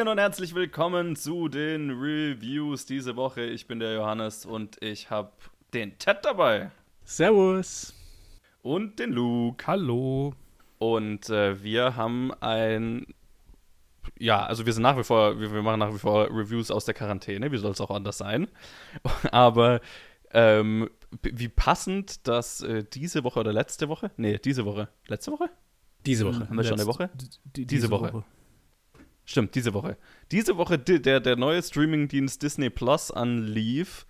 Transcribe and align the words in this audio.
Hallöchen 0.00 0.12
und 0.12 0.18
herzlich 0.18 0.54
willkommen 0.54 1.14
zu 1.14 1.48
den 1.48 1.90
Reviews 1.90 2.86
diese 2.86 3.16
Woche. 3.16 3.42
Ich 3.42 3.66
bin 3.66 3.80
der 3.80 3.92
Johannes 3.92 4.46
und 4.46 4.82
ich 4.82 5.10
habe 5.10 5.30
den 5.74 5.98
Ted 5.98 6.18
dabei. 6.22 6.70
Servus. 7.04 7.92
Und 8.62 8.98
den 8.98 9.12
Luke. 9.12 9.66
Hallo. 9.66 10.32
Und 10.78 11.28
äh, 11.28 11.62
wir 11.62 11.96
haben 11.96 12.32
ein. 12.40 13.08
Ja, 14.18 14.46
also 14.46 14.64
wir 14.64 14.72
sind 14.72 14.84
nach 14.84 14.96
wie 14.96 15.04
vor, 15.04 15.38
wir, 15.38 15.52
wir 15.52 15.60
machen 15.60 15.80
nach 15.80 15.92
wie 15.92 15.98
vor 15.98 16.30
Reviews 16.30 16.70
aus 16.70 16.86
der 16.86 16.94
Quarantäne, 16.94 17.52
wie 17.52 17.58
soll 17.58 17.72
es 17.72 17.80
auch 17.82 17.90
anders 17.90 18.16
sein. 18.16 18.48
Aber 19.32 19.82
ähm, 20.32 20.88
wie 21.20 21.48
passend, 21.48 22.26
dass 22.26 22.62
äh, 22.62 22.84
diese 22.90 23.22
Woche 23.22 23.38
oder 23.40 23.52
letzte 23.52 23.90
Woche? 23.90 24.10
Nee, 24.16 24.38
diese 24.38 24.64
Woche. 24.64 24.88
Letzte 25.08 25.32
Woche? 25.32 25.50
Diese 26.06 26.24
Woche. 26.24 26.48
Haben 26.48 26.56
wir 26.56 26.64
schon 26.64 26.80
eine 26.80 26.88
Woche? 26.88 27.10
Die, 27.14 27.28
diese, 27.52 27.66
diese 27.66 27.90
Woche. 27.90 28.14
Woche. 28.14 28.24
Stimmt, 29.30 29.54
diese 29.54 29.74
Woche. 29.74 29.96
Diese 30.32 30.56
Woche 30.56 30.76
der, 30.76 31.20
der 31.20 31.36
neue 31.36 31.62
Streamingdienst 31.62 32.42
Disney 32.42 32.68
Plus 32.68 33.12
anlief. 33.12 34.04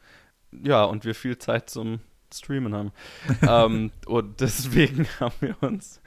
Ja, 0.51 0.84
und 0.84 1.05
wir 1.05 1.15
viel 1.15 1.37
Zeit 1.37 1.69
zum 1.69 2.01
Streamen 2.33 2.74
haben. 2.74 2.92
ähm, 3.47 3.91
und 4.06 4.41
deswegen 4.41 5.06
haben 5.20 5.34
wir 5.41 5.62
uns 5.62 6.01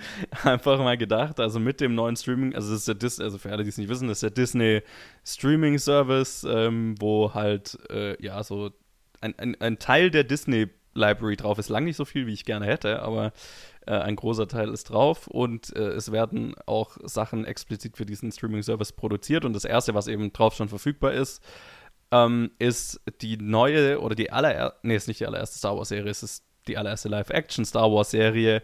einfach 0.44 0.80
mal 0.80 0.98
gedacht, 0.98 1.40
also 1.40 1.60
mit 1.60 1.80
dem 1.80 1.94
neuen 1.94 2.16
Streaming, 2.16 2.56
also 2.56 2.72
das 2.72 2.80
ist 2.80 2.88
der 2.88 2.96
Dis 2.96 3.20
also 3.20 3.38
für 3.38 3.52
alle, 3.52 3.62
die 3.62 3.70
es 3.70 3.78
nicht 3.78 3.88
wissen, 3.88 4.08
das 4.08 4.18
ist 4.18 4.24
der 4.24 4.32
Disney 4.32 4.82
Streaming 5.24 5.78
Service, 5.78 6.44
ähm, 6.50 6.96
wo 6.98 7.36
halt, 7.36 7.78
äh, 7.92 8.20
ja, 8.20 8.42
so 8.44 8.72
ein, 9.22 9.38
ein, 9.38 9.62
ein 9.62 9.78
Teil 9.78 10.10
der 10.10 10.24
Disney 10.24 10.70
Library 10.96 11.36
drauf 11.36 11.60
ist. 11.60 11.70
Lang 11.70 11.84
nicht 11.84 11.98
so 11.98 12.06
viel, 12.06 12.26
wie 12.26 12.34
ich 12.34 12.46
gerne 12.46 12.66
hätte, 12.66 13.04
aber 13.04 13.32
äh, 13.86 13.92
ein 13.92 14.16
großer 14.16 14.48
Teil 14.48 14.70
ist 14.70 14.90
drauf 14.90 15.28
und 15.28 15.76
äh, 15.76 15.90
es 15.90 16.12
werden 16.12 16.56
auch 16.66 16.98
Sachen 17.04 17.46
explizit 17.46 17.98
für 17.98 18.06
diesen 18.06 18.32
Streaming-Service 18.32 18.94
produziert. 18.94 19.46
Und 19.46 19.54
das 19.54 19.66
erste, 19.66 19.94
was 19.94 20.08
eben 20.08 20.32
drauf 20.34 20.56
schon 20.56 20.70
verfügbar 20.70 21.14
ist, 21.14 21.44
ähm, 22.12 22.52
ist 22.60 23.02
die 23.22 23.38
neue 23.38 24.00
oder 24.00 24.16
die 24.16 24.32
allererste, 24.32 24.78
nee, 24.84 24.96
ist 24.96 25.08
nicht 25.08 25.20
die 25.20 25.28
allererste 25.28 25.58
Star 25.58 25.78
Wars-Serie, 25.78 26.12
es 26.12 26.24
ist 26.24 26.46
die 26.68 26.78
allererste 26.78 27.10
Live-Action 27.10 27.66
Star 27.66 27.92
Wars-Serie. 27.92 28.62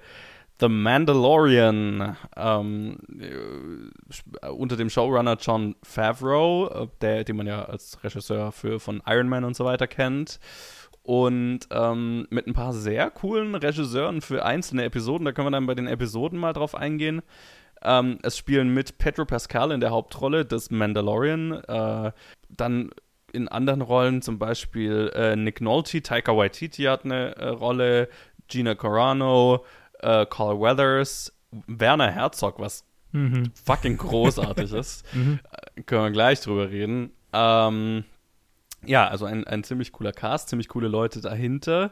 The 0.61 0.67
Mandalorian 0.67 2.17
ähm, 2.35 2.97
äh, 3.17 4.47
unter 4.49 4.75
dem 4.75 4.89
Showrunner 4.89 5.37
John 5.39 5.75
Favreau, 5.83 6.67
äh, 6.67 6.87
der, 6.99 7.23
den 7.23 7.37
man 7.37 7.47
ja 7.47 7.63
als 7.63 8.03
Regisseur 8.03 8.51
für, 8.51 8.79
von 8.79 9.01
Iron 9.07 9.29
Man 9.29 9.45
und 9.45 9.55
so 9.55 9.63
weiter 9.63 9.87
kennt 9.87 10.39
und 11.03 11.61
ähm, 11.71 12.27
mit 12.29 12.47
ein 12.47 12.53
paar 12.53 12.73
sehr 12.73 13.09
coolen 13.09 13.55
Regisseuren 13.55 14.21
für 14.21 14.45
einzelne 14.45 14.83
Episoden. 14.83 15.25
Da 15.25 15.31
können 15.31 15.47
wir 15.47 15.51
dann 15.51 15.65
bei 15.65 15.75
den 15.75 15.87
Episoden 15.87 16.39
mal 16.39 16.53
drauf 16.53 16.75
eingehen. 16.75 17.21
Ähm, 17.81 18.19
es 18.23 18.37
spielen 18.37 18.73
mit 18.73 18.97
Pedro 18.97 19.25
Pascal 19.25 19.71
in 19.71 19.79
der 19.79 19.91
Hauptrolle 19.91 20.45
des 20.45 20.69
Mandalorian. 20.69 21.53
Äh, 21.63 22.11
dann 22.49 22.91
in 23.31 23.47
anderen 23.47 23.81
Rollen 23.81 24.21
zum 24.21 24.39
Beispiel 24.39 25.11
äh, 25.15 25.35
Nick 25.35 25.61
Nolte, 25.61 26.01
Taika 26.01 26.35
Waititi 26.35 26.83
hat 26.83 27.05
eine 27.05 27.35
äh, 27.37 27.47
Rolle, 27.49 28.09
Gina 28.47 28.75
Carano, 28.75 29.63
äh, 29.99 30.25
Carl 30.25 30.59
Weathers, 30.59 31.33
Werner 31.67 32.11
Herzog, 32.11 32.59
was 32.59 32.83
mhm. 33.11 33.51
fucking 33.65 33.97
großartig 33.97 34.73
ist. 34.73 35.05
Mhm. 35.13 35.39
Äh, 35.51 35.81
können 35.83 36.03
wir 36.03 36.11
gleich 36.11 36.41
drüber 36.41 36.69
reden. 36.69 37.11
Ähm, 37.33 38.03
ja, 38.85 39.07
also 39.07 39.25
ein, 39.25 39.45
ein 39.45 39.63
ziemlich 39.63 39.91
cooler 39.91 40.13
Cast, 40.13 40.49
ziemlich 40.49 40.67
coole 40.67 40.87
Leute 40.87 41.21
dahinter. 41.21 41.91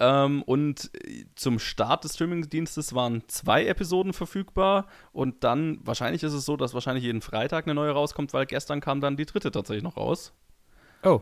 Ähm, 0.00 0.42
und 0.42 0.90
zum 1.36 1.60
Start 1.60 2.02
des 2.02 2.14
Streamingdienstes 2.14 2.94
waren 2.94 3.22
zwei 3.28 3.64
Episoden 3.66 4.12
verfügbar 4.12 4.88
und 5.12 5.44
dann 5.44 5.78
wahrscheinlich 5.84 6.24
ist 6.24 6.32
es 6.32 6.44
so, 6.44 6.56
dass 6.56 6.74
wahrscheinlich 6.74 7.04
jeden 7.04 7.20
Freitag 7.20 7.66
eine 7.66 7.74
neue 7.74 7.92
rauskommt, 7.92 8.32
weil 8.32 8.46
gestern 8.46 8.80
kam 8.80 9.00
dann 9.00 9.16
die 9.16 9.26
dritte 9.26 9.52
tatsächlich 9.52 9.84
noch 9.84 9.96
raus. 9.96 10.32
Oh. 11.04 11.20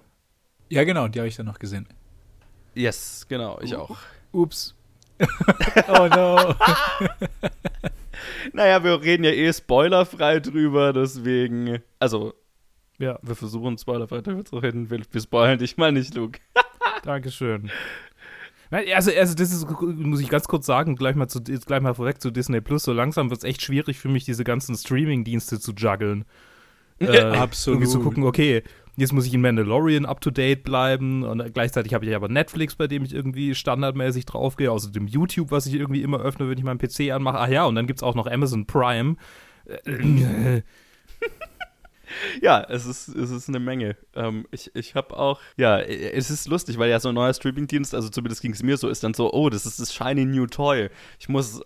Ja, 0.70 0.84
genau, 0.84 1.08
die 1.08 1.18
habe 1.18 1.28
ich 1.28 1.36
dann 1.36 1.46
noch 1.46 1.58
gesehen. 1.58 1.86
Yes, 2.74 3.26
genau, 3.28 3.60
ich 3.60 3.76
auch. 3.76 3.98
Ups. 4.32 4.74
oh 5.88 6.08
no. 6.08 6.54
naja, 8.54 8.82
wir 8.82 9.02
reden 9.02 9.24
ja 9.24 9.30
eh 9.32 9.52
spoilerfrei 9.52 10.40
drüber, 10.40 10.94
deswegen. 10.94 11.82
Also, 11.98 12.32
ja. 12.98 13.18
Wir 13.22 13.34
versuchen 13.34 13.78
spoilerfrei 13.78 14.20
darüber 14.20 14.44
zu 14.44 14.58
reden. 14.58 14.90
Wir 14.90 15.20
spoilern 15.20 15.58
dich 15.58 15.76
mal 15.76 15.92
nicht, 15.92 16.14
Luke. 16.14 16.40
Dankeschön. 17.04 17.70
Also, 18.70 19.10
also 19.10 19.34
das 19.34 19.52
ist, 19.52 19.66
muss 19.80 20.20
ich 20.20 20.30
ganz 20.30 20.48
kurz 20.48 20.64
sagen, 20.64 20.96
gleich 20.96 21.14
mal, 21.14 21.28
zu, 21.28 21.42
gleich 21.42 21.82
mal 21.82 21.94
vorweg 21.94 22.22
zu 22.22 22.30
Disney 22.30 22.62
Plus. 22.62 22.84
So 22.84 22.92
langsam 22.94 23.28
wird 23.28 23.38
es 23.38 23.44
echt 23.44 23.60
schwierig 23.60 23.98
für 23.98 24.08
mich, 24.08 24.24
diese 24.24 24.44
ganzen 24.44 24.74
Streaming-Dienste 24.76 25.60
zu 25.60 25.72
juggeln. 25.72 26.24
Äh, 26.98 27.20
Absolut. 27.20 27.80
Irgendwie 27.80 27.92
zu 27.92 28.00
gucken, 28.00 28.24
okay, 28.24 28.62
jetzt 28.96 29.12
muss 29.12 29.26
ich 29.26 29.34
in 29.34 29.42
Mandalorian 29.42 30.06
up 30.06 30.20
to 30.22 30.30
date 30.30 30.62
bleiben 30.62 31.22
und 31.22 31.52
gleichzeitig 31.52 31.92
habe 31.92 32.06
ich 32.06 32.14
aber 32.14 32.28
Netflix, 32.28 32.74
bei 32.74 32.86
dem 32.86 33.04
ich 33.04 33.14
irgendwie 33.14 33.54
standardmäßig 33.54 34.24
draufgehe, 34.24 34.70
außerdem 34.70 35.06
YouTube, 35.06 35.50
was 35.50 35.66
ich 35.66 35.74
irgendwie 35.74 36.02
immer 36.02 36.20
öffne, 36.20 36.48
wenn 36.48 36.56
ich 36.56 36.64
meinen 36.64 36.78
PC 36.78 37.12
anmache. 37.12 37.38
Ach 37.38 37.48
ja, 37.48 37.64
und 37.66 37.74
dann 37.74 37.86
gibt 37.86 37.98
es 37.98 38.02
auch 38.02 38.14
noch 38.14 38.26
Amazon 38.26 38.66
Prime. 38.66 39.16
Äh, 39.66 40.62
ja, 42.42 42.64
es 42.68 42.86
ist, 42.86 43.08
es 43.08 43.30
ist 43.30 43.48
eine 43.48 43.60
Menge. 43.60 43.96
Ähm, 44.14 44.46
ich 44.50 44.70
ich 44.74 44.94
habe 44.94 45.16
auch, 45.16 45.40
ja, 45.56 45.78
es 45.80 46.30
ist 46.30 46.48
lustig, 46.48 46.78
weil 46.78 46.90
ja 46.90 47.00
so 47.00 47.08
ein 47.08 47.14
neuer 47.14 47.34
Streamingdienst, 47.34 47.94
also 47.94 48.08
zumindest 48.08 48.42
ging 48.42 48.52
es 48.52 48.62
mir 48.62 48.76
so, 48.76 48.88
ist 48.88 49.04
dann 49.04 49.14
so, 49.14 49.32
oh, 49.32 49.50
das 49.50 49.66
ist 49.66 49.80
das 49.80 49.94
shiny 49.94 50.24
new 50.24 50.46
toy. 50.46 50.90
Ich 51.18 51.28
muss 51.28 51.60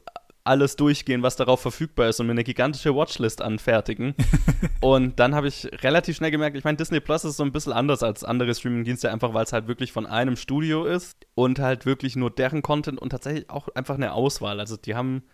alles 0.47 0.77
durchgehen, 0.77 1.23
was 1.23 1.37
darauf 1.37 1.61
verfügbar 1.61 2.09
ist 2.09 2.21
und 2.21 2.27
mir 2.27 2.33
eine 2.33 2.45
gigantische 2.45 2.95
Watchlist 2.95 3.43
anfertigen. 3.43 4.15
und 4.81 5.19
dann 5.19 5.35
habe 5.35 5.49
ich 5.49 5.69
relativ 5.83 6.17
schnell 6.17 6.31
gemerkt, 6.31 6.57
ich 6.57 6.65
meine, 6.65 6.77
Disney 6.77 7.01
Plus 7.01 7.25
ist 7.25 7.37
so 7.37 7.43
ein 7.43 7.53
bisschen 7.53 7.73
anders 7.73 8.03
als 8.03 8.23
andere 8.23 8.55
Streamingdienste, 8.55 9.11
einfach 9.11 9.35
weil 9.35 9.45
es 9.45 9.53
halt 9.53 9.67
wirklich 9.67 9.93
von 9.93 10.07
einem 10.07 10.37
Studio 10.37 10.85
ist 10.85 11.27
und 11.35 11.59
halt 11.59 11.85
wirklich 11.85 12.15
nur 12.17 12.31
deren 12.31 12.63
Content 12.63 13.01
und 13.01 13.11
tatsächlich 13.11 13.51
auch 13.51 13.69
einfach 13.75 13.97
eine 13.97 14.13
Auswahl. 14.13 14.61
Also 14.61 14.77
die 14.77 14.95
haben 14.95 15.25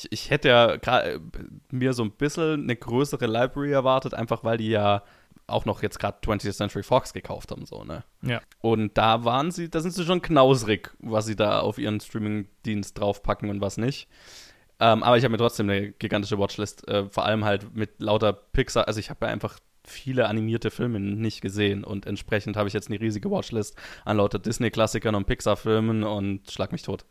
ich, 0.00 0.12
ich 0.12 0.30
hätte 0.30 0.48
ja 0.48 0.74
äh, 0.74 1.20
mir 1.70 1.92
so 1.92 2.02
ein 2.02 2.12
bisschen 2.12 2.62
eine 2.62 2.76
größere 2.76 3.26
Library 3.26 3.72
erwartet, 3.72 4.14
einfach 4.14 4.44
weil 4.44 4.58
die 4.58 4.70
ja 4.70 5.02
auch 5.46 5.64
noch 5.64 5.82
jetzt 5.82 5.98
gerade 5.98 6.18
20th 6.22 6.56
Century 6.56 6.82
Fox 6.82 7.12
gekauft 7.12 7.50
haben, 7.50 7.66
so, 7.66 7.84
ne? 7.84 8.04
Ja. 8.22 8.40
Und 8.60 8.96
da 8.96 9.24
waren 9.24 9.50
sie, 9.50 9.68
da 9.68 9.80
sind 9.80 9.92
sie 9.92 10.04
schon 10.04 10.22
knausrig, 10.22 10.92
was 11.00 11.26
sie 11.26 11.34
da 11.34 11.60
auf 11.60 11.78
ihren 11.78 12.00
Streaming-Dienst 12.00 12.98
draufpacken 12.98 13.50
und 13.50 13.60
was 13.60 13.76
nicht. 13.76 14.08
Ähm, 14.78 15.02
aber 15.02 15.18
ich 15.18 15.24
habe 15.24 15.32
mir 15.32 15.38
trotzdem 15.38 15.68
eine 15.68 15.90
gigantische 15.90 16.38
Watchlist, 16.38 16.86
äh, 16.88 17.08
vor 17.08 17.26
allem 17.26 17.44
halt 17.44 17.74
mit 17.74 18.00
lauter 18.00 18.32
Pixar, 18.32 18.86
also 18.86 19.00
ich 19.00 19.10
habe 19.10 19.26
ja 19.26 19.32
einfach 19.32 19.58
viele 19.84 20.28
animierte 20.28 20.70
Filme 20.70 21.00
nicht 21.00 21.40
gesehen 21.40 21.84
und 21.84 22.06
entsprechend 22.06 22.56
habe 22.56 22.68
ich 22.68 22.74
jetzt 22.74 22.88
eine 22.88 23.00
riesige 23.00 23.30
Watchlist 23.30 23.76
an 24.04 24.18
lauter 24.18 24.38
Disney-Klassikern 24.38 25.14
und 25.14 25.26
Pixar-Filmen 25.26 26.04
und 26.04 26.50
schlag 26.50 26.70
mich 26.70 26.82
tot. 26.82 27.04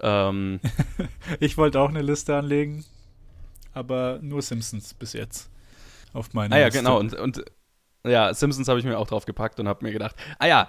Ähm, 0.00 0.60
ich 1.40 1.56
wollte 1.56 1.80
auch 1.80 1.88
eine 1.88 2.02
Liste 2.02 2.36
anlegen, 2.36 2.84
aber 3.72 4.18
nur 4.22 4.42
Simpsons 4.42 4.94
bis 4.94 5.12
jetzt 5.12 5.50
auf 6.12 6.32
meiner 6.32 6.54
Ah 6.54 6.58
ja, 6.58 6.66
Liste. 6.66 6.80
genau. 6.80 6.98
Und, 6.98 7.14
und 7.14 7.44
ja, 8.06 8.34
Simpsons 8.34 8.68
habe 8.68 8.78
ich 8.78 8.84
mir 8.84 8.98
auch 8.98 9.06
drauf 9.06 9.24
gepackt 9.24 9.58
und 9.60 9.68
habe 9.68 9.84
mir 9.84 9.92
gedacht, 9.92 10.16
ah 10.38 10.46
ja, 10.46 10.68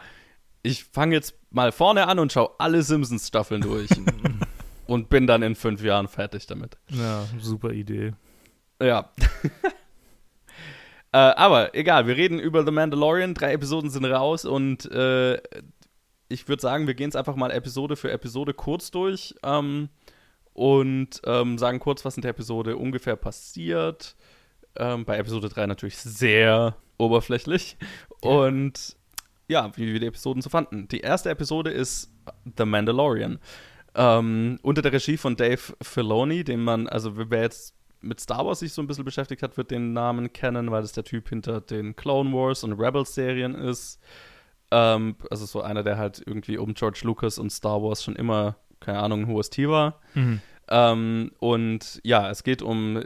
ich 0.63 0.83
fange 0.85 1.15
jetzt 1.15 1.35
mal 1.51 1.71
vorne 1.71 2.07
an 2.07 2.19
und 2.19 2.31
schaue 2.31 2.51
alle 2.57 2.81
Simpsons-Staffeln 2.81 3.61
durch. 3.61 3.89
und 4.87 5.09
bin 5.09 5.27
dann 5.27 5.41
in 5.41 5.55
fünf 5.55 5.83
Jahren 5.83 6.07
fertig 6.07 6.47
damit. 6.47 6.77
Ja, 6.89 7.25
super 7.39 7.71
Idee. 7.71 8.13
Ja. 8.81 9.11
äh, 11.11 11.17
aber 11.17 11.75
egal, 11.75 12.07
wir 12.07 12.17
reden 12.17 12.39
über 12.39 12.65
The 12.65 12.71
Mandalorian. 12.71 13.33
Drei 13.33 13.53
Episoden 13.53 13.89
sind 13.89 14.05
raus 14.05 14.45
und 14.45 14.89
äh, 14.91 15.39
ich 16.27 16.47
würde 16.47 16.61
sagen, 16.61 16.87
wir 16.87 16.95
gehen 16.95 17.09
es 17.09 17.15
einfach 17.15 17.35
mal 17.35 17.51
Episode 17.51 17.95
für 17.95 18.11
Episode 18.11 18.53
kurz 18.53 18.91
durch 18.91 19.35
ähm, 19.43 19.89
und 20.53 21.21
ähm, 21.25 21.57
sagen 21.57 21.79
kurz, 21.79 22.05
was 22.05 22.15
in 22.15 22.21
der 22.21 22.31
Episode 22.31 22.77
ungefähr 22.77 23.15
passiert. 23.15 24.15
Ähm, 24.77 25.05
bei 25.05 25.17
Episode 25.17 25.49
3 25.49 25.67
natürlich 25.67 25.97
sehr 25.97 26.75
oberflächlich. 26.97 27.77
Und 28.21 28.95
ja, 29.47 29.71
wie 29.75 29.93
wir 29.93 29.99
die 29.99 30.07
Episoden 30.07 30.41
so 30.41 30.49
fanden. 30.49 30.87
Die 30.87 31.01
erste 31.01 31.29
Episode 31.29 31.71
ist 31.71 32.11
The 32.57 32.65
Mandalorian. 32.65 33.39
Ähm, 33.93 34.59
unter 34.61 34.81
der 34.81 34.91
Regie 34.91 35.17
von 35.17 35.35
Dave 35.35 35.61
Filoni, 35.81 36.43
den 36.43 36.63
man, 36.63 36.87
also 36.87 37.13
wer 37.15 37.41
jetzt 37.41 37.75
mit 38.01 38.19
Star 38.19 38.45
Wars 38.45 38.59
sich 38.59 38.73
so 38.73 38.81
ein 38.81 38.87
bisschen 38.87 39.05
beschäftigt 39.05 39.41
hat, 39.41 39.57
wird 39.57 39.71
den 39.71 39.93
Namen 39.93 40.33
kennen, 40.33 40.69
weil 40.71 40.81
das 40.81 40.91
der 40.91 41.03
Typ 41.03 41.29
hinter 41.29 41.61
den 41.61 41.95
Clone 41.95 42.31
Wars 42.33 42.63
und 42.63 42.73
Rebels 42.73 43.15
Serien 43.15 43.55
ist. 43.55 43.99
Ähm, 44.71 45.15
also 45.29 45.45
so 45.45 45.61
einer, 45.61 45.83
der 45.83 45.97
halt 45.97 46.21
irgendwie 46.25 46.57
um 46.57 46.73
George 46.73 47.01
Lucas 47.03 47.37
und 47.37 47.51
Star 47.51 47.81
Wars 47.81 48.03
schon 48.03 48.15
immer, 48.15 48.57
keine 48.79 48.99
Ahnung, 48.99 49.21
ein 49.21 49.27
hohes 49.27 49.49
Tier 49.49 49.69
war. 49.69 50.01
Mhm. 50.13 50.41
Ähm, 50.67 51.31
und 51.39 52.01
ja, 52.03 52.29
es 52.29 52.43
geht 52.43 52.61
um 52.61 53.01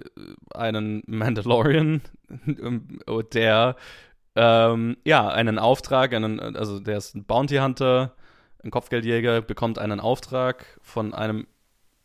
einen 0.54 1.04
Mandalorian, 1.08 2.02
der 3.34 3.76
ähm, 4.36 4.98
ja 5.04 5.28
einen 5.28 5.58
Auftrag, 5.60 6.14
einen, 6.14 6.40
also 6.56 6.80
der 6.80 6.98
ist 6.98 7.16
ein 7.16 7.26
Bounty 7.26 7.58
Hunter, 7.58 8.14
ein 8.64 8.72
Kopfgeldjäger, 8.72 9.42
bekommt 9.42 9.78
einen 9.80 10.00
Auftrag 10.00 10.80
von 10.82 11.14
einem 11.14 11.48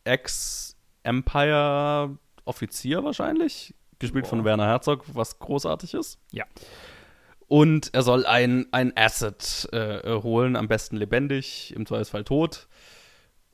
Ex-Empire-Offizier 0.03 3.03
wahrscheinlich, 3.03 3.73
gespielt 3.99 4.25
Boah. 4.25 4.29
von 4.29 4.43
Werner 4.43 4.67
Herzog, 4.67 5.05
was 5.13 5.39
großartig 5.39 5.93
ist. 5.93 6.19
Ja. 6.31 6.43
Und 7.47 7.93
er 7.93 8.01
soll 8.01 8.25
ein, 8.25 8.65
ein 8.71 8.91
Asset 8.95 9.69
äh, 9.71 10.19
holen, 10.21 10.55
am 10.55 10.67
besten 10.67 10.97
lebendig, 10.97 11.73
im 11.75 11.85
Zweifelsfall 11.85 12.23
tot. 12.23 12.67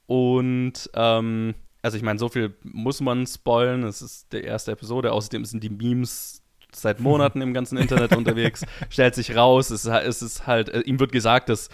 Und, 0.07 0.89
ähm, 0.93 1.55
also 1.81 1.97
ich 1.97 2.03
meine, 2.03 2.19
so 2.19 2.29
viel 2.29 2.53
muss 2.63 3.01
man 3.01 3.25
spoilen. 3.27 3.83
Es 3.83 4.01
ist 4.01 4.33
die 4.33 4.41
erste 4.41 4.71
Episode. 4.71 5.11
Außerdem 5.11 5.45
sind 5.45 5.63
die 5.63 5.69
Memes 5.69 6.41
seit 6.73 6.99
Monaten 7.01 7.41
im 7.41 7.53
ganzen 7.53 7.77
Internet 7.77 8.15
unterwegs. 8.15 8.65
Stellt 8.89 9.15
sich 9.15 9.35
raus, 9.35 9.71
es, 9.71 9.85
ist 9.85 9.91
halt- 9.91 10.07
es 10.07 10.21
ist 10.21 10.47
halt, 10.47 10.69
äh, 10.69 10.81
ihm 10.81 10.99
wird 10.99 11.11
gesagt, 11.11 11.49
dass 11.49 11.69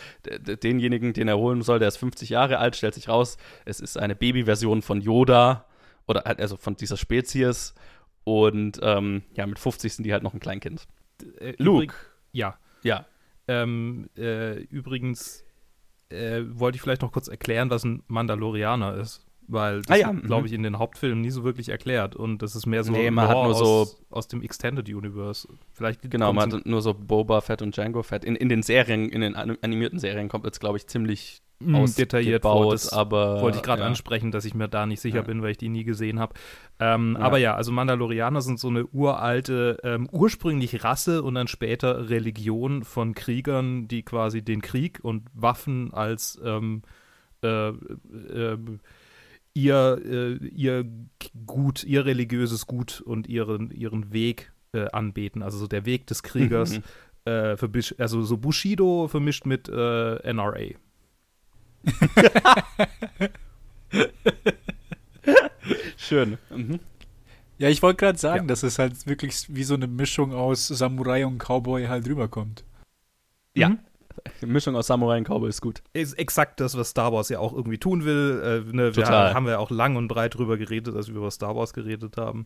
denjenigen, 0.64 1.14
den 1.14 1.28
er 1.28 1.38
holen 1.38 1.62
soll, 1.62 1.80
der 1.80 1.88
ist 1.88 1.98
50 1.98 2.30
Jahre 2.30 2.58
alt, 2.58 2.76
stellt 2.76 2.94
sich 2.96 3.10
raus, 3.10 3.38
es 3.66 3.80
ist 3.80 3.98
eine 3.98 4.16
Babyversion 4.16 4.82
von 4.82 5.02
Yoda 5.02 5.66
oder 6.08 6.24
halt, 6.26 6.40
also 6.42 6.58
von 6.58 6.76
dieser 6.76 6.98
Spezies. 6.98 7.74
Und 8.24 8.80
ähm, 8.82 9.24
ja, 9.36 9.46
mit 9.46 9.60
50 9.60 9.94
sind 9.94 10.04
die 10.04 10.14
halt 10.14 10.24
noch 10.24 10.34
ein 10.34 10.40
Kleinkind. 10.40 10.88
Äh, 11.40 11.54
Luke. 11.58 11.86
übrig- 11.86 11.94
Ja. 12.32 12.58
Ja. 12.84 13.06
Ähm, 13.48 14.10
äh, 14.18 14.60
übrigens 14.64 15.44
äh, 16.10 16.42
wollte 16.48 16.76
ich 16.78 16.82
vielleicht 16.82 17.02
noch 17.02 17.12
kurz 17.12 17.28
erklären, 17.28 17.70
was 17.70 17.84
ein 17.84 18.04
Mandalorianer 18.08 18.96
ist. 18.96 19.24
Weil 19.50 19.82
das 19.82 19.92
Ah 19.92 19.96
ja, 19.96 20.08
wird, 20.08 20.24
mhm. 20.24 20.28
glaube 20.28 20.48
ich, 20.48 20.52
in 20.54 20.62
den 20.64 20.78
Hauptfilmen 20.78 21.22
nie 21.22 21.30
so 21.30 21.46
wirklich 21.46 21.70
erklärt. 21.70 22.18
Und 22.18 22.42
das 22.42 22.54
ist 22.56 22.66
mehr 22.66 22.84
so 22.84 22.92
Nee, 22.92 23.10
man 23.12 23.30
hat 23.30 23.36
nur 23.38 23.54
so- 23.56 23.64
aus, 23.66 24.02
aus 24.10 24.28
dem 24.28 24.42
Extended 24.42 24.90
Universe. 24.90 25.48
Vielleicht 25.72 26.02
Genau, 26.12 26.34
man 26.34 26.52
hat 26.52 26.66
nur 26.66 26.82
so 26.82 26.94
Boba 26.94 27.40
Fett 27.40 27.62
und 27.62 27.74
Django 27.76 28.04
Fett. 28.04 28.26
In, 28.26 28.36
in 28.36 28.50
den 28.50 28.62
Serien, 28.62 29.08
in 29.08 29.22
den 29.22 29.36
anim- 29.36 29.58
animierten 29.62 30.00
Serien 30.00 30.28
kommt 30.28 30.44
jetzt, 30.44 30.60
glaube 30.60 30.78
ich, 30.78 30.88
ziemlich 30.88 31.42
detailliert 31.60 32.44
vor. 32.44 32.72
Das 32.72 32.94
aber 32.94 33.42
wollte 33.42 33.58
ich 33.58 33.64
gerade 33.64 33.82
ja. 33.82 33.88
ansprechen, 33.88 34.32
dass 34.32 34.46
ich 34.46 34.54
mir 34.54 34.68
da 34.68 34.86
nicht 34.86 35.02
sicher 35.02 35.18
Ja. 35.18 35.22
bin, 35.24 35.42
weil 35.42 35.52
ich 35.52 35.58
die 35.58 35.70
nie 35.70 35.84
gesehen 35.84 36.20
habe. 36.20 36.34
Ähm, 36.80 37.16
Ja. 37.20 37.26
Aber 37.26 37.38
ja, 37.40 37.56
also 37.56 37.72
Mandalorianer 37.72 38.42
sind 38.42 38.60
so 38.60 38.68
eine 38.68 38.86
uralte, 38.88 39.78
ähm, 39.84 40.08
ursprünglich 40.12 40.84
Rasse 40.84 41.24
und 41.24 41.36
dann 41.36 41.48
später 41.48 42.10
Religion 42.10 42.84
von 42.84 43.14
Kriegern, 43.16 43.88
die 43.88 44.04
quasi 44.04 44.42
den 44.44 44.62
Krieg 44.62 45.00
und 45.02 45.24
Waffen 45.34 45.94
als 45.94 46.40
ähm, 46.44 46.84
äh, 47.44 47.70
äh, 47.70 48.58
ihr, 49.54 50.02
äh, 50.06 50.46
ihr 50.48 50.86
Gut, 51.46 51.84
ihr 51.84 52.06
religiöses 52.06 52.68
Gut 52.68 53.02
und 53.02 53.28
ihren, 53.28 53.72
ihren 53.72 54.14
Weg 54.14 54.52
äh, 54.74 54.88
anbeten. 54.92 55.42
Also 55.42 55.58
so 55.58 55.68
der 55.68 55.86
Weg 55.86 56.08
des 56.08 56.22
Kriegers. 56.24 56.78
Mhm. 56.78 56.84
Äh, 57.26 57.54
verbisch- 57.58 57.96
also 58.00 58.22
so 58.22 58.38
Bushido 58.38 59.08
vermischt 59.08 59.46
mit 59.46 59.68
äh, 59.68 60.34
NRA. 60.34 60.76
Schön. 65.98 66.38
Mhm. 66.50 66.80
Ja, 67.58 67.70
ich 67.70 67.82
wollte 67.82 67.98
gerade 67.98 68.18
sagen, 68.20 68.44
Ja. 68.44 68.48
dass 68.48 68.64
es 68.64 68.78
halt 68.80 69.08
wirklich 69.08 69.46
wie 69.54 69.64
so 69.64 69.74
eine 69.74 69.88
Mischung 69.88 70.34
aus 70.34 70.68
Samurai 70.68 71.26
und 71.26 71.40
Cowboy 71.40 71.88
halt 71.88 72.08
rüberkommt. 72.08 72.64
Ja. 73.56 73.70
Mhm. 73.70 73.80
Mischung 74.46 74.76
aus 74.76 74.88
Samurai 74.88 75.18
und 75.18 75.28
Cowboy 75.28 75.50
ist 75.50 75.62
gut. 75.62 75.82
ist 75.94 76.14
exakt 76.14 76.60
das, 76.60 76.78
was 76.78 76.90
Star 76.90 77.14
Wars 77.14 77.30
ja 77.30 77.40
auch 77.40 77.54
irgendwie 77.54 77.78
tun 77.78 78.04
will. 78.06 78.42
Äh, 78.68 78.76
ne, 78.76 78.96
wir 78.96 79.04
Total. 79.04 79.34
haben 79.34 79.46
wir 79.46 79.54
ja 79.54 79.60
auch 79.60 79.72
lang 79.72 79.96
und 79.96 80.08
breit 80.08 80.36
drüber 80.36 80.58
geredet, 80.58 80.96
als 80.96 81.08
wir 81.08 81.16
über 81.16 81.32
Star 81.32 81.56
Wars 81.56 81.74
geredet 81.74 82.18
haben. 82.18 82.46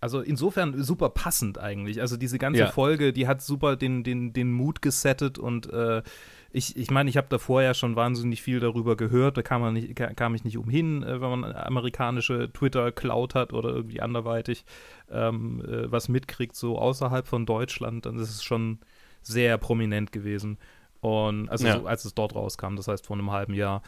Also 0.00 0.20
insofern 0.20 0.82
super 0.82 1.10
passend 1.10 1.58
eigentlich. 1.58 2.00
Also 2.00 2.16
diese 2.16 2.38
ganze 2.38 2.60
Ja. 2.60 2.66
Folge, 2.70 3.12
die 3.12 3.26
hat 3.28 3.40
super 3.42 3.76
den, 3.76 4.02
den, 4.02 4.32
den 4.32 4.52
Mut 4.52 4.82
gesettet 4.82 5.38
und 5.38 5.70
äh, 5.72 6.02
ich, 6.52 6.76
ich 6.76 6.90
meine, 6.90 7.08
ich 7.10 7.16
habe 7.16 7.28
davor 7.30 7.62
ja 7.62 7.72
schon 7.74 7.96
wahnsinnig 7.96 8.42
viel 8.42 8.60
darüber 8.60 8.96
gehört. 8.96 9.36
Da 9.36 9.42
kam, 9.42 9.62
man 9.62 9.74
nicht, 9.74 9.96
ka- 9.96 10.12
kam 10.14 10.34
ich 10.34 10.44
nicht 10.44 10.58
umhin, 10.58 11.02
äh, 11.02 11.20
wenn 11.20 11.40
man 11.40 11.44
amerikanische 11.56 12.52
Twitter-Cloud 12.52 13.34
hat 13.34 13.52
oder 13.52 13.70
irgendwie 13.70 14.00
anderweitig 14.00 14.64
ähm, 15.10 15.62
äh, 15.66 15.90
was 15.90 16.08
mitkriegt, 16.08 16.54
so 16.54 16.78
außerhalb 16.78 17.26
von 17.26 17.46
Deutschland, 17.46 18.06
dann 18.06 18.16
ist 18.18 18.30
es 18.30 18.42
schon 18.42 18.78
sehr 19.22 19.56
prominent 19.58 20.12
gewesen. 20.12 20.58
Und 21.00 21.48
also 21.48 21.66
Ja. 21.66 21.80
so, 21.80 21.86
als 21.86 22.04
es 22.04 22.14
dort 22.14 22.34
rauskam, 22.34 22.76
das 22.76 22.86
heißt 22.88 23.06
vor 23.06 23.16
einem 23.16 23.30
halben 23.30 23.54
Jahr. 23.54 23.82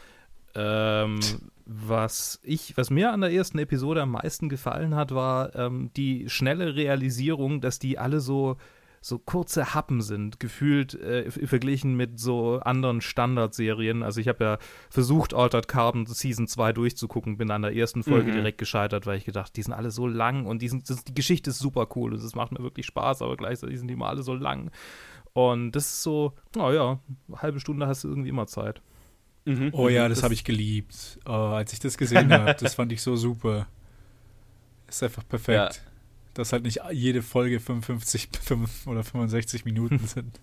Ähm, 0.57 1.19
was 1.65 2.39
ich, 2.43 2.77
was 2.77 2.89
mir 2.89 3.11
an 3.11 3.21
der 3.21 3.31
ersten 3.33 3.59
Episode 3.59 4.01
am 4.01 4.11
meisten 4.11 4.47
gefallen 4.49 4.95
hat, 4.95 5.13
war 5.13 5.53
ähm, 5.55 5.91
die 5.97 6.29
schnelle 6.29 6.75
Realisierung, 6.75 7.59
dass 7.59 7.79
die 7.79 7.97
alle 7.97 8.19
so 8.21 8.55
so 9.07 9.19
kurze 9.19 9.75
Happen 9.75 10.01
sind, 10.01 10.39
gefühlt 10.39 10.95
äh, 10.95 11.29
verglichen 11.29 11.93
mit 11.95 12.19
so 12.19 12.59
anderen 12.61 13.01
Standardserien. 13.01 14.01
Also 14.01 14.19
ich 14.19 14.27
habe 14.27 14.43
ja 14.43 14.57
versucht, 14.89 15.35
Altered 15.35 15.67
Carbon 15.67 16.07
Season 16.07 16.47
2 16.47 16.73
durchzugucken, 16.73 17.37
bin 17.37 17.51
an 17.51 17.61
der 17.61 17.75
ersten 17.75 18.01
Folge 18.01 18.31
Mhm. 18.31 18.35
direkt 18.37 18.57
gescheitert, 18.57 19.05
weil 19.05 19.19
ich 19.19 19.25
gedacht, 19.25 19.55
die 19.57 19.61
sind 19.61 19.73
alle 19.73 19.91
so 19.91 20.07
lang 20.07 20.47
und 20.47 20.63
die, 20.63 20.69
sind, 20.69 20.89
das, 20.89 21.03
die 21.03 21.13
Geschichte 21.13 21.51
ist 21.51 21.59
super 21.59 21.87
cool 21.95 22.13
und 22.13 22.19
es 22.23 22.33
macht 22.33 22.51
mir 22.51 22.63
wirklich 22.63 22.87
Spaß, 22.87 23.21
aber 23.21 23.37
gleichzeitig 23.37 23.77
sind 23.77 23.89
die 23.89 23.93
immer 23.93 24.07
alle 24.07 24.23
so 24.23 24.33
lang. 24.33 24.71
Und 25.33 25.73
das 25.73 25.85
ist 25.85 26.01
so, 26.01 26.33
naja, 26.55 26.99
eine 27.27 27.41
halbe 27.43 27.59
Stunde 27.59 27.85
hast 27.85 28.03
du 28.05 28.07
irgendwie 28.07 28.29
immer 28.29 28.47
Zeit. 28.47 28.81
Mhm. 29.45 29.69
Oh 29.73 29.87
ja, 29.87 30.09
das 30.09 30.17
Das- 30.17 30.23
habe 30.23 30.33
ich 30.33 30.43
geliebt. 30.45 31.19
Oh, 31.27 31.31
als 31.31 31.73
ich 31.73 31.79
das 31.79 31.95
gesehen 31.99 32.33
habe, 32.33 32.55
das 32.59 32.73
fand 32.73 32.91
ich 32.91 33.03
so 33.03 33.15
super. 33.15 33.67
Ist 34.87 35.03
einfach 35.03 35.27
perfekt. 35.27 35.83
Dass 36.35 36.53
halt 36.53 36.63
nicht 36.63 36.81
jede 36.91 37.23
Folge 37.23 37.59
55 37.59 38.29
fünf 38.41 38.85
oder 38.85 39.03
65 39.03 39.65
Minuten 39.65 39.99
sind. 40.05 40.39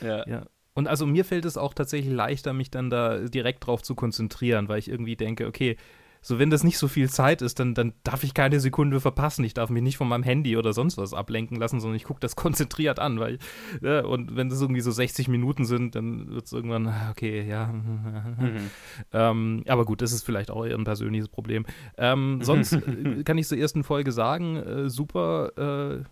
Ja. 0.00 0.26
Ja. 0.26 0.46
Und 0.74 0.88
also 0.88 1.06
mir 1.06 1.24
fällt 1.24 1.44
es 1.44 1.56
auch 1.56 1.74
tatsächlich 1.74 2.12
leichter, 2.12 2.52
mich 2.52 2.70
dann 2.70 2.90
da 2.90 3.18
direkt 3.18 3.66
drauf 3.66 3.82
zu 3.82 3.94
konzentrieren, 3.94 4.68
weil 4.68 4.78
ich 4.78 4.88
irgendwie 4.88 5.14
denke, 5.14 5.46
okay, 5.46 5.76
so 6.24 6.38
wenn 6.38 6.48
das 6.48 6.64
nicht 6.64 6.78
so 6.78 6.88
viel 6.88 7.10
Zeit 7.10 7.42
ist, 7.42 7.60
dann, 7.60 7.74
dann 7.74 7.92
darf 8.02 8.24
ich 8.24 8.32
keine 8.32 8.58
Sekunde 8.58 8.98
verpassen. 8.98 9.44
Ich 9.44 9.52
darf 9.52 9.68
mich 9.68 9.82
nicht 9.82 9.98
von 9.98 10.08
meinem 10.08 10.22
Handy 10.22 10.56
oder 10.56 10.72
sonst 10.72 10.96
was 10.96 11.12
ablenken 11.12 11.58
lassen, 11.58 11.80
sondern 11.80 11.96
ich 11.96 12.04
gucke 12.04 12.20
das 12.20 12.34
konzentriert 12.44 12.98
an, 12.98 13.20
weil 13.20 13.38
ja, 13.82 14.04
und 14.04 14.34
wenn 14.34 14.48
das 14.48 14.62
irgendwie 14.62 14.80
so 14.80 14.90
60 14.90 15.28
Minuten 15.28 15.66
sind, 15.66 15.94
dann 15.94 16.30
wird 16.30 16.46
es 16.46 16.52
irgendwann, 16.52 16.86
ah, 16.88 17.10
okay, 17.10 17.46
ja. 17.46 17.66
Mhm. 17.66 18.58
Ähm, 19.12 19.64
aber 19.68 19.84
gut, 19.84 20.02
das 20.02 20.12
ist 20.12 20.24
vielleicht 20.24 20.50
auch 20.50 20.64
eher 20.64 20.76
ein 20.76 20.84
persönliches 20.84 21.28
Problem. 21.28 21.66
Ähm, 21.98 22.40
sonst 22.42 22.72
äh, 22.72 23.22
kann 23.24 23.38
ich 23.38 23.46
zur 23.46 23.58
ersten 23.58 23.84
Folge 23.84 24.12
sagen, 24.12 24.56
äh, 24.56 24.88
super, 24.88 26.00
äh, 26.00 26.04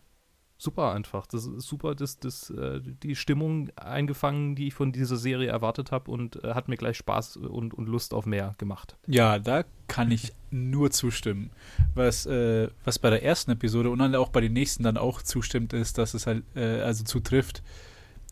super 0.63 0.93
einfach. 0.93 1.27
Das 1.27 1.47
ist 1.47 1.67
super, 1.67 1.95
das, 1.95 2.19
das, 2.19 2.51
äh, 2.51 2.81
die 3.03 3.17
Stimmung 3.17 3.71
eingefangen, 3.77 4.55
die 4.55 4.69
ich 4.69 4.75
von 4.75 4.93
dieser 4.93 5.17
Serie 5.17 5.49
erwartet 5.49 5.91
habe 5.91 6.11
und 6.11 6.43
äh, 6.45 6.55
hat 6.55 6.69
mir 6.69 6.77
gleich 6.77 6.97
Spaß 6.97 7.39
und, 7.39 7.75
und 7.75 7.89
Lust 7.89 8.15
auf 8.15 8.27
mehr 8.27 8.55
gemacht. 8.59 8.97
Ja, 9.07 9.39
da 9.39 9.65
kann 9.89 10.11
ich 10.11 10.33
nur 10.51 10.91
zustimmen. 10.91 11.51
Was, 11.95 12.27
äh, 12.27 12.69
was 12.85 12.99
bei 12.99 13.11
der 13.11 13.23
ersten 13.23 13.51
Episode 13.51 13.91
und 13.91 13.99
dann 13.99 14.15
auch 14.15 14.29
bei 14.29 14.41
den 14.41 14.53
nächsten 14.53 14.85
dann 14.85 14.97
auch 14.97 15.23
zustimmt, 15.23 15.73
ist, 15.73 15.99
dass 15.99 16.15
es 16.15 16.27
halt, 16.27 16.45
äh, 16.55 16.81
also 16.81 17.05
zutrifft, 17.05 17.63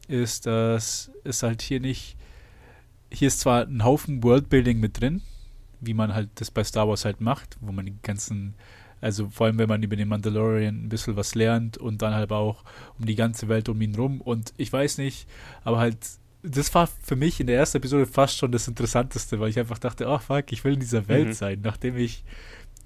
ist, 0.08 0.46
dass 0.46 1.10
es 1.24 1.42
halt 1.42 1.62
hier 1.62 1.80
nicht, 1.80 2.16
hier 3.10 3.28
ist 3.28 3.40
zwar 3.40 3.66
ein 3.66 3.84
Haufen 3.84 4.22
Worldbuilding 4.22 4.78
mit 4.78 5.00
drin, 5.00 5.22
wie 5.80 5.94
man 5.94 6.14
halt 6.14 6.28
das 6.36 6.50
bei 6.50 6.62
Star 6.62 6.88
Wars 6.88 7.04
halt 7.04 7.20
macht, 7.20 7.56
wo 7.60 7.72
man 7.72 7.86
die 7.86 7.96
ganzen, 8.02 8.54
also 9.00 9.28
vor 9.30 9.46
allem 9.46 9.58
wenn 9.58 9.68
man 9.68 9.82
über 9.82 9.96
den 9.96 10.08
Mandalorian 10.08 10.84
ein 10.84 10.88
bisschen 10.88 11.16
was 11.16 11.34
lernt 11.34 11.78
und 11.78 12.02
dann 12.02 12.14
halt 12.14 12.32
auch 12.32 12.64
um 12.98 13.06
die 13.06 13.14
ganze 13.16 13.48
Welt 13.48 13.68
um 13.68 13.80
ihn 13.80 13.94
rum 13.94 14.20
und 14.20 14.52
ich 14.56 14.72
weiß 14.72 14.98
nicht, 14.98 15.26
aber 15.64 15.78
halt 15.78 15.96
das 16.42 16.74
war 16.74 16.86
für 17.02 17.16
mich 17.16 17.38
in 17.40 17.46
der 17.46 17.56
ersten 17.58 17.76
Episode 17.78 18.06
fast 18.06 18.38
schon 18.38 18.50
das 18.50 18.66
Interessanteste, 18.66 19.40
weil 19.40 19.50
ich 19.50 19.58
einfach 19.58 19.78
dachte, 19.78 20.06
ach 20.08 20.22
fuck, 20.22 20.52
ich 20.52 20.64
will 20.64 20.72
in 20.74 20.80
dieser 20.80 21.06
Welt 21.08 21.28
Mhm. 21.28 21.32
sein, 21.34 21.60
nachdem 21.62 21.96
ich 21.98 22.24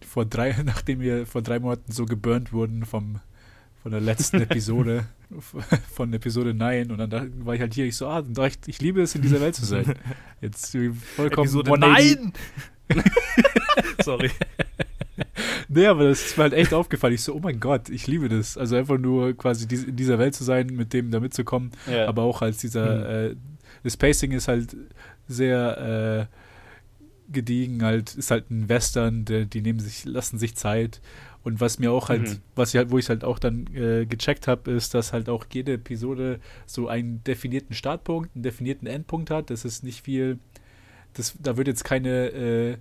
vor 0.05 0.25
drei, 0.25 0.57
nachdem 0.65 1.01
wir 1.01 1.27
vor 1.27 1.41
drei 1.43 1.59
Monaten 1.61 1.93
so 1.93 2.05
geburnt 2.05 2.53
wurden 2.53 2.85
vom 2.85 3.21
von 3.83 3.93
der 3.93 4.01
letzten 4.01 4.41
Episode 4.41 5.05
von 5.93 6.13
Episode 6.15 6.55
9 6.55 6.91
und 6.91 6.99
dann 6.99 7.11
da 7.11 7.27
war 7.45 7.55
ich 7.55 7.61
halt 7.61 7.75
hier, 7.75 7.85
ich 7.85 7.97
so, 7.97 8.09
ah, 8.09 8.25
ich, 8.47 8.59
ich 8.67 8.81
liebe 8.81 9.03
es, 9.03 9.15
in 9.15 9.21
dieser 9.23 9.41
Welt 9.43 9.55
zu 9.55 9.65
sein. 9.67 9.95
Jetzt 10.41 10.75
äh, 10.75 10.91
vollkommen 10.91 11.45
Episode 11.49 11.71
180 11.71 12.17
Nein! 12.19 12.33
Sorry. 14.03 14.31
Nee, 15.75 15.87
aber 15.87 16.09
das 16.09 16.25
ist 16.25 16.37
mir 16.37 16.45
halt 16.45 16.53
echt 16.53 16.73
aufgefallen. 16.73 17.15
Ich 17.15 17.23
so, 17.23 17.35
oh 17.35 17.41
mein 17.41 17.59
Gott, 17.61 17.89
ich 17.89 18.07
liebe 18.07 18.29
das. 18.29 18.57
Also 18.57 18.77
einfach 18.77 18.99
nur 18.99 19.33
quasi 19.37 19.67
dies, 19.67 19.85
in 19.85 19.97
dieser 19.97 20.19
Welt 20.19 20.35
zu 20.35 20.45
sein, 20.45 20.69
mit 20.69 20.93
dem 20.93 21.11
da 21.11 21.21
mitzukommen, 21.21 21.73
Ja. 21.91 22.07
aber 22.07 22.23
auch 22.23 22.43
als 22.43 22.59
dieser, 22.59 23.31
äh, 23.31 23.37
das 23.83 23.97
Pacing 23.97 24.33
ist 24.33 24.49
halt 24.49 24.77
sehr 25.27 26.29
äh, 26.31 27.33
gediegen, 27.33 27.83
halt, 27.83 28.15
ist 28.15 28.31
halt 28.31 28.51
ein 28.51 28.69
Western, 28.69 29.25
der, 29.25 29.47
die 29.47 29.63
nehmen 29.63 29.81
sich, 29.81 30.05
lassen 30.05 30.39
sich 30.39 30.55
Zeit. 30.57 31.01
Und 31.43 31.61
was 31.61 31.79
mir 31.79 31.93
auch 31.93 32.09
halt, 32.09 32.23
Mhm. 32.23 32.37
was 32.55 32.71
ich 32.73 32.77
halt, 32.79 32.91
wo 32.91 32.99
ich 32.99 33.09
halt 33.09 33.23
auch 33.25 33.39
dann 33.39 33.67
äh, 33.75 34.07
gecheckt 34.07 34.47
habe, 34.49 34.71
ist, 34.71 34.95
dass 34.95 35.13
halt 35.13 35.29
auch 35.29 35.45
jede 35.53 35.75
Episode 35.75 36.41
so 36.67 36.89
einen 36.89 37.23
definierten 37.25 37.75
Startpunkt, 37.75 38.31
einen 38.35 38.43
definierten 38.43 38.87
Endpunkt 38.87 39.31
hat. 39.31 39.51
Das 39.51 39.65
ist 39.65 39.85
nicht 39.85 40.03
viel, 40.03 40.39
das, 41.15 41.35
da 41.43 41.57
wird 41.57 41.69
jetzt 41.69 41.85
keine 41.85 42.29
äh, 42.31 42.77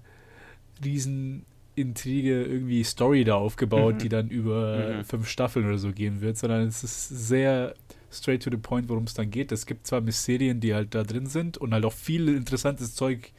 riesen 0.84 1.46
Intrige, 1.76 2.44
irgendwie 2.44 2.84
Story 2.84 3.24
da 3.24 3.36
aufgebaut, 3.36 3.96
Mhm. 3.96 4.00
die 4.00 4.10
dann 4.10 4.30
über 4.30 4.98
Mhm. 5.00 5.06
fünf 5.06 5.28
Staffeln 5.28 5.66
oder 5.66 5.78
so 5.78 5.92
gehen 5.92 6.22
wird, 6.22 6.38
sondern 6.38 6.68
es 6.68 6.84
ist 6.84 7.10
sehr 7.10 7.74
straight 8.12 8.44
to 8.44 8.52
the 8.52 8.58
point, 8.58 8.90
worum 8.90 9.06
es 9.06 9.14
dann 9.16 9.32
geht. 9.32 9.52
Es 9.52 9.66
gibt 9.66 9.88
zwar 9.88 10.02
Mysterien, 10.02 10.60
die 10.60 10.74
halt 10.76 10.94
da 10.94 11.04
drin 11.04 11.26
sind 11.26 11.58
und 11.58 11.74
halt 11.74 11.84
auch 11.86 11.94
viel 11.94 12.28
interessantes 12.30 12.94
Zeug, 12.94 13.32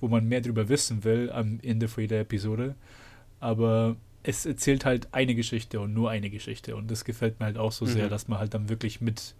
wo 0.00 0.08
man 0.08 0.26
mehr 0.28 0.40
drüber 0.40 0.68
wissen 0.68 1.02
will 1.04 1.30
am 1.32 1.58
Ende 1.62 1.88
von 1.88 2.02
jeder 2.02 2.20
Episode, 2.20 2.74
aber 3.40 3.96
es 4.22 4.46
erzählt 4.46 4.84
halt 4.84 5.08
eine 5.12 5.34
Geschichte 5.34 5.80
und 5.80 5.94
nur 5.94 6.10
eine 6.10 6.30
Geschichte. 6.30 6.76
Und 6.76 6.90
das 6.90 7.04
gefällt 7.04 7.40
mir 7.40 7.46
halt 7.46 7.58
auch 7.58 7.72
so 7.72 7.86
sehr, 7.86 8.06
Mhm. 8.06 8.10
dass 8.10 8.28
man 8.28 8.38
halt 8.38 8.54
dann 8.54 8.68
wirklich 8.68 9.00
mit, 9.00 9.34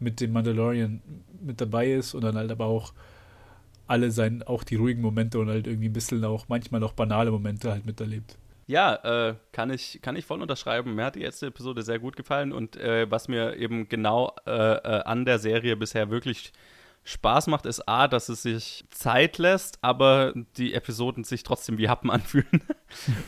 mit 0.00 0.20
dem 0.20 0.32
Mandalorian 0.32 1.00
mit 1.40 1.60
dabei 1.60 1.92
ist 1.92 2.14
und 2.14 2.22
dann 2.24 2.36
halt 2.36 2.50
aber 2.50 2.66
auch 2.66 2.92
alle 3.86 4.10
sein, 4.10 4.42
auch 4.42 4.64
die 4.64 4.76
ruhigen 4.76 5.02
Momente 5.02 5.38
und 5.38 5.48
halt 5.48 5.66
irgendwie 5.66 5.88
ein 5.88 5.92
bisschen 5.92 6.24
auch 6.24 6.46
manchmal 6.48 6.82
auch 6.82 6.92
banale 6.92 7.30
Momente 7.30 7.70
halt 7.70 7.86
miterlebt. 7.86 8.38
Ja, 8.66 9.28
äh, 9.28 9.34
kann, 9.52 9.70
ich, 9.70 10.00
kann 10.00 10.16
ich 10.16 10.24
voll 10.24 10.40
unterschreiben. 10.40 10.94
Mir 10.94 11.04
hat 11.04 11.16
die 11.16 11.22
letzte 11.22 11.46
Episode 11.46 11.82
sehr 11.82 11.98
gut 11.98 12.16
gefallen 12.16 12.52
und 12.52 12.76
äh, 12.76 13.10
was 13.10 13.28
mir 13.28 13.56
eben 13.56 13.88
genau 13.88 14.34
äh, 14.46 14.50
äh, 14.50 15.02
an 15.04 15.26
der 15.26 15.38
Serie 15.38 15.76
bisher 15.76 16.08
wirklich 16.10 16.52
Spaß 17.06 17.48
macht, 17.48 17.66
ist 17.66 17.86
A, 17.86 18.08
dass 18.08 18.30
es 18.30 18.42
sich 18.42 18.84
Zeit 18.90 19.36
lässt, 19.38 19.78
aber 19.82 20.32
die 20.56 20.72
Episoden 20.72 21.22
sich 21.22 21.42
trotzdem 21.42 21.76
wie 21.76 21.88
Happen 21.88 22.10
anfühlen. 22.10 22.62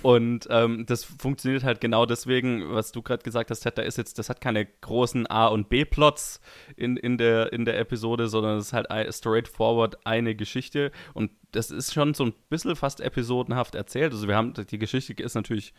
und 0.02 0.46
ähm, 0.50 0.86
das 0.86 1.04
funktioniert 1.04 1.62
halt 1.62 1.80
genau 1.80 2.06
deswegen, 2.06 2.72
was 2.72 2.92
du 2.92 3.02
gerade 3.02 3.22
gesagt 3.22 3.50
hast, 3.50 3.60
Ted, 3.60 3.76
da 3.76 3.82
ist 3.82 3.98
jetzt, 3.98 4.18
das 4.18 4.28
hat 4.30 4.40
keine 4.40 4.64
großen 4.66 5.26
A- 5.26 5.48
und 5.48 5.68
B-Plots 5.68 6.40
in, 6.76 6.96
in, 6.96 7.18
der, 7.18 7.52
in 7.52 7.64
der 7.66 7.78
Episode, 7.78 8.28
sondern 8.28 8.58
es 8.58 8.66
ist 8.68 8.72
halt 8.72 8.88
straightforward 9.14 10.06
eine 10.06 10.34
Geschichte 10.34 10.90
und 11.12 11.30
das 11.52 11.70
ist 11.70 11.92
schon 11.92 12.14
so 12.14 12.24
ein 12.24 12.34
bisschen 12.48 12.76
fast 12.76 13.00
episodenhaft 13.00 13.74
erzählt. 13.74 14.12
Also 14.12 14.26
wir 14.28 14.36
haben, 14.36 14.54
die 14.54 14.78
Geschichte 14.78 15.12
ist 15.22 15.34
natürlich 15.34 15.74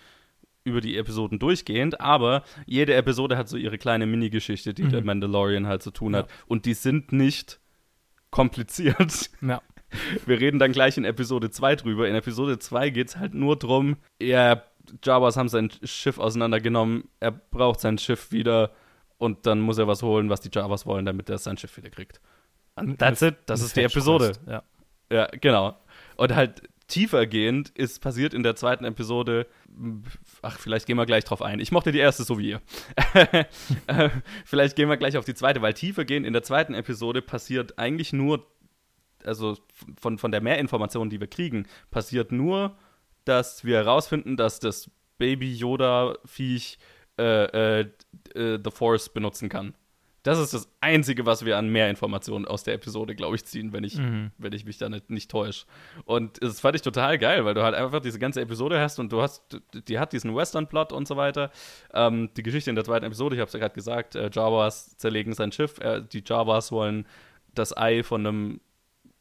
über 0.63 0.81
die 0.81 0.97
Episoden 0.97 1.39
durchgehend, 1.39 2.01
aber 2.01 2.43
jede 2.65 2.93
Episode 2.93 3.37
hat 3.37 3.47
so 3.47 3.57
ihre 3.57 3.77
kleine 3.77 4.05
Mini-Geschichte, 4.05 4.73
die 4.73 4.83
Mhm. 4.83 4.89
der 4.89 5.03
Mandalorian 5.03 5.65
halt 5.65 5.81
zu 5.81 5.91
tun 5.91 6.15
hat. 6.15 6.29
Und 6.45 6.65
die 6.65 6.73
sind 6.73 7.11
nicht 7.13 7.59
kompliziert. 8.31 9.29
Ja. 9.41 9.61
Wir 10.25 10.39
reden 10.39 10.59
dann 10.59 10.71
gleich 10.71 10.97
in 10.97 11.05
Episode 11.05 11.49
2 11.49 11.77
drüber. 11.77 12.07
In 12.07 12.15
Episode 12.15 12.59
2 12.59 12.89
geht 12.89 13.09
es 13.09 13.17
halt 13.17 13.33
nur 13.33 13.57
drum, 13.57 13.97
ja, 14.21 14.61
Jawas 15.03 15.37
haben 15.37 15.49
sein 15.49 15.69
Schiff 15.83 16.17
auseinandergenommen, 16.17 17.09
er 17.19 17.31
braucht 17.31 17.81
sein 17.81 17.97
Schiff 17.97 18.31
wieder 18.31 18.71
und 19.17 19.45
dann 19.45 19.59
muss 19.59 19.77
er 19.77 19.87
was 19.87 20.01
holen, 20.01 20.29
was 20.29 20.41
die 20.41 20.49
Jawas 20.51 20.85
wollen, 20.85 21.05
damit 21.05 21.29
er 21.29 21.37
sein 21.37 21.57
Schiff 21.57 21.75
wieder 21.77 21.89
kriegt. 21.89 22.21
And 22.75 22.99
that's 22.99 23.21
it, 23.21 23.35
das 23.47 23.61
ist 23.61 23.75
die 23.75 23.83
Episode. 23.83 24.33
Ja. 24.45 24.63
Ja, 25.11 25.27
genau. 25.27 25.77
Und 26.15 26.35
halt 26.35 26.61
tiefergehend 26.87 27.69
ist 27.69 28.01
passiert 28.01 28.33
in 28.33 28.43
der 28.43 28.55
zweiten 28.55 28.85
Episode, 28.85 29.47
ach, 30.41 30.57
vielleicht 30.57 30.85
gehen 30.85 30.97
wir 30.97 31.05
gleich 31.05 31.25
drauf 31.25 31.41
ein. 31.41 31.59
Ich 31.59 31.71
mochte 31.71 31.91
die 31.91 31.99
erste 31.99 32.23
so 32.23 32.39
wie 32.39 32.51
ihr. 32.51 32.61
Äh, 33.87 34.09
vielleicht 34.45 34.75
gehen 34.75 34.89
wir 34.89 34.97
gleich 34.97 35.17
auf 35.17 35.25
die 35.25 35.33
zweite, 35.33 35.61
weil 35.61 35.73
tiefergehend 35.73 36.25
in 36.25 36.33
der 36.33 36.43
zweiten 36.43 36.73
Episode 36.73 37.21
passiert 37.21 37.77
eigentlich 37.79 38.11
nur, 38.11 38.45
also 39.23 39.57
von, 39.99 40.17
von 40.17 40.31
der 40.31 40.41
Mehrinformation, 40.41 41.09
die 41.09 41.19
wir 41.19 41.27
kriegen, 41.27 41.67
passiert 41.89 42.31
nur, 42.31 42.77
dass 43.25 43.63
wir 43.63 43.77
herausfinden, 43.77 44.35
dass 44.37 44.59
das 44.59 44.89
Baby 45.17 45.53
Yoda-Viech 45.53 46.77
äh, 47.17 47.79
äh, 47.79 47.89
äh, 48.35 48.59
The 48.63 48.71
Force 48.71 49.09
benutzen 49.09 49.49
kann. 49.49 49.73
Das 50.27 50.39
ist 50.39 50.53
das 50.53 50.67
Einzige, 50.81 51.25
was 51.25 51.45
wir 51.45 51.57
an 51.57 51.69
Mehrinformationen 51.69 52.47
aus 52.47 52.63
der 52.63 52.73
Episode, 52.73 53.15
glaube 53.15 53.35
ich, 53.37 53.45
ziehen, 53.45 53.71
wenn 53.73 53.83
ich, 53.83 53.97
Mhm. 53.97 54.31
wenn 54.37 54.51
ich 54.53 54.65
mich 54.65 54.77
da 54.77 54.89
nicht, 54.89 55.09
nicht 55.09 55.31
täusche. 55.31 55.65
Und 56.05 56.43
das 56.43 56.59
fand 56.59 56.75
ich 56.75 56.81
total 56.81 57.17
geil, 57.17 57.45
weil 57.45 57.53
du 57.53 57.63
halt 57.63 57.75
einfach 57.75 58.01
diese 58.01 58.19
ganze 58.19 58.41
Episode 58.41 58.79
hast 58.79 58.99
und 58.99 59.11
du 59.11 59.21
hast, 59.21 59.59
die 59.87 59.99
hat 59.99 60.11
diesen 60.13 60.35
Western-Plot 60.35 60.91
und 60.91 61.07
so 61.07 61.15
weiter. 61.15 61.49
Ähm, 61.93 62.29
die 62.35 62.43
Geschichte 62.43 62.69
in 62.69 62.75
der 62.75 62.85
zweiten 62.85 63.05
Episode, 63.05 63.35
ich 63.35 63.39
habe 63.39 63.47
es 63.47 63.53
ja 63.53 63.59
gerade 63.59 63.73
gesagt, 63.75 64.15
äh, 64.15 64.29
Jawas 64.33 64.97
zerlegen 64.97 65.33
sein 65.33 65.51
Schiff, 65.51 65.79
äh, 65.79 66.01
die 66.01 66.23
Jawas 66.25 66.71
wollen 66.71 67.07
das 67.53 67.75
Ei 67.75 68.03
von 68.03 68.27
einem 68.27 68.61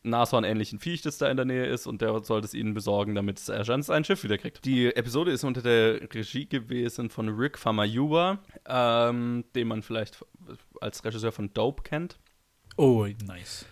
Nashorn-ähnlichen 0.07 0.79
Viech, 0.79 1.03
das 1.03 1.19
da 1.19 1.29
in 1.29 1.37
der 1.37 1.47
Nähe 1.47 1.67
ist, 1.67 1.87
und 1.87 2.01
der 2.01 2.23
soll 2.25 2.41
es 2.41 2.55
ihnen 2.55 2.75
besorgen, 2.75 3.15
damit 3.15 3.49
er 3.49 3.65
sein 3.65 4.05
Schiff 4.05 4.25
wieder 4.25 4.39
kriegt. 4.39 4.65
Die 4.65 4.95
Episode 4.95 5.33
ist 5.33 5.45
unter 5.45 5.63
der 5.63 6.01
Regie 6.15 6.47
gewesen 6.47 7.11
von 7.11 7.29
Rick 7.29 7.59
Famuyiwa, 7.59 8.39
ähm, 8.67 9.45
den 9.55 9.69
man 9.69 9.83
vielleicht 9.83 10.25
als 10.81 11.05
Regisseur 11.05 11.33
von 11.33 11.53
Dope 11.53 11.83
kennt. 11.83 12.19
Oh, 12.77 13.07
nice. 13.27 13.67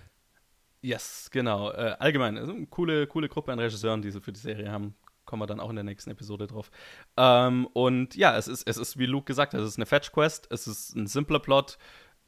Yes, 0.83 1.31
genau. 1.31 1.71
Äh, 1.71 1.97
allgemein, 1.99 2.37
also 2.37 2.53
eine 2.53 2.67
coole, 2.67 3.07
coole 3.07 3.29
Gruppe 3.29 3.53
an 3.53 3.59
Regisseuren, 3.59 4.03
die 4.03 4.11
sie 4.11 4.21
für 4.21 4.33
die 4.33 4.41
Serie 4.41 4.71
haben. 4.71 4.95
Kommen 5.25 5.41
wir 5.41 5.47
dann 5.47 5.61
auch 5.61 5.71
in 5.71 5.77
der 5.77 5.85
nächsten 5.85 6.11
Episode 6.11 6.47
drauf. 6.47 6.71
Ähm, 7.17 7.67
und 7.73 8.15
ja, 8.15 8.37
es 8.37 8.49
ist, 8.49 8.69
es 8.69 8.77
ist, 8.77 8.99
wie 8.99 9.07
Luke 9.07 9.25
gesagt 9.25 9.55
hat, 9.55 9.61
es 9.61 9.69
ist 9.69 9.79
eine 9.79 9.87
Fetch-Quest, 9.87 10.49
es 10.51 10.67
ist 10.67 10.95
ein 10.95 11.07
simpler 11.07 11.39
Plot. 11.39 11.79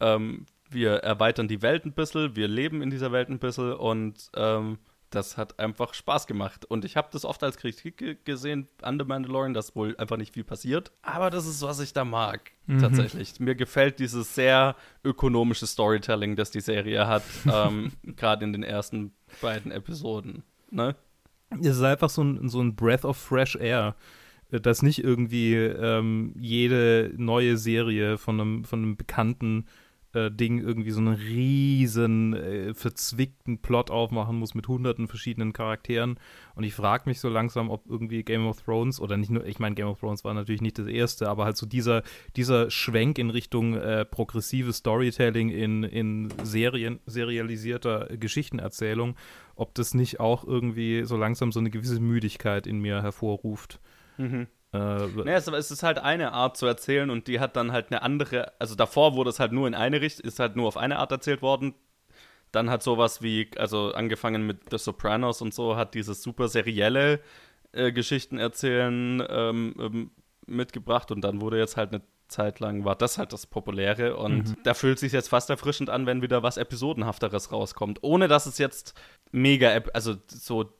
Ähm, 0.00 0.46
wir 0.70 0.92
erweitern 0.96 1.48
die 1.48 1.62
Welt 1.62 1.84
ein 1.84 1.92
bisschen, 1.92 2.36
wir 2.36 2.48
leben 2.48 2.82
in 2.82 2.90
dieser 2.90 3.12
Welt 3.12 3.28
ein 3.28 3.38
bisschen 3.38 3.72
und 3.74 4.30
ähm, 4.36 4.78
das 5.10 5.36
hat 5.36 5.60
einfach 5.60 5.94
Spaß 5.94 6.26
gemacht. 6.26 6.64
Und 6.64 6.84
ich 6.84 6.96
habe 6.96 7.08
das 7.12 7.24
oft 7.24 7.42
als 7.44 7.56
Kritik 7.56 7.96
ge- 7.98 8.16
gesehen 8.24 8.66
an 8.82 8.98
The 8.98 9.04
Mandalorian, 9.04 9.54
dass 9.54 9.76
wohl 9.76 9.96
einfach 9.98 10.16
nicht 10.16 10.34
viel 10.34 10.42
passiert. 10.42 10.90
Aber 11.02 11.30
das 11.30 11.46
ist, 11.46 11.62
was 11.62 11.78
ich 11.80 11.92
da 11.92 12.04
mag, 12.04 12.50
Mhm. 12.66 12.80
tatsächlich. 12.80 13.38
Mir 13.38 13.54
gefällt 13.54 14.00
dieses 14.00 14.34
sehr 14.34 14.74
ökonomische 15.04 15.66
Storytelling, 15.68 16.34
das 16.34 16.50
die 16.50 16.60
Serie 16.60 17.06
hat, 17.06 17.22
ähm, 17.52 17.92
gerade 18.02 18.44
in 18.44 18.52
den 18.52 18.64
ersten 18.64 19.12
beiden 19.40 19.70
Episoden. 19.70 20.42
Ne? 20.70 20.96
Es 21.60 21.76
ist 21.76 21.82
einfach 21.82 22.10
so 22.10 22.24
ein, 22.24 22.48
so 22.48 22.60
ein 22.60 22.74
Breath 22.74 23.04
of 23.04 23.16
Fresh 23.16 23.54
Air, 23.54 23.94
äh, 24.50 24.60
dass 24.60 24.82
nicht 24.82 25.02
irgendwie 25.04 25.54
ähm, 25.54 26.34
jede 26.36 27.12
neue 27.16 27.56
Serie 27.56 28.18
von 28.18 28.40
einem, 28.40 28.64
von 28.64 28.80
einem 28.80 28.96
bekannten 28.96 29.66
äh, 30.16 30.30
Ding 30.30 30.58
irgendwie 30.58 30.90
so 30.90 31.00
einen 31.00 31.14
riesen 31.14 32.34
äh, 32.34 32.74
verzwickten 32.74 33.58
Plot 33.58 33.90
aufmachen 33.90 34.36
muss 34.38 34.54
mit 34.54 34.66
hunderten 34.66 35.08
verschiedenen 35.08 35.52
Charakteren. 35.52 36.18
Und 36.54 36.64
ich 36.64 36.74
frage 36.74 37.04
mich 37.06 37.20
so 37.20 37.28
langsam, 37.28 37.68
ob 37.68 37.86
irgendwie 37.88 38.22
Game 38.22 38.46
of 38.46 38.62
Thrones 38.62 39.00
oder 39.00 39.16
nicht 39.16 39.30
nur, 39.30 39.44
ich 39.46 39.58
meine, 39.58 39.74
Game 39.74 39.88
of 39.88 40.00
Thrones 40.00 40.24
war 40.24 40.34
natürlich 40.34 40.62
nicht 40.62 40.78
das 40.78 40.86
erste, 40.86 41.28
aber 41.28 41.44
halt 41.44 41.56
so 41.56 41.66
dieser, 41.66 42.02
dieser 42.34 42.70
Schwenk 42.70 43.18
in 43.18 43.30
Richtung 43.30 43.74
äh, 43.74 44.04
progressives 44.04 44.78
Storytelling 44.78 45.50
in, 45.50 45.82
in 45.82 46.32
Serien, 46.42 47.00
serialisierter 47.06 48.08
Geschichtenerzählung, 48.16 49.16
ob 49.54 49.74
das 49.74 49.94
nicht 49.94 50.18
auch 50.18 50.44
irgendwie 50.44 51.04
so 51.04 51.16
langsam 51.16 51.52
so 51.52 51.60
eine 51.60 51.70
gewisse 51.70 52.00
Müdigkeit 52.00 52.66
in 52.66 52.80
mir 52.80 53.02
hervorruft. 53.02 53.80
Mhm. 54.16 54.46
Äh, 54.76 55.24
Naja, 55.24 55.36
es, 55.38 55.46
es 55.46 55.70
ist 55.70 55.82
halt 55.82 55.98
eine 55.98 56.32
Art 56.32 56.56
zu 56.56 56.66
erzählen 56.66 57.10
und 57.10 57.26
die 57.28 57.40
hat 57.40 57.56
dann 57.56 57.72
halt 57.72 57.90
eine 57.90 58.02
andere, 58.02 58.52
also 58.58 58.74
davor 58.74 59.14
wurde 59.14 59.30
es 59.30 59.40
halt 59.40 59.52
nur 59.52 59.66
in 59.66 59.74
eine 59.74 60.00
Richtung, 60.00 60.26
ist 60.26 60.38
halt 60.38 60.56
nur 60.56 60.68
auf 60.68 60.76
eine 60.76 60.98
Art 60.98 61.12
erzählt 61.12 61.42
worden. 61.42 61.74
Dann 62.52 62.70
hat 62.70 62.82
sowas 62.82 63.22
wie, 63.22 63.50
also 63.56 63.92
angefangen 63.92 64.46
mit 64.46 64.70
The 64.70 64.78
Sopranos 64.78 65.42
und 65.42 65.52
so, 65.52 65.76
hat 65.76 65.94
dieses 65.94 66.22
super 66.22 66.48
serielle 66.48 67.20
äh, 67.72 67.92
Geschichten 67.92 68.38
erzählen 68.38 69.22
ähm, 69.28 69.74
ähm, 69.78 70.10
mitgebracht 70.46 71.10
und 71.10 71.22
dann 71.22 71.40
wurde 71.40 71.58
jetzt 71.58 71.76
halt 71.76 71.92
eine 71.92 72.02
Zeit 72.28 72.58
lang, 72.60 72.84
war 72.84 72.96
das 72.96 73.18
halt 73.18 73.32
das 73.32 73.46
Populäre 73.46 74.16
und 74.16 74.56
da 74.64 74.74
fühlt 74.74 74.98
sich 74.98 75.12
jetzt 75.12 75.28
fast 75.28 75.48
erfrischend 75.50 75.90
an, 75.90 76.06
wenn 76.06 76.22
wieder 76.22 76.42
was 76.42 76.56
Episodenhafteres 76.56 77.52
rauskommt, 77.52 77.98
ohne 78.02 78.26
dass 78.26 78.46
es 78.46 78.58
jetzt 78.58 78.94
mega, 79.30 79.68
also 79.92 80.16
so 80.26 80.72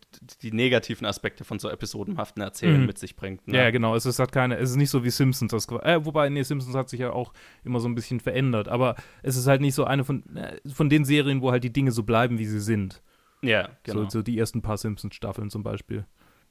die 0.42 0.52
negativen 0.52 1.06
Aspekte 1.06 1.44
von 1.44 1.58
so 1.58 1.68
episodenhaften 1.68 2.42
Erzählen 2.42 2.80
Mhm. 2.80 2.86
mit 2.86 2.98
sich 2.98 3.16
bringt. 3.16 3.46
ne? 3.48 3.56
Ja, 3.58 3.70
genau. 3.70 3.94
Es 3.94 4.06
ist 4.06 4.18
halt 4.18 4.32
keine, 4.32 4.56
es 4.56 4.70
ist 4.70 4.76
nicht 4.76 4.90
so 4.90 5.04
wie 5.04 5.10
Simpsons. 5.10 5.50
Das, 5.52 5.66
äh, 5.82 6.04
wobei, 6.04 6.28
nee, 6.28 6.42
Simpsons 6.42 6.74
hat 6.74 6.88
sich 6.88 7.00
ja 7.00 7.10
auch 7.12 7.32
immer 7.64 7.80
so 7.80 7.88
ein 7.88 7.94
bisschen 7.94 8.20
verändert. 8.20 8.68
Aber 8.68 8.94
es 9.22 9.36
ist 9.36 9.46
halt 9.46 9.60
nicht 9.60 9.74
so 9.74 9.84
eine 9.84 10.04
von, 10.04 10.24
äh, 10.36 10.56
von 10.72 10.88
den 10.88 11.04
Serien, 11.04 11.42
wo 11.42 11.50
halt 11.50 11.64
die 11.64 11.72
Dinge 11.72 11.92
so 11.92 12.02
bleiben, 12.02 12.38
wie 12.38 12.46
sie 12.46 12.60
sind. 12.60 13.02
Ja, 13.42 13.68
genau. 13.82 14.04
So, 14.04 14.08
so 14.10 14.22
die 14.22 14.38
ersten 14.38 14.62
paar 14.62 14.78
Simpsons-Staffeln 14.78 15.50
zum 15.50 15.62
Beispiel. 15.62 16.06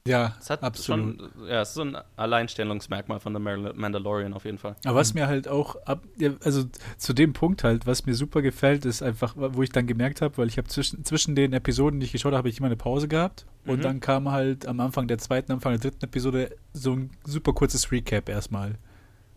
Ja, 0.08 0.36
Es 0.40 0.52
hat 0.52 0.62
absolut. 0.62 1.20
schon, 1.20 1.48
ja, 1.48 1.62
es 1.62 1.70
ist 1.70 1.74
so 1.76 1.82
ein 1.82 1.98
Alleinstellungsmerkmal 2.16 3.20
von 3.20 3.34
The 3.34 3.40
Mandal- 3.40 3.74
Mandalorian 3.74 4.34
auf 4.34 4.46
jeden 4.46 4.60
Fall. 4.60 4.76
Aber 4.86 4.98
was 5.00 5.16
mir 5.16 5.26
halt 5.26 5.48
auch, 5.48 5.76
ab, 5.86 6.04
ja, 6.20 6.30
also 6.44 6.64
zu 6.98 7.14
dem 7.14 7.34
Punkt 7.34 7.64
halt, 7.64 7.88
was 7.88 8.06
mir 8.06 8.14
super 8.14 8.44
gefällt, 8.44 8.86
ist 8.86 9.02
einfach, 9.02 9.34
wo 9.36 9.64
ich 9.64 9.72
dann 9.72 9.88
gemerkt 9.88 10.22
habe, 10.22 10.38
weil 10.38 10.48
ich 10.48 10.60
habe 10.60 10.68
zwischen, 10.68 11.04
zwischen 11.06 11.34
den 11.34 11.54
Episoden, 11.54 12.00
die 12.00 12.06
ich 12.06 12.12
geschaut 12.12 12.34
habe, 12.34 12.38
habe 12.38 12.50
ich 12.50 12.60
immer 12.60 12.68
eine 12.68 12.76
Pause 12.76 13.08
gehabt. 13.08 13.48
Und 13.66 13.78
Mhm. 13.80 13.82
dann 13.82 14.00
kam 14.00 14.30
halt 14.32 14.68
am 14.68 14.80
Anfang 14.80 15.08
der 15.08 15.18
zweiten, 15.18 15.52
Anfang 15.52 15.72
der 15.74 15.80
dritten 15.82 16.06
Episode 16.06 16.56
so 16.72 16.94
ein 16.94 17.10
super 17.24 17.54
kurzes 17.54 17.92
Recap 17.92 18.30
erstmal. 18.30 18.76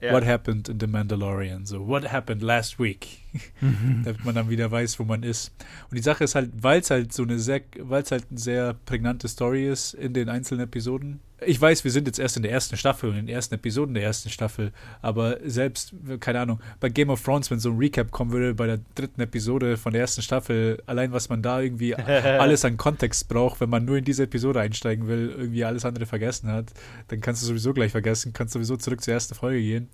What 0.00 0.24
happened 0.24 0.68
in 0.68 0.78
The 0.78 0.86
Mandalorian? 0.86 1.66
So, 1.66 1.84
what 1.88 2.12
happened 2.12 2.40
last 2.40 2.78
week? 2.78 3.22
Damit 4.04 4.24
man 4.24 4.34
dann 4.34 4.50
wieder 4.50 4.70
weiß, 4.70 4.98
wo 4.98 5.04
man 5.04 5.22
ist. 5.22 5.52
Und 5.90 5.96
die 5.98 6.02
Sache 6.02 6.24
ist 6.24 6.34
halt, 6.34 6.50
weil 6.60 6.80
es 6.80 6.90
halt 6.90 7.12
so 7.12 7.22
eine 7.22 7.38
sehr, 7.38 7.60
weil 7.80 8.02
es 8.02 8.10
halt 8.10 8.26
eine 8.30 8.38
sehr 8.38 8.74
prägnante 8.86 9.28
Story 9.28 9.68
ist 9.68 9.94
in 9.94 10.12
den 10.14 10.28
einzelnen 10.28 10.64
Episoden. 10.64 11.20
Ich 11.46 11.60
weiß, 11.60 11.84
wir 11.84 11.92
sind 11.92 12.08
jetzt 12.08 12.18
erst 12.18 12.36
in 12.36 12.42
der 12.42 12.50
ersten 12.50 12.76
Staffel 12.76 13.10
und 13.10 13.16
in 13.16 13.26
den 13.26 13.34
ersten 13.34 13.54
Episoden 13.54 13.94
der 13.94 14.02
ersten 14.02 14.28
Staffel, 14.28 14.72
aber 15.02 15.38
selbst, 15.44 15.94
keine 16.18 16.40
Ahnung, 16.40 16.58
bei 16.80 16.88
Game 16.88 17.10
of 17.10 17.22
Thrones, 17.22 17.48
wenn 17.52 17.60
so 17.60 17.70
ein 17.70 17.78
Recap 17.78 18.10
kommen 18.10 18.32
würde, 18.32 18.54
bei 18.54 18.66
der 18.66 18.80
dritten 18.96 19.20
Episode 19.20 19.76
von 19.76 19.92
der 19.92 20.00
ersten 20.00 20.22
Staffel, 20.22 20.82
allein 20.86 21.12
was 21.12 21.28
man 21.28 21.40
da 21.40 21.60
irgendwie 21.60 21.94
alles 21.94 22.64
an 22.64 22.76
Kontext 22.76 23.28
braucht, 23.28 23.60
wenn 23.60 23.70
man 23.70 23.84
nur 23.84 23.98
in 23.98 24.04
diese 24.04 24.24
Episode 24.24 24.58
einsteigen 24.60 25.06
will, 25.06 25.32
irgendwie 25.38 25.64
alles 25.64 25.84
andere 25.84 26.06
vergessen 26.06 26.50
hat, 26.50 26.72
dann 27.06 27.20
kannst 27.20 27.42
du 27.42 27.46
sowieso 27.46 27.72
gleich 27.72 27.92
vergessen, 27.92 28.32
kannst 28.32 28.54
sowieso 28.54 28.76
zurück 28.76 29.00
zur 29.00 29.14
ersten 29.14 29.36
Folge 29.36 29.60
gehen. 29.60 29.88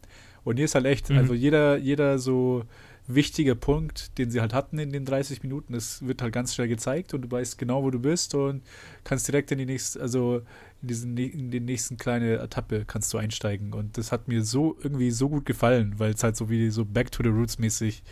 Und 0.45 0.57
hier 0.57 0.65
ist 0.65 0.75
halt 0.75 0.87
echt, 0.87 1.11
Mhm. 1.11 1.19
also 1.19 1.35
jeder, 1.35 1.77
jeder 1.77 2.19
so 2.19 2.65
wichtiger 3.07 3.55
Punkt, 3.55 4.17
den 4.19 4.31
sie 4.31 4.41
halt 4.41 4.55
hatten 4.55 4.79
in 4.79 4.91
den 4.91 5.05
30 5.05 5.43
Minuten. 5.43 5.75
Es 5.75 6.07
wird 6.07 6.23
halt 6.23 6.33
ganz 6.33 6.55
schnell 6.55 6.69
gezeigt 6.69 7.13
und 7.15 7.23
du 7.23 7.31
weißt 7.31 7.59
genau, 7.59 7.83
wo 7.83 7.91
du 7.91 7.99
bist 7.99 8.35
und 8.35 8.63
kannst 9.05 9.29
direkt 9.29 9.53
in 9.53 9.59
die 9.59 9.67
nächste, 9.67 10.01
also 10.01 10.43
in 10.83 10.89
diesen 10.89 11.17
in 11.17 11.51
den 11.51 11.65
nächsten 11.65 11.97
kleine 11.97 12.39
Etappe 12.39 12.85
kannst 12.87 13.13
du 13.13 13.19
einsteigen. 13.19 13.73
Und 13.73 13.99
das 13.99 14.13
hat 14.13 14.29
mir 14.29 14.43
so 14.43 14.77
irgendwie 14.83 15.11
so 15.11 15.29
gut 15.29 15.45
gefallen, 15.45 15.95
weil 15.99 16.15
es 16.15 16.23
halt 16.23 16.37
so 16.37 16.49
wie 16.49 16.71
so 16.71 16.85
Back 16.85 17.13
to 17.13 17.23
the 17.23 17.29
Roots 17.29 17.59
mäßig 17.59 18.03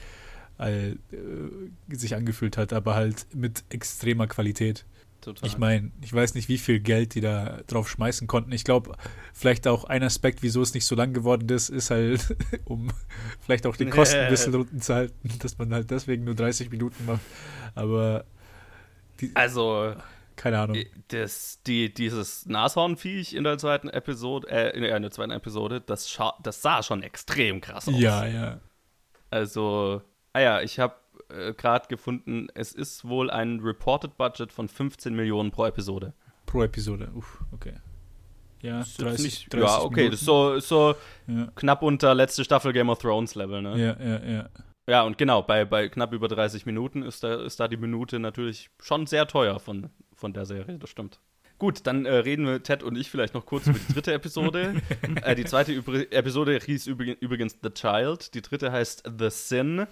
äh, 0.58 0.94
sich 1.88 2.14
angefühlt 2.14 2.56
hat, 2.56 2.72
aber 2.72 2.94
halt 2.94 3.26
mit 3.34 3.64
extremer 3.70 4.26
Qualität. 4.26 4.84
Total. 5.22 5.48
Ich 5.48 5.56
meine, 5.56 5.92
ich 6.02 6.12
weiß 6.12 6.34
nicht, 6.34 6.48
wie 6.48 6.58
viel 6.58 6.80
Geld 6.80 7.14
die 7.14 7.20
da 7.20 7.60
drauf 7.68 7.88
schmeißen 7.88 8.26
konnten. 8.26 8.50
Ich 8.50 8.64
glaube, 8.64 8.96
vielleicht 9.32 9.68
auch 9.68 9.84
ein 9.84 10.02
Aspekt, 10.02 10.42
wieso 10.42 10.62
es 10.62 10.74
nicht 10.74 10.84
so 10.84 10.96
lang 10.96 11.12
geworden 11.12 11.48
ist, 11.48 11.68
ist 11.68 11.90
halt, 11.90 12.36
um 12.64 12.90
vielleicht 13.40 13.66
auch 13.66 13.76
die 13.76 13.86
Kosten 13.90 14.18
ein 14.18 14.30
bisschen 14.30 14.54
unten 14.54 14.80
zu 14.80 14.94
halten, 14.94 15.30
dass 15.38 15.58
man 15.58 15.72
halt 15.72 15.90
deswegen 15.92 16.24
nur 16.24 16.34
30 16.34 16.70
Minuten 16.70 17.06
macht. 17.06 17.20
Aber 17.76 18.24
die, 19.20 19.30
also 19.34 19.94
keine 20.34 20.58
Ahnung. 20.58 20.76
Das, 21.08 21.60
die, 21.68 21.94
dieses 21.94 22.46
Nashornviech 22.46 23.34
in 23.34 23.44
der 23.44 23.58
zweiten 23.58 23.88
Episode, 23.88 24.48
äh, 24.48 24.76
in 24.76 25.02
der 25.02 25.10
zweiten 25.12 25.30
Episode, 25.30 25.80
das, 25.80 26.18
das 26.42 26.62
sah 26.62 26.82
schon 26.82 27.04
extrem 27.04 27.60
krass 27.60 27.86
aus. 27.86 27.94
Ja, 27.96 28.26
ja. 28.26 28.60
Also, 29.30 30.02
ah 30.32 30.40
ja, 30.40 30.60
ich 30.62 30.80
habe 30.80 30.96
äh, 31.32 31.54
gerade 31.54 31.88
gefunden, 31.88 32.48
es 32.54 32.72
ist 32.72 33.06
wohl 33.06 33.30
ein 33.30 33.60
Reported 33.60 34.16
Budget 34.16 34.52
von 34.52 34.68
15 34.68 35.14
Millionen 35.14 35.50
pro 35.50 35.66
Episode. 35.66 36.12
Pro 36.46 36.62
Episode, 36.62 37.10
uff, 37.14 37.42
okay. 37.52 37.74
Ja, 38.60 38.84
30, 38.98 39.24
nicht, 39.24 39.52
30 39.52 39.68
ja 39.68 39.82
okay, 39.82 39.94
Minuten. 39.96 40.10
das 40.12 40.20
ist 40.20 40.26
so, 40.26 40.60
so 40.60 40.94
ja. 41.26 41.48
knapp 41.56 41.82
unter 41.82 42.14
letzte 42.14 42.44
Staffel 42.44 42.72
Game 42.72 42.90
of 42.90 42.98
Thrones 42.98 43.34
Level, 43.34 43.60
ne? 43.60 43.76
Ja, 43.76 43.96
ja, 44.00 44.24
ja. 44.24 44.48
Ja, 44.88 45.02
und 45.02 45.16
genau, 45.16 45.42
bei, 45.42 45.64
bei 45.64 45.88
knapp 45.88 46.12
über 46.12 46.28
30 46.28 46.66
Minuten 46.66 47.02
ist 47.02 47.22
da, 47.22 47.42
ist 47.42 47.60
da 47.60 47.68
die 47.68 47.76
Minute 47.76 48.18
natürlich 48.18 48.70
schon 48.80 49.06
sehr 49.06 49.26
teuer 49.26 49.60
von, 49.60 49.90
von 50.14 50.32
der 50.32 50.44
Serie, 50.44 50.78
das 50.78 50.90
stimmt. 50.90 51.20
Gut, 51.58 51.86
dann 51.86 52.06
äh, 52.06 52.14
reden 52.14 52.44
wir, 52.46 52.60
Ted 52.64 52.82
und 52.82 52.98
ich, 52.98 53.08
vielleicht 53.08 53.34
noch 53.34 53.46
kurz 53.46 53.68
über 53.68 53.78
die 53.78 53.92
dritte 53.92 54.12
Episode. 54.12 54.74
äh, 55.22 55.36
die 55.36 55.44
zweite 55.44 55.72
Übr 55.72 56.10
Episode 56.10 56.58
hieß 56.58 56.88
übrigens 56.88 57.56
The 57.62 57.70
Child, 57.70 58.34
die 58.34 58.42
dritte 58.42 58.72
heißt 58.72 59.04
The 59.16 59.30
Sin 59.30 59.86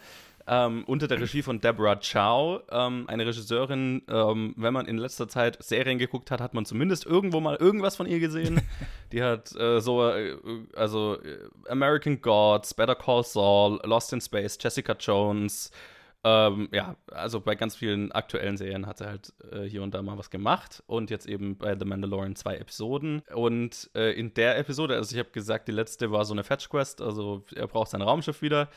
ähm, 0.51 0.83
unter 0.87 1.07
der 1.07 1.21
Regie 1.21 1.43
von 1.43 1.61
Deborah 1.61 1.95
Chow, 1.95 2.61
ähm, 2.73 3.05
eine 3.07 3.25
Regisseurin. 3.25 4.03
Ähm, 4.09 4.53
wenn 4.57 4.75
man 4.75 4.87
in 4.87 4.99
letzter 4.99 5.29
Zeit 5.29 5.63
Serien 5.63 5.97
geguckt 5.99 6.33
hat, 6.33 6.41
hat 6.41 6.55
man 6.55 6.67
zumindest 6.67 7.07
irgendwo 7.07 7.39
mal 7.39 7.55
irgendwas 7.55 7.95
von 7.95 8.07
ihr 8.07 8.19
gesehen. 8.19 8.61
Die 9.13 9.23
hat 9.23 9.55
äh, 9.55 9.81
so, 9.81 10.09
äh, 10.11 10.37
also 10.75 11.23
äh, 11.23 11.39
American 11.69 12.21
Gods, 12.21 12.75
Better 12.75 12.97
Call 12.97 13.23
Saul, 13.23 13.81
Lost 13.85 14.13
in 14.13 14.21
Space, 14.21 14.59
Jessica 14.61 14.97
Jones. 14.99 15.71
Ähm, 16.23 16.69
ja, 16.73 16.97
also 17.13 17.41
bei 17.41 17.55
ganz 17.55 17.77
vielen 17.77 18.11
aktuellen 18.13 18.57
Serien 18.57 18.87
hat 18.87 18.99
sie 18.99 19.07
halt 19.07 19.33
äh, 19.53 19.63
hier 19.63 19.83
und 19.83 19.95
da 19.95 20.03
mal 20.03 20.19
was 20.19 20.31
gemacht 20.31 20.83
und 20.87 21.09
jetzt 21.11 21.27
eben 21.27 21.57
bei 21.57 21.79
The 21.79 21.87
Mandalorian 21.87 22.35
zwei 22.35 22.57
Episoden. 22.57 23.23
Und 23.35 23.89
äh, 23.95 24.19
in 24.19 24.35
der 24.35 24.59
Episode, 24.59 24.97
also 24.97 25.15
ich 25.15 25.19
habe 25.19 25.31
gesagt, 25.31 25.69
die 25.69 25.73
letzte 25.73 26.11
war 26.11 26.25
so 26.25 26.35
eine 26.35 26.43
Fetch 26.43 26.69
Quest, 26.69 27.01
also 27.01 27.45
er 27.55 27.69
braucht 27.69 27.91
sein 27.91 28.03
Raumschiff 28.03 28.43
wieder. 28.43 28.69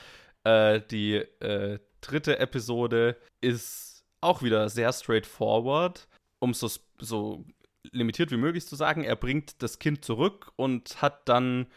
Äh, 0.43 0.81
die 0.91 1.15
äh, 1.15 1.79
dritte 2.01 2.39
Episode 2.39 3.17
ist 3.41 4.03
auch 4.21 4.41
wieder 4.41 4.69
sehr 4.69 4.91
straightforward, 4.93 6.07
um 6.39 6.53
so, 6.53 6.69
so 6.99 7.45
limitiert 7.91 8.31
wie 8.31 8.37
möglich 8.37 8.65
zu 8.65 8.75
sagen. 8.75 9.03
Er 9.03 9.15
bringt 9.15 9.61
das 9.61 9.79
Kind 9.79 10.05
zurück 10.05 10.51
und 10.55 11.01
hat 11.01 11.27
dann 11.27 11.67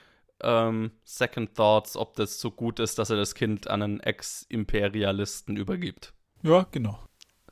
ähm, 0.42 0.92
Second 1.04 1.54
Thoughts, 1.54 1.96
ob 1.96 2.14
das 2.14 2.40
so 2.40 2.50
gut 2.50 2.78
ist, 2.78 2.98
dass 2.98 3.10
er 3.10 3.16
das 3.16 3.34
Kind 3.34 3.68
an 3.68 3.82
einen 3.82 4.00
Ex-Imperialisten 4.00 5.56
übergibt. 5.56 6.12
Ja, 6.42 6.66
genau. 6.70 6.98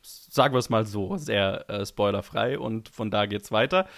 Sagen 0.02 0.54
wir 0.54 0.58
es 0.58 0.68
mal 0.68 0.84
so, 0.84 1.16
sehr 1.16 1.68
äh, 1.70 1.86
spoilerfrei 1.86 2.58
und 2.58 2.90
von 2.90 3.10
da 3.10 3.26
geht's 3.26 3.50
weiter. 3.52 3.88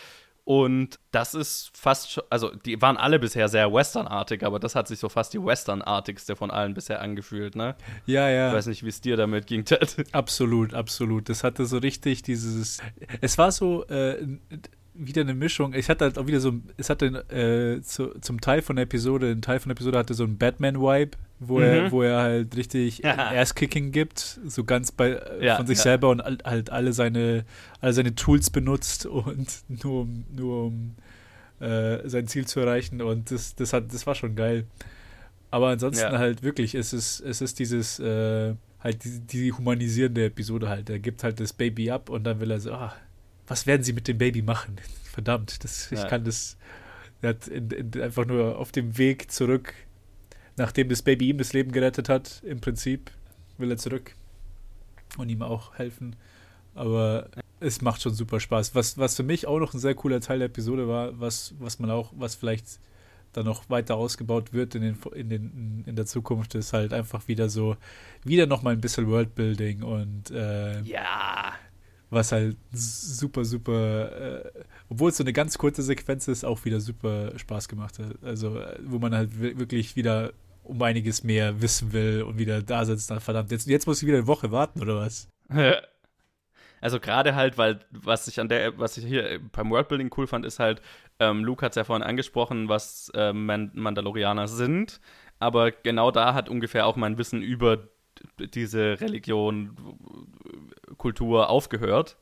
Und 0.47 1.01
das 1.11 1.35
ist 1.35 1.73
fast 1.77 2.13
schon, 2.13 2.23
also 2.31 2.55
die 2.55 2.81
waren 2.81 2.97
alle 2.97 3.19
bisher 3.19 3.49
sehr 3.49 3.73
westernartig, 3.73 4.45
aber 4.45 4.61
das 4.61 4.77
hat 4.77 4.87
sich 4.87 5.01
so 5.01 5.09
fast 5.09 5.35
die 5.35 5.45
westernartigste 5.45 6.37
von 6.37 6.53
allen 6.53 6.73
bisher 6.73 7.01
angefühlt, 7.01 7.57
ne? 7.57 7.75
Ja, 8.07 8.29
ja. 8.31 8.51
Ich 8.51 8.55
weiß 8.55 8.67
nicht, 8.67 8.85
wie 8.85 8.89
es 8.89 9.01
dir 9.01 9.17
damit 9.17 9.49
ging, 9.49 9.65
Ted. 9.65 10.05
Absolut, 10.13 10.73
absolut. 10.73 11.29
Das 11.29 11.43
hatte 11.43 11.67
so 11.67 11.79
richtig 11.79 12.23
dieses, 12.23 12.79
es 13.21 13.39
war 13.39 13.51
so, 13.51 13.87
äh, 13.89 14.25
wieder 14.95 15.23
eine 15.23 15.35
Mischung. 15.35 15.75
Ich 15.75 15.89
hatte 15.89 16.05
halt 16.05 16.17
auch 16.17 16.29
wieder 16.29 16.39
so, 16.39 16.53
es 16.77 16.91
hatte 16.91 17.07
äh, 17.29 17.83
zu, 17.83 18.17
zum 18.21 18.41
Teil 18.41 18.63
von 18.63 18.77
der 18.77 18.85
Episode, 18.85 19.33
ein 19.33 19.43
Teil 19.43 19.59
von 19.59 19.71
der 19.71 19.75
Episode 19.75 19.99
hatte 19.99 20.15
so 20.15 20.23
einen 20.23 20.39
Batman-Vibe, 20.39 21.19
wo, 21.39 21.59
mhm. 21.59 21.65
er, 21.65 21.93
wo 21.93 22.03
er 22.03 22.19
halt 22.19 22.57
richtig 22.57 22.99
ja. 22.99 23.31
Ass-Kicking 23.31 23.93
gibt, 23.93 24.41
so 24.47 24.65
ganz 24.65 24.93
bei, 24.93 25.21
ja, 25.41 25.57
von 25.57 25.67
sich 25.67 25.79
ja. 25.79 25.85
selber 25.85 26.09
und 26.11 26.23
halt 26.23 26.71
alle 26.71 26.93
seine, 26.93 27.45
alle 27.81 27.93
seine 27.93 28.15
Tools 28.15 28.51
benutzt 28.51 29.07
und 29.07 29.49
nur 29.85 30.03
um, 30.03 30.25
nur 30.35 30.67
um 30.67 30.97
äh, 31.61 32.09
sein 32.09 32.27
Ziel 32.27 32.47
zu 32.47 32.61
erreichen 32.61 33.03
und 33.03 33.31
das, 33.31 33.55
das, 33.55 33.73
hat, 33.73 33.93
das 33.93 34.07
war 34.07 34.15
schon 34.15 34.35
geil. 34.35 34.65
Aber 35.51 35.69
ansonsten 35.69 36.19
halt 36.19 36.43
wirklich, 36.43 36.75
es 36.75 36.93
ist, 36.93 37.21
es 37.21 37.41
ist 37.41 37.59
dieses, 37.59 37.99
äh, 37.99 38.55
halt 38.81 39.05
die, 39.05 39.21
die, 39.21 39.53
humanisierende 39.53 40.25
Episode 40.27 40.69
halt. 40.69 40.91
Er 40.91 40.99
gibt 40.99 41.23
halt 41.23 41.41
das 41.41 41.53
Baby 41.53 41.91
ab 41.91 42.11
und 42.11 42.25
dann 42.25 42.41
will 42.41 42.51
er 42.51 42.61
so, 42.61 42.73
ah, 42.73 42.95
was 43.47 43.67
werden 43.67 43.83
sie 43.83 43.93
mit 43.93 44.09
dem 44.09 44.19
Baby 44.19 44.43
machen? 44.43 44.77
Verdammt, 45.05 45.63
das, 45.65 45.91
ich 45.93 46.07
kann 46.09 46.25
das. 46.25 46.57
Er 47.23 47.31
hat 47.31 47.49
in, 47.49 47.71
in, 47.71 48.03
einfach 48.03 48.27
nur 48.27 48.59
auf 48.59 48.73
dem 48.73 48.99
Weg 48.99 49.31
zurück 49.31 49.73
nachdem 50.57 50.89
das 50.89 51.03
Baby 51.03 51.29
ihm 51.29 51.39
das 51.39 51.53
Leben 51.53 51.73
gerettet 51.73 52.09
hat, 52.09 52.43
im 52.45 52.61
Prinzip, 52.61 53.11
will 53.59 53.71
er 53.71 53.77
zurück 53.77 54.15
und 55.19 55.29
ihm 55.29 55.43
auch 55.43 55.75
helfen. 55.75 56.17
Aber 56.75 57.29
es 57.61 57.81
macht 57.81 58.03
schon 58.03 58.15
super 58.15 58.41
Spaß. 58.41 58.75
Was, 58.75 58.99
was 58.99 59.17
für 59.17 59.23
mich 59.23 59.47
auch 59.47 59.59
noch 59.59 59.75
ein 59.75 59.81
sehr 59.81 59.95
cooler 59.95 60.21
Teil 60.21 60.39
der 60.39 60.47
Episode 60.47 60.89
war, 60.89 61.19
was, 61.19 61.55
was 61.59 61.79
man 61.79 61.91
auch, 61.91 62.13
was 62.17 62.35
vielleicht 62.35 62.79
dann 63.33 63.47
noch 63.47 63.69
weiter 63.69 63.97
ausgebaut 63.97 64.53
wird 64.53 64.75
in, 64.75 64.83
den, 64.83 64.99
in, 65.15 65.29
den, 65.29 65.85
in 65.87 65.97
der 65.97 66.07
Zukunft, 66.07 66.55
ist 66.55 66.73
halt 66.73 66.93
einfach 66.93 67.29
wieder 67.29 67.49
so, 67.49 67.77
wieder 68.25 68.47
nochmal 68.47 68.75
ein 68.75 68.81
bisschen 68.81 69.09
Worldbuilding 69.09 69.83
und 69.83 70.31
äh, 70.31 70.81
ja. 70.83 71.53
Was 72.09 72.31
halt 72.31 72.57
super, 72.73 73.45
super, 73.45 74.45
äh, 74.47 74.51
obwohl 74.89 75.11
es 75.11 75.17
so 75.17 75.25
eine 75.25 75.33
ganz 75.33 75.59
kurze 75.59 75.83
Sequenz 75.83 76.29
ist, 76.29 76.45
auch 76.45 76.65
wieder 76.65 76.81
super 76.81 77.37
Spaß 77.37 77.69
gemacht 77.69 77.99
hat. 77.99 78.23
Also, 78.23 78.61
wo 78.85 79.01
man 79.01 79.13
halt 79.13 79.41
wirklich 79.41 79.97
wieder 79.97 80.33
um 80.67 80.81
einiges 80.83 81.25
mehr 81.25 81.61
wissen 81.61 81.93
will 81.93 82.23
und 82.23 82.39
wieder 82.39 82.63
da 82.63 82.85
sitzt, 82.85 83.11
dann 83.11 83.21
verdammt, 83.21 83.51
jetzt, 83.51 83.67
jetzt 83.67 83.87
muss 83.87 84.03
ich 84.03 84.09
wieder 84.09 84.19
eine 84.19 84.27
Woche 84.27 84.53
warten 84.53 84.81
oder 84.81 84.97
was? 84.97 85.29
Also 86.79 87.01
gerade 87.01 87.35
halt, 87.35 87.57
weil 87.57 87.81
was 87.91 88.29
ich 88.29 88.39
an 88.39 88.51
der, 88.51 88.79
was 88.79 88.99
ich 88.99 89.07
hier 89.07 89.41
beim 89.53 89.71
Worldbuilding 89.71 90.13
cool 90.17 90.27
fand, 90.27 90.45
ist 90.45 90.59
halt, 90.59 90.83
ähm, 91.19 91.43
Luke 91.43 91.65
hat 91.65 91.73
es 91.73 91.77
ja 91.77 91.85
vorhin 91.85 92.07
angesprochen, 92.07 92.69
was 92.69 93.11
äh, 93.15 93.33
Mandalorianer 93.33 94.47
sind, 94.47 95.01
aber 95.39 95.71
genau 95.71 96.11
da 96.11 96.35
hat 96.35 96.49
ungefähr 96.51 96.87
auch 96.87 96.97
mein 96.97 97.17
Wissen 97.19 97.43
über 97.43 97.89
diese 98.39 99.01
Religion, 99.01 99.77
Kultur 100.97 101.49
aufgehört. 101.51 102.17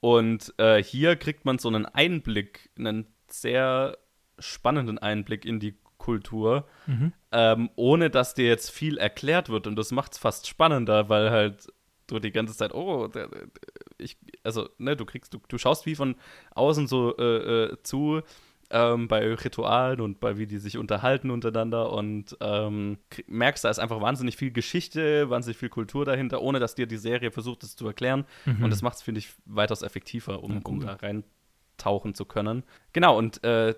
Und 0.00 0.54
äh, 0.58 0.82
hier 0.82 1.16
kriegt 1.16 1.44
man 1.44 1.58
so 1.58 1.68
einen 1.68 1.86
Einblick, 1.86 2.70
einen 2.78 3.06
sehr 3.28 3.98
spannenden 4.38 4.98
Einblick 4.98 5.44
in 5.44 5.60
die 5.60 5.76
Kultur, 6.08 6.64
mhm. 6.86 7.12
ähm, 7.32 7.68
ohne 7.76 8.08
dass 8.08 8.32
dir 8.32 8.46
jetzt 8.46 8.70
viel 8.70 8.96
erklärt 8.96 9.50
wird. 9.50 9.66
Und 9.66 9.76
das 9.76 9.92
macht 9.92 10.12
es 10.12 10.18
fast 10.18 10.46
spannender, 10.46 11.10
weil 11.10 11.30
halt 11.30 11.70
du 12.06 12.18
die 12.18 12.32
ganze 12.32 12.56
Zeit, 12.56 12.72
oh, 12.72 13.10
ich, 13.98 14.16
also, 14.42 14.70
ne, 14.78 14.96
du 14.96 15.04
kriegst, 15.04 15.34
du, 15.34 15.38
du 15.46 15.58
schaust 15.58 15.84
wie 15.84 15.94
von 15.94 16.16
außen 16.54 16.86
so 16.86 17.14
äh, 17.18 17.64
äh, 17.64 17.76
zu 17.82 18.22
ähm, 18.70 19.06
bei 19.06 19.34
Ritualen 19.34 20.00
und 20.00 20.18
bei 20.18 20.38
wie 20.38 20.46
die 20.46 20.56
sich 20.56 20.78
unterhalten 20.78 21.30
untereinander 21.30 21.92
und 21.92 22.38
ähm, 22.40 22.96
merkst, 23.26 23.66
da 23.66 23.68
ist 23.68 23.78
einfach 23.78 24.00
wahnsinnig 24.00 24.38
viel 24.38 24.50
Geschichte, 24.50 25.28
wahnsinnig 25.28 25.58
viel 25.58 25.68
Kultur 25.68 26.06
dahinter, 26.06 26.40
ohne 26.40 26.58
dass 26.58 26.74
dir 26.74 26.86
die 26.86 26.96
Serie 26.96 27.30
versucht, 27.30 27.64
es 27.64 27.76
zu 27.76 27.86
erklären. 27.86 28.24
Mhm. 28.46 28.64
Und 28.64 28.70
das 28.70 28.80
macht 28.80 28.96
es, 28.96 29.02
finde 29.02 29.18
ich, 29.18 29.34
weitaus 29.44 29.82
effektiver, 29.82 30.42
um, 30.42 30.62
um 30.62 30.80
da 30.80 30.94
reintauchen 30.94 32.14
zu 32.14 32.24
können. 32.24 32.62
Genau, 32.94 33.18
und 33.18 33.44
äh, 33.44 33.74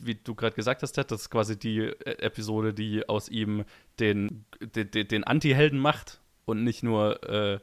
wie 0.00 0.14
du 0.14 0.34
gerade 0.34 0.54
gesagt 0.54 0.82
hast, 0.82 0.92
Ted, 0.92 1.10
das 1.10 1.22
ist 1.22 1.30
quasi 1.30 1.58
die 1.58 1.78
äh, 1.78 2.22
Episode, 2.22 2.74
die 2.74 3.08
aus 3.08 3.28
ihm 3.28 3.64
den, 3.98 4.44
den, 4.60 4.90
den 4.90 5.24
Anti-Helden 5.24 5.78
macht 5.78 6.20
und 6.44 6.64
nicht 6.64 6.82
nur 6.82 7.22
äh, 7.28 7.58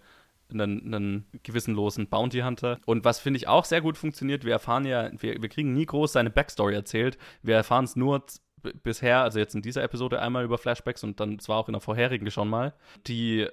einen, 0.52 0.94
einen 0.94 1.26
gewissenlosen 1.44 2.08
Bounty 2.08 2.40
Hunter. 2.40 2.80
Und 2.86 3.06
was 3.06 3.20
finde 3.20 3.38
ich 3.38 3.48
auch 3.48 3.66
sehr 3.66 3.82
gut 3.82 3.98
funktioniert, 3.98 4.46
wir 4.46 4.54
erfahren 4.54 4.86
ja, 4.86 5.12
wir, 5.20 5.42
wir 5.42 5.50
kriegen 5.50 5.74
nie 5.74 5.86
groß 5.86 6.14
seine 6.14 6.30
Backstory 6.30 6.76
erzählt. 6.76 7.18
Wir 7.42 7.56
erfahren 7.56 7.86
es 7.86 7.96
nur 7.96 8.26
bisher, 8.84 9.22
also 9.22 9.40
jetzt 9.40 9.56
in 9.56 9.62
dieser 9.62 9.84
Episode 9.84 10.22
einmal 10.22 10.44
über 10.44 10.58
Flashbacks 10.58 11.04
und 11.04 11.20
dann 11.20 11.40
zwar 11.40 11.58
auch 11.58 11.68
in 11.68 11.74
der 11.74 11.82
vorherigen 11.82 12.32
schon 12.32 12.50
mal, 12.50 12.74
die 13.08 13.48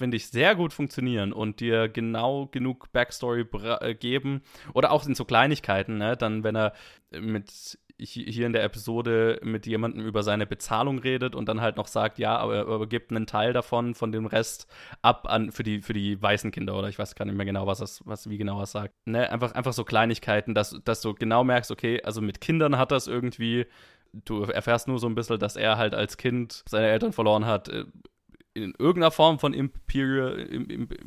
finde 0.00 0.16
ich, 0.16 0.28
sehr 0.28 0.54
gut 0.54 0.72
funktionieren 0.72 1.32
und 1.32 1.60
dir 1.60 1.88
genau 1.88 2.46
genug 2.46 2.90
Backstory 2.92 3.44
äh, 3.80 3.94
geben. 3.94 4.40
Oder 4.72 4.92
auch 4.92 5.06
in 5.06 5.14
so 5.14 5.26
Kleinigkeiten, 5.26 5.98
ne? 5.98 6.16
Dann, 6.16 6.42
wenn 6.42 6.56
er 6.56 6.72
mit 7.10 7.78
hier 8.04 8.46
in 8.46 8.52
der 8.52 8.64
Episode 8.64 9.40
mit 9.42 9.66
jemandem 9.66 10.04
über 10.04 10.22
seine 10.22 10.46
Bezahlung 10.46 10.98
redet 10.98 11.34
und 11.34 11.48
dann 11.48 11.60
halt 11.60 11.76
noch 11.76 11.86
sagt, 11.86 12.18
ja, 12.18 12.36
aber, 12.36 12.66
aber 12.66 12.86
gibt 12.86 13.10
einen 13.10 13.26
Teil 13.26 13.52
davon, 13.52 13.94
von 13.94 14.12
dem 14.12 14.26
Rest 14.26 14.66
ab 15.02 15.26
an 15.28 15.52
für 15.52 15.62
die, 15.62 15.82
für 15.82 15.92
die 15.92 16.20
weißen 16.20 16.50
Kinder 16.50 16.76
oder 16.76 16.88
ich 16.88 16.98
weiß 16.98 17.14
gar 17.14 17.24
nicht 17.24 17.36
mehr 17.36 17.46
genau, 17.46 17.66
was 17.66 17.78
das, 17.78 18.00
was, 18.06 18.28
wie 18.28 18.38
genau 18.38 18.60
er 18.60 18.66
sagt. 18.66 18.94
Ne, 19.06 19.30
einfach, 19.30 19.52
einfach 19.52 19.72
so 19.72 19.84
Kleinigkeiten, 19.84 20.54
dass, 20.54 20.80
dass 20.84 21.00
du 21.00 21.14
genau 21.14 21.44
merkst, 21.44 21.70
okay, 21.70 22.02
also 22.02 22.20
mit 22.20 22.40
Kindern 22.40 22.78
hat 22.78 22.90
das 22.90 23.06
irgendwie, 23.06 23.66
du 24.12 24.42
erfährst 24.42 24.88
nur 24.88 24.98
so 24.98 25.06
ein 25.06 25.14
bisschen, 25.14 25.38
dass 25.38 25.56
er 25.56 25.76
halt 25.78 25.94
als 25.94 26.16
Kind 26.16 26.64
seine 26.68 26.88
Eltern 26.88 27.12
verloren 27.12 27.46
hat, 27.46 27.68
äh, 27.68 27.84
in 28.54 28.74
irgendeiner 28.78 29.10
Form 29.10 29.38
von 29.38 29.54
Imperial, 29.54 30.38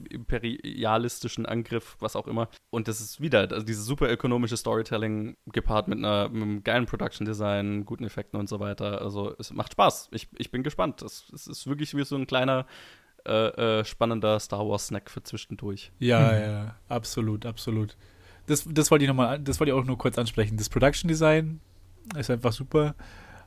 imperialistischen 0.10 1.46
Angriff, 1.46 1.98
was 2.00 2.16
auch 2.16 2.28
immer. 2.28 2.48
Und 2.70 2.88
das 2.88 3.02
ist 3.02 3.20
wieder, 3.20 3.42
also 3.52 3.66
dieses 3.66 3.86
super 3.86 4.10
ökonomische 4.10 4.56
Storytelling 4.56 5.36
gepaart 5.48 5.88
mit, 5.88 5.98
einer, 5.98 6.30
mit 6.30 6.42
einem 6.42 6.64
geilen 6.64 6.86
Production 6.86 7.26
Design, 7.26 7.86
guten 7.86 8.06
Effekten 8.06 8.40
und 8.40 8.48
so 8.48 8.60
weiter. 8.60 9.02
Also 9.02 9.36
es 9.40 9.52
macht 9.52 9.74
Spaß. 9.74 10.10
Ich, 10.12 10.30
ich 10.38 10.52
bin 10.52 10.64
gespannt. 10.64 11.02
Es, 11.02 11.30
es 11.34 11.48
ist 11.48 11.68
wirklich 11.68 11.94
wie 11.96 12.06
so 12.06 12.16
ein 12.16 12.28
kleiner, 12.28 12.66
äh, 13.26 13.80
äh, 13.80 13.86
spannender 13.86 14.40
Star 14.40 14.68
Wars 14.68 14.88
Snack 14.88 15.10
für 15.10 15.24
zwischendurch. 15.24 15.92
Ja, 16.00 16.20
mhm. 16.20 16.42
ja, 16.42 16.76
absolut, 16.90 17.46
absolut. 17.46 17.98
Das, 18.48 18.68
das 18.70 18.92
wollte 18.92 19.06
ich 19.06 19.10
nochmal, 19.10 19.40
das 19.40 19.60
wollte 19.60 19.72
ich 19.72 19.78
auch 19.78 19.86
nur 19.86 19.98
kurz 19.98 20.18
ansprechen. 20.18 20.58
Das 20.58 20.70
Production 20.70 21.08
Design 21.08 21.62
ist 22.18 22.30
einfach 22.30 22.52
super, 22.52 22.96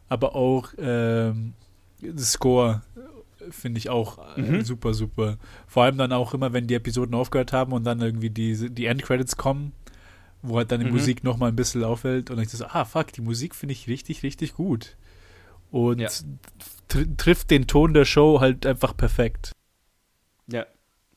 aber 0.08 0.34
auch 0.34 0.70
ähm, 0.78 1.52
das 2.00 2.32
Score 2.32 2.82
finde 3.50 3.78
ich 3.78 3.88
auch 3.90 4.36
äh, 4.36 4.40
mhm. 4.40 4.64
super, 4.64 4.94
super. 4.94 5.38
Vor 5.66 5.84
allem 5.84 5.98
dann 5.98 6.12
auch 6.12 6.34
immer, 6.34 6.52
wenn 6.52 6.66
die 6.66 6.74
Episoden 6.74 7.14
aufgehört 7.14 7.52
haben 7.52 7.72
und 7.72 7.84
dann 7.84 8.00
irgendwie 8.00 8.30
die, 8.30 8.70
die 8.70 8.86
Endcredits 8.86 9.36
kommen, 9.36 9.72
wo 10.42 10.58
halt 10.58 10.70
dann 10.72 10.80
die 10.80 10.86
mhm. 10.86 10.92
Musik 10.92 11.24
nochmal 11.24 11.50
ein 11.50 11.56
bisschen 11.56 11.84
auffällt 11.84 12.30
und 12.30 12.36
dann 12.36 12.44
ich 12.44 12.50
so, 12.50 12.66
ah, 12.66 12.84
fuck, 12.84 13.12
die 13.12 13.20
Musik 13.20 13.54
finde 13.54 13.72
ich 13.72 13.88
richtig, 13.88 14.22
richtig 14.22 14.54
gut. 14.54 14.96
Und 15.70 15.98
ja. 15.98 16.08
tr 16.88 17.04
trifft 17.16 17.50
den 17.50 17.66
Ton 17.66 17.94
der 17.94 18.04
Show 18.04 18.40
halt 18.40 18.64
einfach 18.66 18.96
perfekt. 18.96 19.52
Ja, 20.46 20.66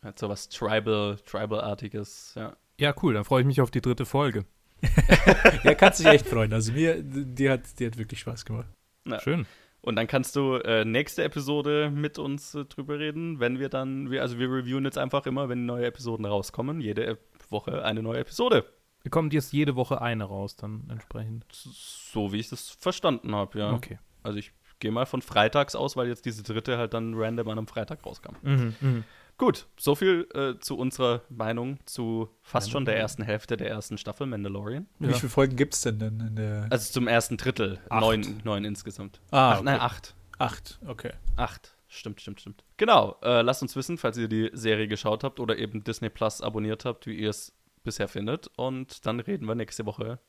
hat 0.01 0.17
so 0.17 0.29
was 0.29 0.49
Tribal, 0.49 1.17
Tribal-artiges, 1.25 2.33
ja. 2.35 2.55
Ja, 2.79 2.93
cool, 3.03 3.13
dann 3.13 3.25
freue 3.25 3.41
ich 3.41 3.47
mich 3.47 3.61
auf 3.61 3.71
die 3.71 3.81
dritte 3.81 4.05
Folge. 4.05 4.45
ja, 5.63 5.75
kannst 5.75 5.99
dich 5.99 6.07
echt 6.07 6.25
freuen. 6.25 6.53
Also 6.53 6.71
mir, 6.71 7.01
die 7.03 7.49
hat, 7.49 7.61
die 7.79 7.85
hat 7.85 7.97
wirklich 7.97 8.21
Spaß 8.21 8.45
gemacht. 8.45 8.67
Ja. 9.05 9.19
Schön. 9.19 9.45
Und 9.81 9.95
dann 9.95 10.07
kannst 10.07 10.35
du 10.35 10.55
äh, 10.55 10.83
nächste 10.83 11.23
Episode 11.23 11.89
mit 11.93 12.19
uns 12.19 12.53
äh, 12.53 12.65
drüber 12.65 12.99
reden, 12.99 13.39
wenn 13.39 13.59
wir 13.59 13.69
dann, 13.69 14.11
wir, 14.11 14.21
also 14.21 14.37
wir 14.37 14.51
reviewen 14.51 14.83
jetzt 14.83 14.97
einfach 14.97 15.25
immer, 15.25 15.47
wenn 15.47 15.65
neue 15.65 15.85
Episoden 15.85 16.25
rauskommen, 16.25 16.81
jede 16.81 17.17
Woche 17.49 17.83
eine 17.83 18.03
neue 18.03 18.19
Episode. 18.19 18.65
Kommt 19.09 19.33
jetzt 19.33 19.53
jede 19.53 19.75
Woche 19.75 20.01
eine 20.01 20.25
raus, 20.25 20.57
dann 20.57 20.87
entsprechend. 20.89 21.45
So 21.49 22.33
wie 22.33 22.39
ich 22.39 22.49
das 22.49 22.69
verstanden 22.69 23.33
habe, 23.33 23.59
ja. 23.59 23.71
Okay. 23.71 23.97
Also 24.21 24.37
ich 24.37 24.51
gehe 24.79 24.91
mal 24.91 25.05
von 25.05 25.21
freitags 25.21 25.75
aus, 25.75 25.95
weil 25.95 26.07
jetzt 26.07 26.25
diese 26.25 26.43
dritte 26.43 26.77
halt 26.77 26.93
dann 26.93 27.13
random 27.15 27.47
an 27.49 27.57
einem 27.59 27.67
Freitag 27.67 28.05
rauskam. 28.05 28.35
Mhm, 28.41 28.75
mh. 28.79 29.03
Gut, 29.39 29.67
so 29.77 29.95
viel 29.95 30.27
äh, 30.33 30.59
zu 30.59 30.77
unserer 30.77 31.21
Meinung 31.29 31.79
zu 31.85 32.29
fast 32.41 32.71
schon 32.71 32.83
der 32.83 32.97
ersten 32.97 33.23
Hälfte 33.23 33.55
der 33.55 33.69
ersten 33.69 33.97
Staffel 33.97 34.27
Mandalorian. 34.27 34.85
Ja. 34.99 35.07
Wie 35.07 35.13
viele 35.13 35.29
Folgen 35.29 35.55
gibt 35.55 35.73
es 35.73 35.81
denn, 35.81 35.97
denn 35.97 36.19
in 36.19 36.35
der. 36.35 36.67
Also 36.69 36.91
zum 36.91 37.07
ersten 37.07 37.37
Drittel. 37.37 37.79
Neun, 37.89 38.41
neun 38.43 38.65
insgesamt. 38.65 39.21
Ah, 39.31 39.51
acht, 39.51 39.55
okay. 39.55 39.65
Nein, 39.65 39.79
acht. 39.79 40.15
Acht, 40.37 40.79
okay. 40.85 41.13
Acht. 41.37 41.73
Stimmt, 41.87 42.19
stimmt, 42.19 42.41
stimmt. 42.41 42.65
Genau. 42.75 43.15
Äh, 43.23 43.41
lasst 43.41 43.61
uns 43.61 43.75
wissen, 43.77 43.97
falls 43.97 44.17
ihr 44.17 44.27
die 44.27 44.51
Serie 44.53 44.89
geschaut 44.89 45.23
habt 45.23 45.39
oder 45.39 45.57
eben 45.57 45.85
Disney 45.85 46.09
Plus 46.09 46.41
abonniert 46.41 46.83
habt, 46.83 47.07
wie 47.07 47.15
ihr 47.15 47.29
es 47.29 47.53
bisher 47.85 48.09
findet. 48.09 48.47
Und 48.57 49.05
dann 49.05 49.21
reden 49.21 49.47
wir 49.47 49.55
nächste 49.55 49.85
Woche 49.85 50.19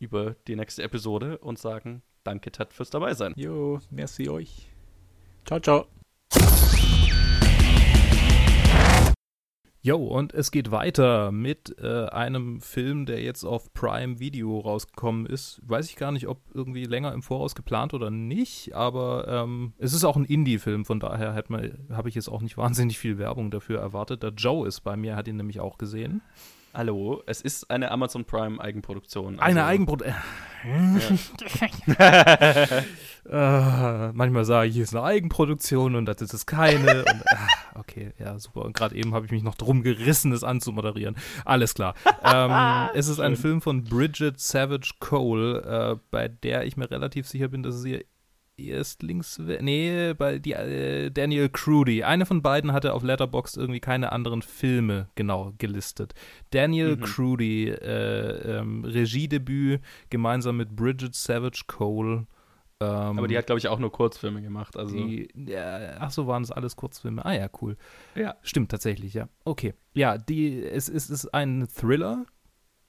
über 0.00 0.34
die 0.48 0.56
nächste 0.56 0.82
Episode 0.82 1.38
und 1.38 1.58
sagen 1.58 2.02
Danke, 2.24 2.50
Ted, 2.50 2.72
fürs 2.72 2.90
dabei 2.90 3.14
sein. 3.14 3.32
Jo, 3.36 3.78
merci 3.90 4.28
euch. 4.28 4.68
Ciao, 5.46 5.60
ciao. 5.60 5.86
Jo, 9.80 9.98
und 9.98 10.34
es 10.34 10.50
geht 10.50 10.72
weiter 10.72 11.30
mit 11.30 11.76
äh, 11.80 12.06
einem 12.06 12.60
Film, 12.60 13.06
der 13.06 13.22
jetzt 13.22 13.44
auf 13.44 13.72
Prime 13.74 14.18
Video 14.18 14.58
rausgekommen 14.58 15.24
ist. 15.24 15.60
Weiß 15.66 15.88
ich 15.88 15.94
gar 15.94 16.10
nicht, 16.10 16.26
ob 16.26 16.40
irgendwie 16.52 16.84
länger 16.84 17.12
im 17.12 17.22
Voraus 17.22 17.54
geplant 17.54 17.94
oder 17.94 18.10
nicht, 18.10 18.74
aber 18.74 19.28
ähm, 19.28 19.74
es 19.78 19.92
ist 19.92 20.04
auch 20.04 20.16
ein 20.16 20.24
Indie-Film, 20.24 20.84
von 20.84 20.98
daher 20.98 21.34
habe 21.34 22.08
ich 22.08 22.16
jetzt 22.16 22.28
auch 22.28 22.42
nicht 22.42 22.56
wahnsinnig 22.56 22.98
viel 22.98 23.18
Werbung 23.18 23.52
dafür 23.52 23.80
erwartet. 23.80 24.24
Der 24.24 24.30
Joe 24.30 24.66
ist 24.66 24.80
bei 24.80 24.96
mir, 24.96 25.14
hat 25.14 25.28
ihn 25.28 25.36
nämlich 25.36 25.60
auch 25.60 25.78
gesehen. 25.78 26.22
Hallo, 26.74 27.22
es 27.26 27.40
ist 27.40 27.70
eine 27.70 27.92
Amazon 27.92 28.24
Prime 28.24 28.60
Eigenproduktion. 28.60 29.38
Also 29.38 29.44
eine 29.44 29.64
Eigenproduktion. 29.64 30.16
Uh, 33.28 33.30
manchmal 34.14 34.44
sage 34.44 34.70
ich, 34.70 34.78
es 34.78 34.88
ist 34.88 34.96
eine 34.96 35.04
Eigenproduktion 35.04 35.96
und 35.96 36.06
das 36.06 36.22
ist 36.22 36.32
es 36.32 36.46
keine. 36.46 37.04
und, 37.04 37.20
uh, 37.20 37.36
okay, 37.78 38.12
ja, 38.18 38.38
super. 38.38 38.64
Und 38.64 38.74
gerade 38.74 38.94
eben 38.94 39.14
habe 39.14 39.26
ich 39.26 39.32
mich 39.32 39.42
noch 39.42 39.54
drum 39.54 39.82
gerissen, 39.82 40.32
es 40.32 40.44
anzumoderieren. 40.44 41.16
Alles 41.44 41.74
klar. 41.74 41.94
ähm, 42.22 42.88
es 42.94 43.08
ist 43.08 43.20
ein 43.20 43.36
Film 43.36 43.60
von 43.60 43.84
Bridget 43.84 44.40
Savage 44.40 44.94
Cole, 45.00 45.62
äh, 45.62 46.00
bei 46.10 46.28
der 46.28 46.64
ich 46.64 46.76
mir 46.76 46.90
relativ 46.90 47.26
sicher 47.26 47.48
bin, 47.48 47.62
dass 47.62 47.76
es 47.76 47.84
ihr 47.84 48.04
Erstlings 48.58 49.38
nee, 49.60 50.12
bei 50.14 50.38
die, 50.38 50.52
äh, 50.52 51.10
Daniel 51.10 51.48
Crudy. 51.48 52.02
Eine 52.02 52.26
von 52.26 52.42
beiden 52.42 52.72
hatte 52.72 52.92
auf 52.92 53.02
Letterboxd 53.02 53.56
irgendwie 53.56 53.80
keine 53.80 54.12
anderen 54.12 54.42
Filme 54.42 55.08
genau 55.14 55.52
gelistet. 55.58 56.14
Daniel 56.50 56.96
mhm. 56.96 57.00
Crudy, 57.00 57.68
äh, 57.68 58.58
ähm, 58.58 58.84
Regiedebüt 58.84 59.80
gemeinsam 60.10 60.56
mit 60.56 60.74
Bridget 60.74 61.14
Savage 61.14 61.64
Cole. 61.66 62.26
Ähm, 62.80 63.18
Aber 63.18 63.26
die 63.26 63.36
hat, 63.36 63.46
glaube 63.46 63.58
ich, 63.58 63.66
auch 63.68 63.80
nur 63.80 63.90
Kurzfilme 63.90 64.40
gemacht. 64.40 64.76
Also. 64.76 64.94
Die, 64.94 65.28
ja, 65.34 65.96
ach 65.98 66.12
so, 66.12 66.26
waren 66.28 66.44
es 66.44 66.52
alles 66.52 66.76
Kurzfilme. 66.76 67.24
Ah 67.24 67.32
ja, 67.32 67.48
cool. 67.60 67.76
Ja. 68.14 68.36
Stimmt 68.42 68.70
tatsächlich, 68.70 69.14
ja. 69.14 69.28
Okay. 69.44 69.74
Ja, 69.94 70.16
die, 70.16 70.62
es, 70.62 70.88
es 70.88 71.10
ist 71.10 71.34
ein 71.34 71.66
Thriller, 71.68 72.24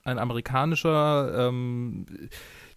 ein 0.04 0.18
amerikanischer 0.18 1.48
ähm, 1.48 2.06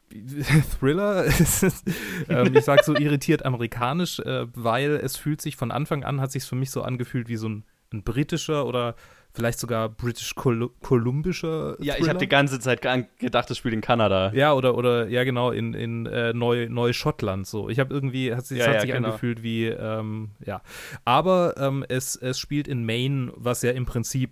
Thriller. 0.80 1.26
ähm, 2.30 2.56
ich 2.56 2.66
sag 2.66 2.84
so 2.84 2.96
irritiert 2.96 3.46
amerikanisch, 3.46 4.20
äh, 4.20 4.48
weil 4.56 4.92
es 4.92 5.16
fühlt 5.16 5.40
sich 5.40 5.56
von 5.56 5.70
Anfang 5.70 6.04
an, 6.04 6.20
hat 6.20 6.32
sich 6.32 6.44
für 6.44 6.56
mich 6.56 6.72
so 6.72 6.82
angefühlt 6.82 7.28
wie 7.28 7.38
so 7.38 7.48
ein, 7.48 7.64
ein 7.94 8.04
britischer 8.04 8.66
oder 8.66 8.96
vielleicht 9.34 9.60
sogar 9.60 9.90
britisch-kolumbischer 9.90 11.78
Ja, 11.80 11.96
ich 11.98 12.08
habe 12.08 12.20
die 12.20 12.28
ganze 12.28 12.60
Zeit 12.60 12.82
gedacht, 13.18 13.50
das 13.50 13.58
spielt 13.58 13.74
in 13.74 13.82
Kanada. 13.82 14.32
Ja, 14.34 14.54
oder, 14.54 14.78
oder 14.78 15.08
ja 15.08 15.24
genau, 15.24 15.52
in, 15.52 15.74
in 15.74 16.06
äh, 16.06 16.34
Neu, 16.34 16.70
Neuschottland 16.70 17.48
so. 17.48 17.70
Ich 17.70 17.80
habe 17.80 17.94
irgendwie, 17.94 18.34
hat, 18.34 18.50
ja, 18.52 18.68
hat 18.68 18.74
ja, 18.74 18.80
sich 18.82 18.92
genau. 18.92 19.08
angefühlt 19.08 19.42
wie, 19.42 19.66
ähm, 19.66 20.32
ja. 20.46 20.62
Aber 21.04 21.56
ähm, 21.58 21.84
es, 21.90 22.16
es 22.16 22.38
spielt 22.38 22.68
in 22.68 22.86
Maine, 22.86 23.32
was 23.36 23.64
ja 23.64 23.72
im 23.72 23.86
Prinzip 23.86 24.32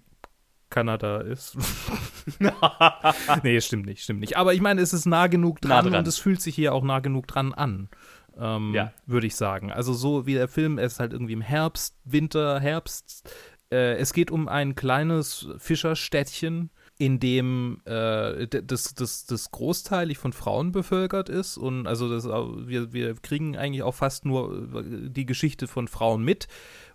Kanada 0.70 1.20
ist. 1.20 1.58
nee, 3.44 3.60
stimmt 3.60 3.86
nicht, 3.86 4.04
stimmt 4.04 4.22
nicht. 4.22 4.38
Aber 4.38 4.54
ich 4.54 4.62
meine, 4.62 4.82
es 4.82 4.94
ist 4.94 5.06
nah 5.06 5.28
genug 5.28 5.62
dran, 5.62 5.70
nah 5.70 5.82
dran. 5.82 6.00
und 6.00 6.08
es 6.08 6.18
fühlt 6.18 6.42
sich 6.42 6.56
hier 6.56 6.74
auch 6.74 6.84
nah 6.84 7.00
genug 7.00 7.28
dran 7.28 7.54
an. 7.54 7.90
Ähm, 8.40 8.74
ja. 8.74 8.94
Würde 9.06 9.28
ich 9.28 9.36
sagen. 9.36 9.72
Also 9.72 9.94
so 9.94 10.26
wie 10.26 10.34
der 10.34 10.48
Film, 10.48 10.78
er 10.78 10.86
ist 10.86 11.00
halt 11.00 11.14
irgendwie 11.14 11.34
im 11.34 11.42
Herbst, 11.42 11.98
Winter, 12.06 12.60
Herbst. 12.60 13.30
Äh, 13.72 13.96
es 13.96 14.14
geht 14.14 14.32
um 14.32 14.48
ein 14.48 14.76
kleines 14.76 15.48
Fischerstädtchen 15.58 16.70
in 17.02 17.20
dem 17.20 17.82
äh, 17.86 18.48
das, 18.48 18.94
das, 18.94 19.26
das 19.26 19.50
großteilig 19.50 20.20
von 20.20 20.34
Frauen 20.34 20.72
bevölkert 20.72 21.30
ist. 21.30 21.58
Und 21.58 21.88
also 21.88 22.08
das, 22.08 22.26
wir, 22.26 22.94
wir 22.94 23.16
kriegen 23.16 23.58
eigentlich 23.58 23.82
auch 23.82 23.96
fast 23.96 24.24
nur 24.24 24.70
äh, 24.76 25.10
die 25.10 25.26
Geschichte 25.26 25.68
von 25.68 25.88
Frauen 25.88 26.24
mit. 26.24 26.48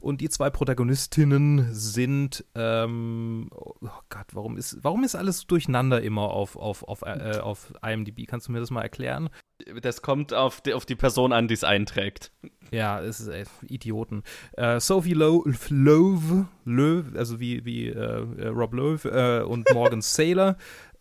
Und 0.07 0.21
die 0.21 0.29
zwei 0.29 0.51
Protagonistinnen 0.51 1.75
sind, 1.75 2.45
ähm, 2.55 3.51
oh 3.53 3.75
Gott, 4.09 4.27
warum 4.35 4.57
ist, 4.57 4.79
warum 4.83 5.03
ist 5.03 5.17
alles 5.17 5.49
durcheinander 5.49 6.01
immer 6.01 6.31
auf, 6.31 6.55
auf, 6.55 6.85
auf, 6.85 7.03
äh, 7.03 7.41
auf 7.41 7.73
IMDb? 7.85 8.25
Kannst 8.25 8.47
du 8.47 8.53
mir 8.53 8.61
das 8.61 8.71
mal 8.71 8.83
erklären? 8.83 9.31
Das 9.83 10.03
kommt 10.03 10.33
auf 10.33 10.61
die, 10.61 10.75
auf 10.75 10.87
die 10.87 10.95
Person 10.95 11.33
an, 11.33 11.49
die 11.49 11.55
es 11.55 11.65
einträgt. 11.65 12.31
Ja, 12.71 13.01
es 13.01 13.19
ist 13.19 13.27
ey, 13.27 13.47
Idioten. 13.69 14.23
Äh, 14.53 14.79
Sophie 14.79 15.15
Lowe, 15.15 15.43
Löw, 15.71 17.05
also 17.17 17.41
wie, 17.41 17.65
wie 17.65 17.89
äh, 17.89 18.47
Rob 18.47 18.75
Lowe 18.75 19.09
äh, 19.09 19.43
und 19.43 19.69
Morgan 19.75 20.03
Saylor 20.03 20.57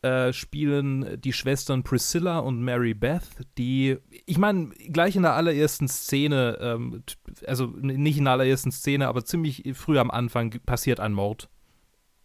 äh, 0.06 0.34
spielen 0.34 1.20
die 1.20 1.34
Schwestern 1.34 1.82
Priscilla 1.82 2.38
und 2.38 2.62
Mary 2.62 2.94
Beth, 2.94 3.24
die, 3.58 3.98
ich 4.28 4.38
meine, 4.38 4.70
gleich 4.70 5.16
in 5.16 5.24
der 5.24 5.34
allerersten 5.34 5.88
Szene, 5.88 6.60
ähm, 6.62 7.02
also 7.48 7.66
nicht 7.66 8.20
in 8.20 8.26
der 8.26 8.34
allerersten 8.34 8.72
Szene, 8.72 9.08
aber 9.08 9.26
ziemlich 9.26 9.64
früh 9.74 9.98
am 9.98 10.12
Anfang 10.12 10.52
passiert 10.64 11.00
ein 11.00 11.14
Mord. 11.14 11.50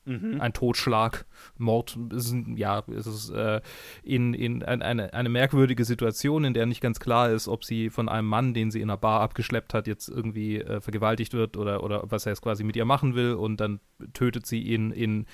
Mhm. 0.05 0.41
Ein 0.43 0.53
Totschlag, 0.53 1.25
Mord, 1.57 1.99
ist, 2.13 2.35
ja, 2.57 2.83
es 2.95 3.07
ist 3.07 3.31
äh, 3.31 3.63
in, 4.03 4.35
in 4.35 4.63
eine, 4.63 5.15
eine 5.15 5.29
merkwürdige 5.31 5.87
Situation, 5.87 6.45
in 6.45 6.53
der 6.53 6.67
nicht 6.67 6.83
ganz 6.83 7.01
klar 7.01 7.31
ist, 7.31 7.49
ob 7.49 7.65
sie 7.65 7.89
von 7.89 8.11
einem 8.11 8.29
Mann, 8.29 8.53
den 8.53 8.71
sie 8.71 8.81
in 8.81 8.91
einer 8.91 8.99
Bar 8.99 9.23
abgeschleppt 9.23 9.73
hat, 9.73 9.87
jetzt 9.87 10.09
irgendwie 10.09 10.59
äh, 10.59 10.83
vergewaltigt 10.83 11.33
wird 11.33 11.57
oder, 11.57 11.83
oder 11.83 12.03
was 12.11 12.27
er 12.27 12.33
jetzt 12.33 12.43
quasi 12.43 12.63
mit 12.63 12.77
ihr 12.77 12.85
machen 12.85 13.15
will 13.15 13.33
und 13.33 13.59
dann 13.59 13.81
tötet 14.13 14.45
sie 14.45 14.61
ihn 14.61 14.91
in 14.91 15.25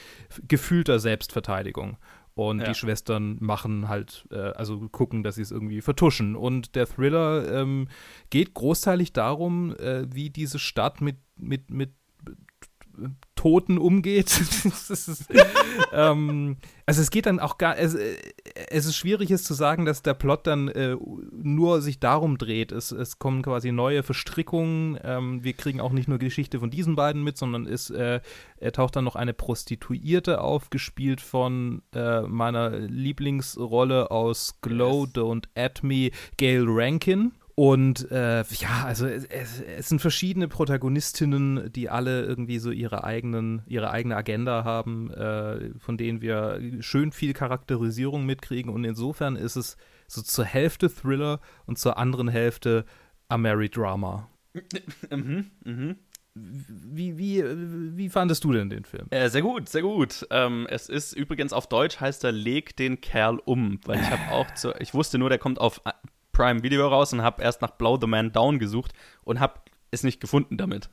gefühlter 0.46 1.00
Selbstverteidigung. 1.00 1.96
Und 2.36 2.60
Ja. 2.60 2.66
die 2.68 2.74
Schwestern 2.74 3.38
machen 3.40 3.88
halt, 3.88 4.28
äh, 4.30 4.36
also 4.36 4.88
gucken, 4.90 5.22
dass 5.22 5.36
sie 5.36 5.42
es 5.42 5.50
irgendwie 5.50 5.80
vertuschen. 5.80 6.36
Und 6.36 6.74
der 6.74 6.86
Thriller 6.86 7.50
ähm, 7.50 7.88
geht 8.28 8.52
großteilig 8.52 9.14
darum, 9.14 9.74
äh, 9.76 10.06
wie 10.14 10.28
diese 10.28 10.58
Stadt 10.58 11.00
mit, 11.00 11.16
mit, 11.38 11.70
mit 11.70 11.92
Toten 13.34 13.78
umgeht. 13.78 14.26
Ist, 14.88 15.28
ähm, 15.92 16.56
also 16.86 17.02
es 17.02 17.10
geht 17.10 17.26
dann 17.26 17.40
auch 17.40 17.58
gar, 17.58 17.78
es, 17.78 17.94
äh, 17.94 18.16
es 18.68 18.86
ist 18.86 18.96
schwierig, 18.96 19.30
es 19.30 19.44
zu 19.44 19.54
sagen, 19.54 19.84
dass 19.84 20.02
der 20.02 20.14
Plot 20.14 20.46
dann 20.46 20.68
äh, 20.68 20.96
nur 21.32 21.82
sich 21.82 22.00
darum 22.00 22.38
dreht. 22.38 22.72
Es, 22.72 22.92
es 22.92 23.18
kommen 23.18 23.42
quasi 23.42 23.72
neue 23.72 24.02
Verstrickungen. 24.02 24.98
Ähm, 25.02 25.44
wir 25.44 25.52
kriegen 25.52 25.80
auch 25.80 25.92
nicht 25.92 26.08
nur 26.08 26.18
Geschichte 26.18 26.60
von 26.60 26.70
diesen 26.70 26.96
beiden 26.96 27.22
mit, 27.22 27.36
sondern 27.36 27.66
es 27.66 27.90
äh, 27.90 28.20
taucht 28.72 28.96
dann 28.96 29.04
noch 29.04 29.16
eine 29.16 29.34
Prostituierte 29.34 30.40
auf, 30.40 30.70
gespielt 30.70 31.20
von 31.20 31.82
äh, 31.94 32.22
meiner 32.22 32.70
Lieblingsrolle 32.70 34.10
aus 34.10 34.60
Glow, 34.62 35.04
Yes. 35.04 35.14
Don't 35.14 35.44
At 35.54 35.82
Me, 35.82 36.10
Gail 36.36 36.64
Rankin. 36.66 37.32
Und 37.58 38.10
äh, 38.10 38.42
ja, 38.42 38.84
also 38.84 39.06
es, 39.06 39.24
es, 39.24 39.62
es 39.62 39.88
sind 39.88 40.00
verschiedene 40.00 40.46
Protagonistinnen, 40.46 41.72
die 41.72 41.88
alle 41.88 42.22
irgendwie 42.22 42.58
so 42.58 42.70
ihre 42.70 43.02
eigenen, 43.02 43.62
ihre 43.66 43.90
eigene 43.90 44.14
Agenda 44.14 44.62
haben, 44.62 45.10
äh, 45.10 45.70
von 45.78 45.96
denen 45.96 46.20
wir 46.20 46.60
schön 46.80 47.12
viel 47.12 47.32
Charakterisierung 47.32 48.26
mitkriegen. 48.26 48.70
Und 48.70 48.84
insofern 48.84 49.36
ist 49.36 49.56
es 49.56 49.78
so 50.06 50.20
zur 50.20 50.44
Hälfte 50.44 50.90
Thriller 50.90 51.40
und 51.64 51.78
zur 51.78 51.96
anderen 51.96 52.28
Hälfte 52.28 52.84
Ameri-Drama. 53.28 54.28
Mhm, 55.10 55.50
mhm. 55.64 55.96
Wie, 56.34 57.16
wie, 57.16 57.42
wie 57.96 58.10
fandest 58.10 58.44
du 58.44 58.52
denn 58.52 58.68
den 58.68 58.84
Film? 58.84 59.06
Äh, 59.08 59.30
sehr 59.30 59.40
gut, 59.40 59.70
sehr 59.70 59.80
gut. 59.80 60.26
Ähm, 60.30 60.66
es 60.68 60.90
ist 60.90 61.14
übrigens 61.14 61.54
auf 61.54 61.66
Deutsch 61.66 62.00
heißt 62.00 62.22
er 62.24 62.32
Leg 62.32 62.76
den 62.76 63.00
Kerl 63.00 63.38
um, 63.46 63.80
weil 63.86 63.98
ich 63.98 64.10
habe 64.10 64.30
auch 64.32 64.50
zu, 64.54 64.74
ich 64.78 64.92
wusste 64.92 65.16
nur, 65.16 65.30
der 65.30 65.38
kommt 65.38 65.58
auf 65.58 65.80
Prime 66.36 66.62
Video 66.62 66.86
raus 66.88 67.12
und 67.12 67.22
habe 67.22 67.42
erst 67.42 67.62
nach 67.62 67.70
Blow 67.72 67.96
the 68.00 68.06
Man 68.06 68.30
Down 68.32 68.58
gesucht 68.58 68.92
und 69.24 69.40
habe 69.40 69.60
es 69.90 70.02
nicht 70.02 70.20
gefunden 70.20 70.58
damit. 70.58 70.90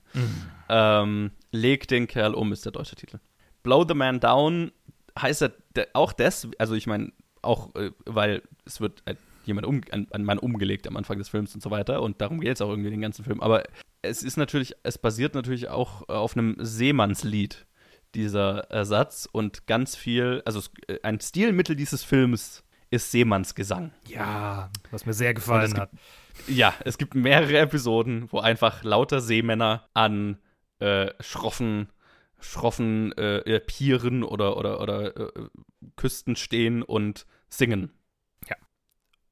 Ähm, 0.69 1.32
Leg 1.51 1.88
den 1.88 2.08
Kerl 2.08 2.34
um 2.34 2.53
ist 2.53 2.63
der 2.65 2.71
deutsche 2.71 2.95
Titel. 2.95 3.19
Blow 3.63 3.86
the 3.88 3.93
Man 3.93 4.19
Down 4.19 4.71
heißt 5.19 5.41
de- 5.75 5.88
auch 5.93 6.13
das, 6.13 6.47
also 6.58 6.75
ich 6.75 6.88
meine 6.88 7.12
auch, 7.41 7.75
äh, 7.75 7.91
weil 8.06 8.41
es 8.65 8.79
wird 8.79 9.03
äh, 9.06 9.15
jemand 9.45 9.67
um, 9.67 9.82
ein, 9.91 10.08
ein 10.12 10.23
Mann 10.23 10.39
umgelegt 10.39 10.88
am 10.88 10.95
Anfang 10.95 11.17
des 11.17 11.27
Films 11.29 11.53
und 11.53 11.62
so 11.62 11.71
weiter 11.71 12.01
und 12.01 12.21
darum 12.21 12.39
geht 12.39 12.56
es 12.56 12.62
auch 12.62 12.69
irgendwie 12.69 12.89
den 12.91 13.01
ganzen 13.01 13.25
Film. 13.25 13.41
Aber 13.41 13.63
es 14.01 14.23
ist 14.23 14.38
natürlich, 14.38 14.73
es 14.84 14.97
basiert 14.97 15.36
natürlich 15.36 15.67
auch 15.69 16.03
äh, 16.08 16.13
auf 16.13 16.38
einem 16.38 16.56
Seemannslied, 16.60 17.65
dieser 18.15 18.60
Ersatz 18.69 19.27
und 19.32 19.65
ganz 19.67 19.95
viel, 19.95 20.41
also 20.45 20.62
äh, 20.88 20.99
ein 21.03 21.19
Stilmittel 21.19 21.75
dieses 21.75 22.03
Films 22.03 22.63
ist 22.93 23.10
Seemannsgesang. 23.10 23.91
Ja, 24.08 24.69
was 24.91 25.08
mir 25.08 25.13
sehr 25.13 25.34
gefallen 25.34 25.75
hat. 25.77 25.89
Ja, 26.47 26.75
es 26.86 26.99
gibt 26.99 27.15
mehrere 27.15 27.58
Episoden, 27.58 28.32
wo 28.32 28.39
einfach 28.39 28.84
lauter 28.84 29.19
Seemänner 29.19 29.89
an 29.95 30.38
äh, 30.77 31.10
schroffen, 31.19 31.89
schroffen 32.39 33.12
äh, 33.13 33.60
Pieren 33.62 34.23
oder, 34.23 34.58
oder, 34.58 34.79
oder 34.79 35.17
äh, 35.17 35.49
Küsten 35.95 36.36
stehen 36.36 36.84
und 36.84 37.25
singen. 37.49 37.91
Ja. 38.47 38.58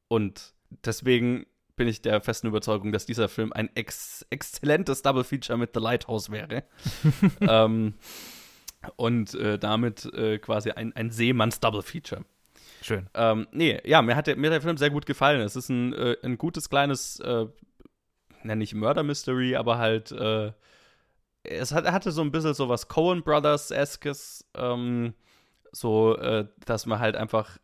Und 0.08 0.56
deswegen 0.84 1.45
bin 1.76 1.88
ich 1.88 2.02
der 2.02 2.19
festen 2.21 2.47
Überzeugung, 2.47 2.91
dass 2.91 3.06
dieser 3.06 3.30
Film 3.30 3.54
ein 3.54 3.69
ex 3.76 4.26
exzellentes 4.32 5.04
Double 5.04 5.24
Feature 5.24 5.60
mit 5.60 5.71
The 5.76 5.80
Lighthouse 5.80 6.32
wäre. 6.32 6.63
ähm, 7.41 7.93
und 8.95 9.36
äh, 9.36 9.60
damit 9.60 10.06
äh, 10.13 10.39
quasi 10.39 10.71
ein, 10.71 10.95
ein 10.95 11.12
Seemanns-Double 11.12 11.84
Feature. 11.84 12.26
Schön. 12.82 13.08
Ähm, 13.13 13.48
nee, 13.52 13.80
ja, 13.86 14.02
mir 14.02 14.15
hat, 14.15 14.28
der, 14.28 14.36
mir 14.36 14.48
hat 14.48 14.56
der 14.56 14.62
Film 14.62 14.78
sehr 14.78 14.89
gut 14.89 15.06
gefallen. 15.06 15.41
Es 15.41 15.56
ist 15.56 15.70
ein, 15.70 15.94
äh, 15.94 16.17
ein 16.24 16.38
gutes 16.38 16.70
kleines, 16.70 17.20
äh, 17.20 17.46
nenne 18.44 18.63
ich 18.63 18.74
Murder 18.74 19.04
Mystery, 19.04 19.56
aber 19.56 19.78
halt, 19.78 20.12
äh, 20.12 20.52
es 21.44 21.72
hat, 21.74 21.86
hatte 21.91 22.12
so 22.12 22.22
ein 22.22 22.32
bisschen 22.32 22.54
so 22.54 22.70
was 22.70 22.88
Coen 22.88 23.24
Brothers-eskes, 23.24 24.46
ähm, 24.56 25.13
so, 25.72 26.17
äh, 26.17 26.48
dass 26.65 26.86
man 26.86 27.00
halt 27.00 27.15
einfach 27.15 27.58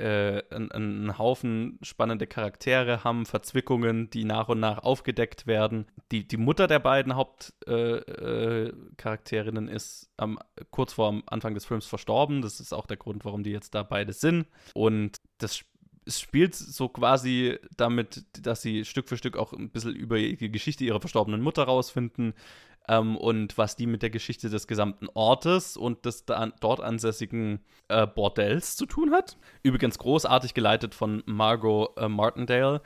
äh, 0.00 0.10
äh, 0.30 0.42
einen, 0.50 0.72
einen 0.72 1.18
Haufen 1.18 1.78
spannende 1.82 2.26
Charaktere 2.26 3.04
haben, 3.04 3.26
Verzwickungen, 3.26 4.10
die 4.10 4.24
nach 4.24 4.48
und 4.48 4.60
nach 4.60 4.82
aufgedeckt 4.82 5.46
werden. 5.46 5.86
Die, 6.10 6.26
die 6.26 6.36
Mutter 6.36 6.66
der 6.66 6.78
beiden 6.78 7.14
Hauptcharakterinnen 7.14 8.92
äh, 8.92 8.94
Charakterinnen 8.96 9.68
ist 9.68 10.10
am, 10.16 10.38
kurz 10.70 10.92
vor 10.94 11.22
Anfang 11.26 11.54
des 11.54 11.64
Films 11.66 11.86
verstorben. 11.86 12.42
Das 12.42 12.60
ist 12.60 12.72
auch 12.72 12.86
der 12.86 12.96
Grund, 12.96 13.24
warum 13.24 13.42
die 13.42 13.50
jetzt 13.50 13.74
da 13.74 13.82
beide 13.82 14.12
sind. 14.12 14.46
Und 14.74 15.20
das 15.38 15.64
es 16.06 16.18
spielt 16.18 16.54
so 16.54 16.88
quasi 16.88 17.58
damit, 17.76 18.24
dass 18.44 18.62
sie 18.62 18.84
Stück 18.84 19.08
für 19.08 19.18
Stück 19.18 19.36
auch 19.36 19.52
ein 19.52 19.70
bisschen 19.70 19.94
über 19.94 20.18
die 20.18 20.50
Geschichte 20.50 20.82
ihrer 20.82 20.98
verstorbenen 20.98 21.42
Mutter 21.42 21.64
rausfinden 21.64 22.32
ähm, 22.90 23.16
und 23.16 23.56
was 23.56 23.76
die 23.76 23.86
mit 23.86 24.02
der 24.02 24.10
Geschichte 24.10 24.50
des 24.50 24.66
gesamten 24.66 25.06
Ortes 25.14 25.76
und 25.76 26.04
des 26.04 26.26
da, 26.26 26.46
dort 26.60 26.80
ansässigen 26.80 27.60
äh, 27.88 28.06
Bordells 28.06 28.74
zu 28.74 28.84
tun 28.84 29.12
hat. 29.12 29.38
Übrigens 29.62 29.98
großartig 29.98 30.54
geleitet 30.54 30.94
von 30.94 31.22
Margot 31.24 31.96
äh, 31.96 32.08
Martindale 32.08 32.82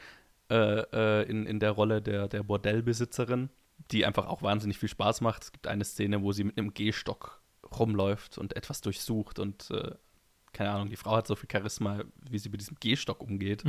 äh, 0.51 0.81
äh, 0.93 1.23
in, 1.29 1.47
in 1.47 1.59
der 1.59 1.71
Rolle 1.71 2.03
der, 2.03 2.29
der 2.29 2.43
Bordellbesitzerin, 2.43 3.49
die 3.91 4.05
einfach 4.05 4.27
auch 4.27 4.43
wahnsinnig 4.43 4.79
viel 4.79 4.91
Spaß 4.91 5.23
macht. 5.23 5.45
Es 5.45 5.53
gibt 5.53 5.67
eine 5.67 5.85
Szene, 5.85 6.23
wo 6.23 6.33
sie 6.33 6.45
mit 6.45 6.59
einem 6.59 6.75
Gehstock 6.75 7.41
rumläuft 7.79 8.37
und 8.37 8.55
etwas 8.57 8.83
durchsucht 8.83 9.39
und 9.39 9.71
äh, 9.71 9.93
keine 10.53 10.71
Ahnung, 10.71 10.91
die 10.91 10.97
Frau 10.97 11.17
hat 11.17 11.27
so 11.27 11.35
viel 11.35 11.49
Charisma, 11.51 12.05
wie 12.31 12.39
sie 12.39 12.49
mit 12.49 12.61
diesem 12.61 12.77
Gehstock 12.79 13.21
umgeht. 13.21 13.65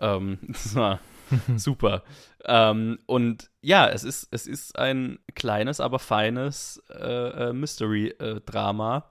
Ähm, 0.00 0.38
das 0.48 0.74
war 0.74 1.00
super. 1.56 2.02
Ähm, 2.44 2.98
und 3.06 3.50
ja, 3.60 3.88
es 3.88 4.04
ist, 4.04 4.28
es 4.30 4.46
ist 4.46 4.78
ein 4.78 5.18
kleines, 5.34 5.80
aber 5.80 5.98
feines 5.98 6.82
äh, 6.90 7.48
äh, 7.48 7.52
Mystery-Drama. 7.52 9.10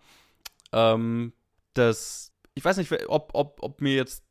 ähm, 0.71 1.33
das, 1.73 2.31
ich 2.53 2.63
weiß 2.63 2.77
nicht, 2.77 2.91
ob, 3.09 3.31
ob, 3.33 3.57
ob 3.61 3.81
mir 3.81 3.95
jetzt 3.95 4.23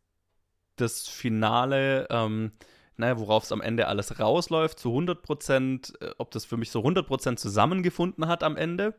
das 0.77 1.09
Finale, 1.09 2.07
ähm, 2.11 2.53
naja, 2.97 3.19
worauf 3.19 3.45
es 3.45 3.53
am 3.53 3.61
Ende 3.61 3.89
alles 3.89 4.19
rausläuft, 4.21 4.79
zu 4.79 4.91
100 4.91 5.23
Prozent, 5.23 5.93
äh, 6.01 6.11
ob 6.19 6.31
das 6.31 6.45
für 6.45 6.57
mich 6.57 6.71
so 6.71 6.81
100 6.81 7.07
Prozent 7.07 7.41
zusammengefunden 7.41 8.29
hat 8.29 8.43
am 8.43 8.57
Ende. 8.57 8.95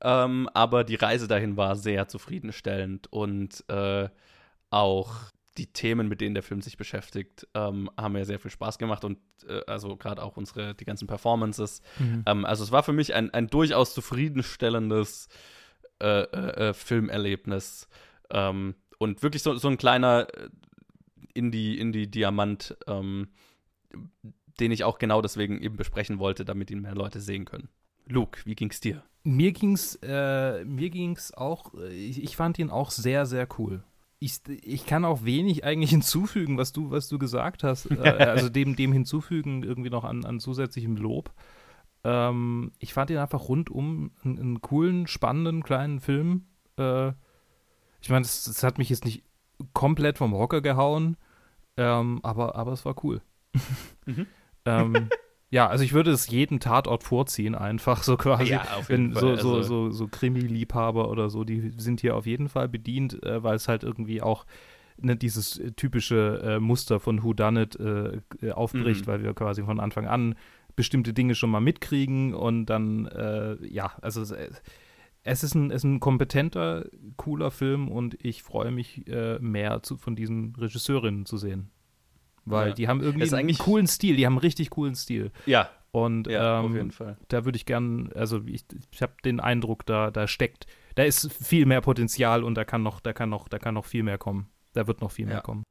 Ähm, 0.00 0.48
aber 0.54 0.84
die 0.84 0.94
Reise 0.94 1.26
dahin 1.26 1.56
war 1.56 1.74
sehr 1.74 2.06
zufriedenstellend 2.08 3.12
und 3.12 3.64
äh, 3.68 4.08
auch 4.70 5.32
die 5.58 5.66
Themen, 5.66 6.08
mit 6.08 6.20
denen 6.20 6.34
der 6.34 6.42
Film 6.42 6.62
sich 6.62 6.76
beschäftigt, 6.76 7.46
ähm, 7.54 7.90
haben 7.96 8.12
mir 8.12 8.24
sehr 8.24 8.38
viel 8.38 8.50
Spaß 8.50 8.78
gemacht 8.78 9.04
und 9.04 9.18
äh, 9.46 9.60
also 9.66 9.96
gerade 9.96 10.22
auch 10.22 10.36
unsere, 10.36 10.74
die 10.74 10.84
ganzen 10.84 11.06
Performances. 11.06 11.82
Mhm. 11.98 12.22
Ähm, 12.26 12.44
also 12.44 12.64
es 12.64 12.72
war 12.72 12.82
für 12.82 12.92
mich 12.92 13.14
ein, 13.14 13.32
ein 13.34 13.48
durchaus 13.48 13.94
zufriedenstellendes 13.94 15.28
äh, 16.00 16.22
äh, 16.22 16.68
äh, 16.68 16.74
Filmerlebnis 16.74 17.88
ähm, 18.30 18.76
und 18.98 19.22
wirklich 19.22 19.42
so, 19.42 19.56
so 19.56 19.68
ein 19.68 19.78
kleiner 19.78 20.28
äh, 20.32 20.48
Indie, 21.34 21.78
Indie-Diamant, 21.78 22.76
ähm, 22.86 23.28
den 24.60 24.72
ich 24.72 24.84
auch 24.84 24.98
genau 24.98 25.22
deswegen 25.22 25.60
eben 25.60 25.76
besprechen 25.76 26.18
wollte, 26.18 26.44
damit 26.44 26.70
ihn 26.70 26.82
mehr 26.82 26.94
Leute 26.94 27.20
sehen 27.20 27.44
können. 27.44 27.68
Luke, 28.06 28.40
wie 28.44 28.54
ging's 28.54 28.80
dir? 28.80 29.02
Mir 29.24 29.52
ging's, 29.52 29.98
äh, 30.02 30.64
mir 30.64 30.90
ging's 30.90 31.34
auch, 31.34 31.74
ich, 31.90 32.22
ich 32.22 32.36
fand 32.36 32.58
ihn 32.58 32.70
auch 32.70 32.90
sehr, 32.90 33.26
sehr 33.26 33.48
cool. 33.58 33.82
Ich, 34.20 34.40
ich 34.48 34.86
kann 34.86 35.04
auch 35.04 35.24
wenig 35.24 35.64
eigentlich 35.64 35.90
hinzufügen, 35.98 36.58
was 36.58 36.72
du, 36.72 36.90
was 36.90 37.08
du 37.08 37.18
gesagt 37.18 37.62
hast. 37.62 37.90
Äh, 37.90 38.08
also 38.08 38.48
dem, 38.48 38.76
dem 38.76 38.92
hinzufügen, 38.92 39.62
irgendwie 39.62 39.90
noch 39.90 40.04
an, 40.04 40.24
an 40.24 40.40
zusätzlichem 40.40 40.96
Lob. 40.96 41.32
Ähm, 42.04 42.72
ich 42.78 42.94
fand 42.94 43.10
ihn 43.10 43.18
einfach 43.18 43.48
rundum 43.48 44.12
einen, 44.24 44.38
einen 44.38 44.60
coolen, 44.60 45.06
spannenden 45.06 45.62
kleinen 45.62 46.00
Film. 46.00 46.46
Äh, 46.76 47.08
ich 48.00 48.08
meine, 48.08 48.24
es, 48.24 48.46
es 48.46 48.62
hat 48.62 48.78
mich 48.78 48.88
jetzt 48.88 49.04
nicht 49.04 49.24
komplett 49.72 50.18
vom 50.18 50.32
Hocker 50.32 50.60
gehauen, 50.60 51.16
ähm, 51.76 52.20
aber, 52.22 52.54
aber 52.54 52.72
es 52.72 52.84
war 52.84 52.94
cool. 53.04 53.20
Mhm. 54.06 54.26
ähm, 54.64 55.08
ja, 55.50 55.66
also 55.66 55.82
ich 55.84 55.92
würde 55.92 56.10
es 56.10 56.28
jeden 56.28 56.60
Tatort 56.60 57.04
vorziehen, 57.04 57.54
einfach 57.54 58.02
so 58.02 58.16
quasi. 58.16 58.50
auf 58.76 58.88
Wenn 58.88 59.14
so, 59.14 59.36
so, 59.36 59.54
Also, 59.56 59.62
so, 59.62 59.90
so 59.90 60.08
Krimi-Liebhaber 60.08 61.08
oder 61.10 61.30
so, 61.30 61.44
die 61.44 61.72
sind 61.76 62.00
hier 62.00 62.16
auf 62.16 62.26
jeden 62.26 62.48
Fall 62.48 62.68
bedient, 62.68 63.22
äh, 63.24 63.42
weil 63.42 63.56
es 63.56 63.66
halt 63.68 63.82
irgendwie 63.82 64.20
auch 64.22 64.44
ne, 64.98 65.16
dieses 65.16 65.58
äh, 65.58 65.72
typische 65.72 66.40
äh, 66.44 66.60
Muster 66.60 67.00
von 67.00 67.22
Who 67.22 67.32
Done 67.32 67.62
It 67.62 67.76
äh, 67.76 68.20
äh, 68.46 68.50
aufbricht, 68.52 69.02
Mhm. 69.02 69.10
weil 69.10 69.22
wir 69.22 69.32
quasi 69.34 69.62
von 69.62 69.80
Anfang 69.80 70.06
an 70.06 70.34
bestimmte 70.76 71.12
Dinge 71.12 71.34
schon 71.34 71.50
mal 71.50 71.60
mitkriegen 71.60 72.34
und 72.34 72.66
dann, 72.66 73.06
äh, 73.06 73.56
ja, 73.66 73.92
also 74.00 74.20
es, 74.22 75.42
ist 75.42 75.54
ein, 75.54 75.70
es 75.70 75.78
ist 75.78 75.84
ein 75.84 75.98
kompetenter, 76.00 76.84
cooler 77.16 77.50
Film 77.50 77.88
und 77.88 78.16
ich 78.24 78.42
freue 78.44 78.70
mich 78.70 79.04
mehr 79.40 79.82
zu, 79.82 79.96
von 79.96 80.14
diesen 80.14 80.54
Regisseurinnen 80.56 81.26
zu 81.26 81.36
sehen. 81.36 81.70
Weil 82.50 82.68
Ja. 82.68 82.74
die 82.74 82.88
haben 82.88 83.00
irgendwie 83.02 83.32
einen 83.34 83.56
coolen 83.58 83.86
Stil, 83.86 84.16
die 84.16 84.26
haben 84.26 84.34
einen 84.34 84.40
richtig 84.40 84.70
coolen 84.70 84.94
Stil. 84.94 85.30
ja, 85.46 85.68
Und 85.90 86.26
ja, 86.26 86.60
auf 86.60 86.66
ähm, 86.66 86.74
jeden 86.76 86.90
Fall. 86.90 87.16
da 87.28 87.44
würde 87.44 87.56
ich 87.56 87.66
gern, 87.66 88.10
also 88.14 88.42
ich, 88.46 88.64
ich 88.92 89.02
habe 89.02 89.14
den 89.24 89.40
Eindruck, 89.40 89.86
da, 89.86 90.10
da 90.10 90.26
steckt, 90.28 90.66
da 90.96 91.02
ist 91.04 91.32
viel 91.32 91.64
mehr 91.66 91.80
Potenzial 91.80 92.44
und 92.44 92.54
da 92.56 92.64
kann 92.64 92.82
noch, 92.82 93.00
da 93.00 93.12
kann 93.12 93.30
noch, 93.30 93.48
da 93.48 93.58
kann 93.58 93.74
noch 93.74 93.84
viel 93.86 94.02
mehr 94.02 94.18
kommen. 94.18 94.48
Da 94.74 94.86
wird 94.86 95.00
noch 95.00 95.10
viel 95.10 95.26
mehr 95.26 95.36
Ja. 95.36 95.40
kommen. 95.40 95.64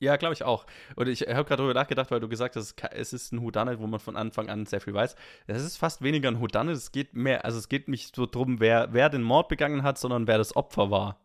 Ja, 0.00 0.14
glaube 0.14 0.32
ich 0.34 0.44
auch. 0.44 0.64
Und 0.94 1.08
ich 1.08 1.22
habe 1.22 1.42
gerade 1.44 1.56
darüber 1.56 1.74
nachgedacht, 1.74 2.12
weil 2.12 2.20
du 2.20 2.28
gesagt 2.28 2.54
hast, 2.54 2.76
es 2.92 3.12
ist 3.12 3.32
ein 3.32 3.42
Whodunit, 3.42 3.80
wo 3.80 3.86
man 3.88 3.98
von 3.98 4.16
Anfang 4.16 4.48
an 4.48 4.64
sehr 4.64 4.80
viel 4.80 4.94
weiß. 4.94 5.16
Es 5.48 5.64
ist 5.64 5.76
fast 5.76 6.02
weniger 6.02 6.28
ein 6.30 6.40
Whodunit, 6.40 6.76
es 6.76 6.92
geht 6.92 7.14
mehr, 7.14 7.44
also 7.44 7.58
es 7.58 7.68
geht 7.68 7.88
nicht 7.88 8.14
so 8.14 8.24
drum, 8.26 8.60
wer, 8.60 8.92
wer 8.92 9.08
den 9.10 9.22
Mord 9.24 9.48
begangen 9.48 9.82
hat, 9.82 9.98
sondern 9.98 10.28
wer 10.28 10.38
das 10.38 10.54
Opfer 10.54 10.92
war. 10.92 11.18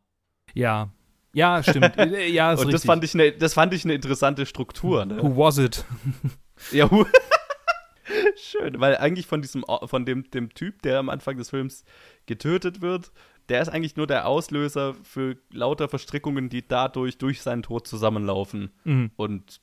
Ja. 0.56 0.89
Ja, 1.34 1.62
stimmt. 1.63 1.98
Äh, 1.98 2.28
ja, 2.30 2.54
ist 2.54 2.60
Und 2.60 2.67
das 2.67 2.82
richtig. 2.82 2.88
fand, 2.88 3.04
ich 3.04 3.13
eine, 3.13 3.32
das 3.32 3.54
fand 3.54 3.74
ich 3.74 3.84
eine 3.86 3.93
interessante 3.96 4.46
Struktur. 4.46 5.06
Ne? 5.06 5.22
Who 5.22 5.36
was 5.38 5.58
it? 5.58 5.84
Ja, 6.72 6.89
hu- 6.89 7.06
schön, 8.36 8.80
weil 8.80 8.96
eigentlich 8.98 9.28
von 9.28 9.41
diesem, 9.41 9.65
von 9.86 10.06
dem, 10.06 10.30
dem 10.32 10.54
Typ, 10.54 10.82
der 10.82 11.00
am 11.00 11.10
Anfang 11.10 11.36
des 11.38 11.50
Films 11.50 11.84
getötet 12.26 12.82
wird, 12.82 13.12
der 13.50 13.62
ist 13.62 13.69
eigentlich 13.69 13.96
nur 13.98 14.08
der 14.08 14.28
Auslöser 14.28 14.93
für 15.04 15.36
lauter 15.52 15.89
Verstrickungen, 15.89 16.48
die 16.50 16.65
dadurch 16.65 17.17
durch 17.17 17.41
seinen 17.41 17.63
Tod 17.63 17.88
zusammenlaufen 17.88 18.72
Mhm. 18.86 19.12
und 19.17 19.60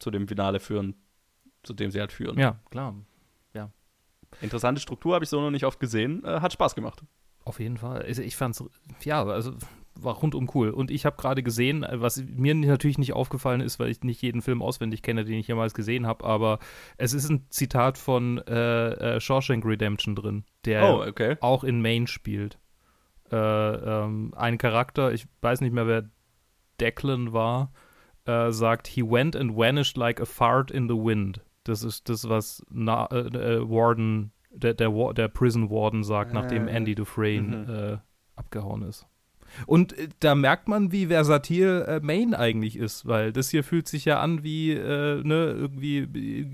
zu 0.00 0.10
dem 0.10 0.26
Finale 0.26 0.58
führen, 0.58 0.94
zu 1.62 1.74
dem 1.74 1.90
sie 1.92 2.00
halt 2.00 2.12
führen. 2.12 2.38
Ja, 2.38 2.58
klar. 2.70 2.94
Interessante 4.40 4.80
Struktur, 4.80 5.12
habe 5.14 5.24
ich 5.24 5.28
so 5.28 5.42
noch 5.42 5.50
nicht 5.50 5.66
oft 5.66 5.78
gesehen. 5.78 6.24
Äh, 6.24 6.40
hat 6.40 6.54
Spaß 6.54 6.74
gemacht. 6.74 7.02
Auf 7.44 7.60
jeden 7.60 7.76
Fall. 7.76 8.08
Ich 8.08 8.34
fand's, 8.34 8.64
ja, 9.04 9.22
also 9.22 9.52
war 10.04 10.14
rundum 10.14 10.48
cool. 10.54 10.70
Und 10.70 10.90
ich 10.90 11.04
habe 11.06 11.16
gerade 11.16 11.42
gesehen, 11.42 11.86
was 11.90 12.22
mir 12.24 12.54
natürlich 12.54 12.98
nicht 12.98 13.12
aufgefallen 13.12 13.60
ist, 13.60 13.78
weil 13.78 13.88
ich 13.90 14.02
nicht 14.02 14.22
jeden 14.22 14.42
Film 14.42 14.62
auswendig 14.62 15.02
kenne, 15.02 15.24
den 15.24 15.38
ich 15.38 15.48
jemals 15.48 15.74
gesehen 15.74 16.06
habe, 16.06 16.24
aber 16.24 16.58
es 16.96 17.12
ist 17.14 17.28
ein 17.28 17.46
Zitat 17.50 17.98
von 17.98 18.38
äh, 18.46 19.16
äh, 19.16 19.20
Shawshank 19.20 19.64
Redemption 19.64 20.14
drin, 20.14 20.44
der 20.64 20.84
Oh, 20.84 21.02
okay. 21.06 21.36
auch 21.40 21.64
in 21.64 21.80
Maine 21.82 22.06
spielt. 22.06 22.58
Äh, 23.30 23.36
ähm, 23.36 24.32
ein 24.36 24.58
Charakter, 24.58 25.12
ich 25.12 25.26
weiß 25.40 25.60
nicht 25.62 25.72
mehr, 25.72 25.86
wer 25.86 26.10
Declan 26.80 27.32
war, 27.32 27.72
äh, 28.26 28.50
sagt, 28.52 28.86
he 28.86 29.02
went 29.02 29.34
and 29.36 29.56
vanished 29.56 29.96
like 29.96 30.20
a 30.20 30.24
fart 30.24 30.70
in 30.70 30.88
the 30.88 30.94
wind. 30.94 31.40
Das 31.64 31.82
ist 31.82 32.08
das, 32.08 32.28
was 32.28 32.64
Na 32.70 33.06
äh, 33.06 33.18
äh, 33.20 33.60
Warden, 33.68 34.32
der, 34.50 34.74
der, 34.74 34.92
Wa- 34.92 35.12
der 35.12 35.28
Prison 35.28 35.70
Warden 35.70 36.02
sagt, 36.04 36.32
nachdem 36.34 36.66
Ah. 36.66 36.70
Andy 36.72 36.94
Dufresne 36.94 38.00
Mhm. 38.00 38.00
abgehauen 38.36 38.82
ist. 38.82 39.06
Und 39.66 39.98
äh, 39.98 40.08
da 40.20 40.34
merkt 40.34 40.68
man, 40.68 40.92
wie 40.92 41.06
versatil 41.06 41.84
äh, 41.86 42.00
Maine 42.00 42.38
eigentlich 42.38 42.76
ist, 42.76 43.06
weil 43.06 43.32
das 43.32 43.50
hier 43.50 43.64
fühlt 43.64 43.88
sich 43.88 44.04
ja 44.04 44.20
an 44.20 44.42
wie 44.42 44.72
äh, 44.72 45.22
ne, 45.22 45.54
irgendwie 45.58 45.98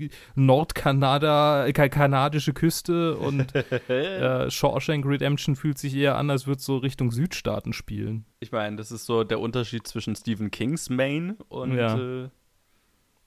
äh, 0.05 0.09
Nordkanada, 0.35 1.65
äh, 1.67 1.73
ka- 1.73 1.89
kanadische 1.89 2.53
Küste 2.53 3.15
und 3.17 3.53
äh, 3.89 4.49
Shawshank 4.49 5.05
Redemption 5.05 5.55
fühlt 5.55 5.77
sich 5.77 5.95
eher 5.95 6.17
an, 6.17 6.29
als 6.29 6.47
würde 6.47 6.59
es 6.59 6.65
so 6.65 6.77
Richtung 6.77 7.11
Südstaaten 7.11 7.73
spielen. 7.73 8.25
Ich 8.39 8.51
meine, 8.51 8.75
das 8.75 8.91
ist 8.91 9.05
so 9.05 9.23
der 9.23 9.39
Unterschied 9.39 9.87
zwischen 9.87 10.15
Stephen 10.15 10.51
Kings 10.51 10.89
Main 10.89 11.35
und 11.49 11.75
Ja. 11.75 11.97
äh, 11.97 12.29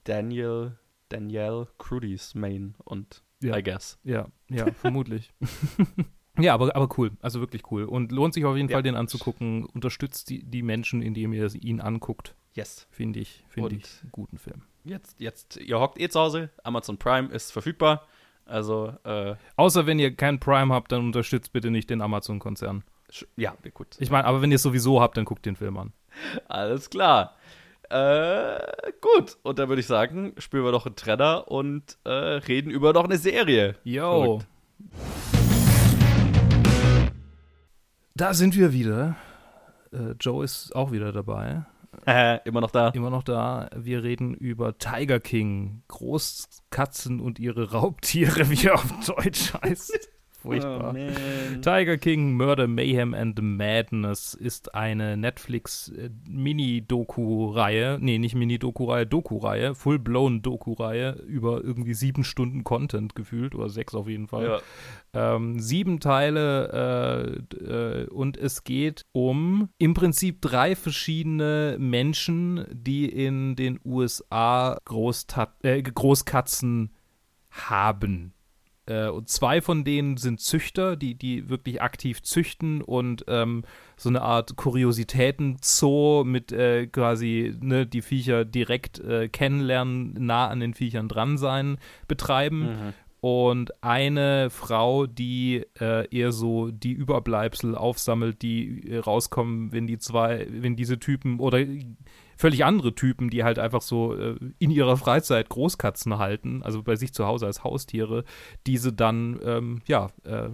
Daniel, 0.05 0.77
Danielle 1.09 1.67
Crudys 1.77 2.35
Main 2.35 2.75
und 2.83 3.23
Ja. 3.41 3.57
I 3.57 3.63
guess. 3.63 3.97
Ja, 4.03 4.27
ja, 4.49 4.71
vermutlich. 4.73 5.31
ja, 6.39 6.53
aber, 6.53 6.75
aber 6.75 6.89
cool. 6.97 7.11
Also 7.21 7.39
wirklich 7.39 7.69
cool. 7.71 7.83
Und 7.83 8.11
lohnt 8.11 8.33
sich 8.33 8.45
auf 8.45 8.55
jeden 8.55 8.69
Ja. 8.69 8.75
Fall, 8.75 8.83
den 8.83 8.95
anzugucken. 8.95 9.65
Unterstützt 9.65 10.29
die, 10.29 10.43
die 10.43 10.63
Menschen, 10.63 11.01
indem 11.01 11.33
ihr 11.33 11.53
ihn 11.55 11.79
anguckt. 11.81 12.35
Yes. 12.53 12.87
Finde 12.91 13.19
ich, 13.19 13.43
finde 13.49 13.75
ich 13.75 13.85
einen 14.01 14.11
guten 14.11 14.37
Film. 14.37 14.63
Jetzt, 14.83 15.19
jetzt, 15.19 15.57
ihr 15.57 15.79
hockt 15.79 15.99
eh 15.99 16.09
zu 16.09 16.19
Hause. 16.19 16.49
Amazon 16.63 16.97
Prime 16.97 17.29
ist 17.29 17.51
verfügbar. 17.51 18.05
Also, 18.45 18.93
äh, 19.05 19.35
Außer 19.55 19.85
wenn 19.85 19.99
ihr 19.99 20.15
kein 20.15 20.39
Prime 20.39 20.73
habt, 20.73 20.91
dann 20.91 21.01
unterstützt 21.05 21.53
bitte 21.53 21.71
nicht 21.71 21.89
den 21.89 22.01
Amazon-Konzern. 22.01 22.83
ja, 23.37 23.55
gut. 23.73 23.87
Ich 23.99 24.11
meine, 24.11 24.25
aber 24.25 24.41
wenn 24.41 24.51
ihr 24.51 24.55
es 24.55 24.63
sowieso 24.63 25.01
habt, 25.01 25.15
dann 25.17 25.25
guckt 25.25 25.45
den 25.45 25.55
Film 25.55 25.77
an. 25.77 25.93
Alles 26.47 26.89
klar. 26.89 27.35
Äh, 27.89 28.59
gut. 29.01 29.37
Und 29.43 29.59
dann 29.59 29.69
würde 29.69 29.79
ich 29.79 29.87
sagen, 29.87 30.33
spielen 30.37 30.63
wir 30.63 30.71
doch 30.71 30.85
einen 30.85 30.95
Trenner 30.95 31.47
und 31.49 31.97
äh, 32.03 32.09
reden 32.09 32.69
über 32.71 32.91
noch 32.91 33.05
eine 33.05 33.17
Serie. 33.17 33.75
Yo. 33.83 34.41
Verrückt. 34.91 35.32
Da 38.23 38.33
sind 38.33 38.55
wir 38.55 38.71
wieder. 38.71 39.17
Äh, 39.91 40.13
Joe 40.17 40.45
ist 40.45 40.73
auch 40.77 40.93
wieder 40.93 41.11
dabei. 41.11 41.65
Äh, 42.05 42.39
immer 42.47 42.61
noch 42.61 42.71
da. 42.71 42.87
Immer 42.91 43.09
noch 43.09 43.23
da. 43.23 43.69
Wir 43.75 44.01
reden 44.01 44.33
über 44.33 44.77
Tiger 44.77 45.19
King. 45.19 45.83
Großkatzen 45.89 47.19
und 47.19 47.37
ihre 47.37 47.71
Raubtiere, 47.71 48.49
wie 48.49 48.67
er 48.67 48.75
auf 48.75 48.93
Deutsch 49.05 49.53
heißt. 49.61 50.09
Furchtbar. 50.43 50.93
Oh. 50.93 50.97
Tiger 51.61 51.97
King, 51.97 52.33
Murder, 52.33 52.67
Mayhem 52.67 53.13
and 53.13 53.41
Madness 53.41 54.33
ist 54.33 54.75
eine 54.75 55.15
Netflix-Mini-Doku-Reihe, 55.15 57.97
nee, 58.01 58.17
nicht 58.17 58.35
Mini-Doku-Reihe, 58.35 59.07
Doku-Reihe, 59.07 59.73
full-blown 59.73 60.41
Doku-Reihe 60.41 61.13
über 61.25 61.63
irgendwie 61.63 61.93
sieben 61.93 62.25
Stunden 62.25 62.65
Content 62.65 63.15
gefühlt, 63.15 63.55
oder 63.55 63.69
sechs 63.69 63.95
auf 63.95 64.09
jeden 64.09 64.27
Fall. 64.27 64.61
Ja. 65.13 65.35
Ähm, 65.35 65.61
sieben 65.61 66.01
Teile 66.01 67.45
äh, 67.61 67.63
äh, 67.63 68.09
und 68.09 68.35
es 68.35 68.65
geht 68.65 69.05
um 69.13 69.69
im 69.77 69.93
Prinzip 69.93 70.41
drei 70.41 70.75
verschiedene 70.75 71.77
Menschen, 71.79 72.65
die 72.69 73.05
in 73.05 73.55
den 73.55 73.79
USA 73.85 74.77
Großtat 74.83 75.53
äh, 75.63 75.81
Großkatzen 75.81 76.91
haben. 77.49 78.32
Äh, 78.85 79.07
und 79.07 79.29
zwei 79.29 79.61
von 79.61 79.83
denen 79.83 80.17
sind 80.17 80.41
Züchter, 80.41 80.95
die, 80.95 81.15
die 81.15 81.49
wirklich 81.49 81.81
aktiv 81.81 82.21
züchten 82.21 82.81
und 82.81 83.23
ähm, 83.27 83.63
so 83.95 84.09
eine 84.09 84.21
Art 84.21 84.55
Kuriositäten-Zoo 84.57 86.23
mit 86.25 86.51
äh, 86.51 86.87
quasi 86.87 87.55
ne, 87.61 87.85
die 87.85 88.01
Viecher 88.01 88.45
direkt 88.45 88.99
äh, 88.99 89.29
kennenlernen, 89.29 90.13
nah 90.13 90.47
an 90.47 90.59
den 90.59 90.73
Viechern 90.73 91.07
dran 91.07 91.37
sein, 91.37 91.77
betreiben 92.07 92.61
Mhm. 92.63 92.93
und 93.21 93.83
eine 93.83 94.49
Frau, 94.49 95.05
die 95.05 95.63
äh, 95.79 96.07
eher 96.15 96.31
so 96.31 96.71
die 96.71 96.91
Überbleibsel 96.91 97.75
aufsammelt, 97.75 98.41
die 98.41 98.89
äh, 98.89 98.97
rauskommen, 98.99 99.71
wenn 99.71 99.87
die 99.87 99.97
zwei, 99.97 100.45
wenn 100.49 100.75
diese 100.75 100.99
Typen 100.99 101.39
oder 101.39 101.59
völlig 102.37 102.65
andere 102.65 102.95
Typen, 102.95 103.29
die 103.29 103.43
halt 103.43 103.59
einfach 103.59 103.81
so 103.81 104.15
äh, 104.15 104.35
in 104.59 104.71
ihrer 104.71 104.97
Freizeit 104.97 105.49
Großkatzen 105.49 106.17
halten, 106.17 106.61
also 106.63 106.83
bei 106.83 106.95
sich 106.95 107.13
zu 107.13 107.25
Hause 107.25 107.45
als 107.45 107.63
Haustiere, 107.63 108.23
diese 108.67 108.93
dann 108.93 109.39
ähm, 109.43 109.81
ja 109.87 110.09
äh, 110.25 110.49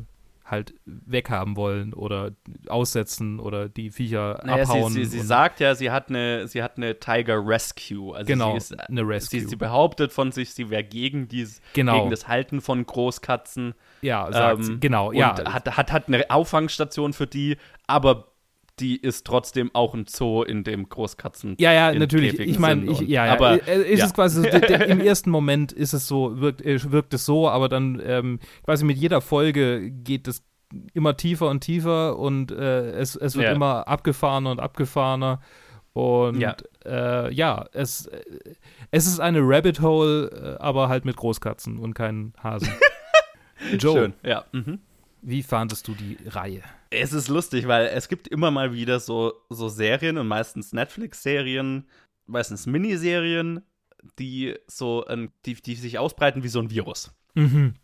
halt 0.46 0.74
weghaben 0.86 1.56
wollen 1.56 1.94
oder 1.94 2.32
aussetzen 2.68 3.40
oder 3.40 3.70
die 3.70 3.92
Viecher 3.92 4.42
Naja, 4.44 4.66
sie, 4.66 4.72
abhauen. 4.72 4.94
sie, 4.94 5.06
sie 5.06 5.20
und- 5.20 5.28
sagt 5.28 5.60
ja, 5.60 5.76
sie 5.76 5.92
hat 5.92 6.10
eine, 6.10 6.48
sie 6.48 6.64
hat 6.64 6.78
eine 6.78 7.00
Tiger 7.00 7.46
Rescue. 7.46 8.16
Also 8.16 8.26
genau 8.26 8.52
sie, 8.54 8.58
ist, 8.58 8.80
eine 8.90 9.08
Rescue. 9.08 9.42
sie, 9.42 9.46
sie 9.46 9.56
behauptet 9.56 10.12
von 10.12 10.32
sich, 10.32 10.54
sie 10.56 10.72
wäre 10.72 10.84
gegen, 10.84 11.28
dies, 11.28 11.62
genau, 11.74 12.00
gegen 12.00 12.10
das 12.10 12.28
Halten 12.28 12.62
von 12.62 12.84
Großkatzen. 12.84 13.76
ja, 14.02 14.32
sagt 14.32 14.58
ähm, 14.58 14.64
sie. 14.64 14.80
genau, 14.80 15.10
und 15.10 15.18
ja, 15.18 15.36
hat, 15.54 15.78
hat, 15.78 15.92
hat 15.92 16.08
eine 16.08 16.30
Auffangstation 16.32 17.14
für 17.14 17.28
die, 17.28 17.58
aber 17.86 18.29
die 18.80 18.98
ist 18.98 19.26
trotzdem 19.26 19.70
auch 19.74 19.94
ein 19.94 20.06
Zoo, 20.08 20.44
in 20.44 20.64
dem 20.64 20.88
Großkatzen. 20.88 21.56
Ja, 21.60 21.74
ja, 21.74 21.94
natürlich. 21.94 22.40
Ich 22.40 22.60
meine, 22.60 22.92
ja, 22.92 23.26
ja. 23.26 23.34
aber, 23.34 23.68
äh, 23.68 23.92
ist 23.92 24.00
ja. 24.00 24.06
es 24.06 24.14
quasi 24.14 24.38
so, 24.38 24.44
der, 24.44 24.60
der, 24.60 24.88
im 24.90 25.00
ersten 25.00 25.30
Moment 25.30 25.72
ist 25.72 25.94
es 25.94 26.08
so, 26.08 26.40
wirkt, 26.40 26.62
äh, 26.62 26.92
wirkt 26.92 27.14
es 27.14 27.26
so, 27.26 27.50
aber 27.50 27.70
dann 27.70 28.02
ähm, 28.06 28.40
quasi 28.64 28.86
mit 28.86 28.98
jeder 28.98 29.22
Folge 29.22 29.92
geht 29.92 30.28
es 30.28 30.44
immer 30.94 31.18
tiefer 31.18 31.50
und 31.50 31.62
tiefer 31.62 32.18
und 32.18 32.52
äh, 32.52 32.92
es, 32.92 33.16
es 33.16 33.36
wird 33.36 33.46
Ja. 33.46 33.54
immer 33.54 33.88
abgefahrener 33.88 34.52
und 34.52 34.60
abgefahrener. 34.60 35.42
Und 35.94 36.40
Ja. 36.40 36.56
äh, 36.86 37.34
ja 37.34 37.66
es, 37.74 38.06
äh, 38.06 38.22
es 38.92 39.08
ist 39.08 39.20
eine 39.20 39.40
Rabbit 39.42 39.82
Hole, 39.82 40.58
äh, 40.60 40.62
aber 40.64 40.88
halt 40.88 41.06
mit 41.06 41.16
Großkatzen 41.18 41.80
und 41.80 41.94
keinen 41.96 42.34
Hasen. 42.42 42.70
Joe, 43.78 43.94
Schön, 43.94 44.14
ja. 44.24 44.46
Mhm. 44.52 44.80
wie 45.22 45.44
fandest 45.44 45.88
du 45.88 45.94
die 45.94 46.18
Reihe? 46.28 46.62
Es 46.92 47.14
ist 47.14 47.28
lustig, 47.28 47.68
weil 47.68 47.88
es 47.88 48.08
gibt 48.08 48.28
immer 48.28 48.52
mal 48.52 48.74
wieder 48.74 49.00
so, 49.00 49.34
so 49.50 49.70
Serien 49.70 50.18
und 50.18 50.28
meistens 50.28 50.74
Netflix-Serien, 50.74 51.88
meistens 52.26 52.66
Miniserien, 52.66 53.62
die 54.18 54.56
so, 54.68 55.06
die, 55.46 55.56
die 55.56 55.76
sich 55.76 56.00
ausbreiten 56.00 56.44
wie 56.44 56.48
so 56.48 56.60
ein 56.60 56.72
Virus. 56.72 57.12
Mhm. 57.36 57.76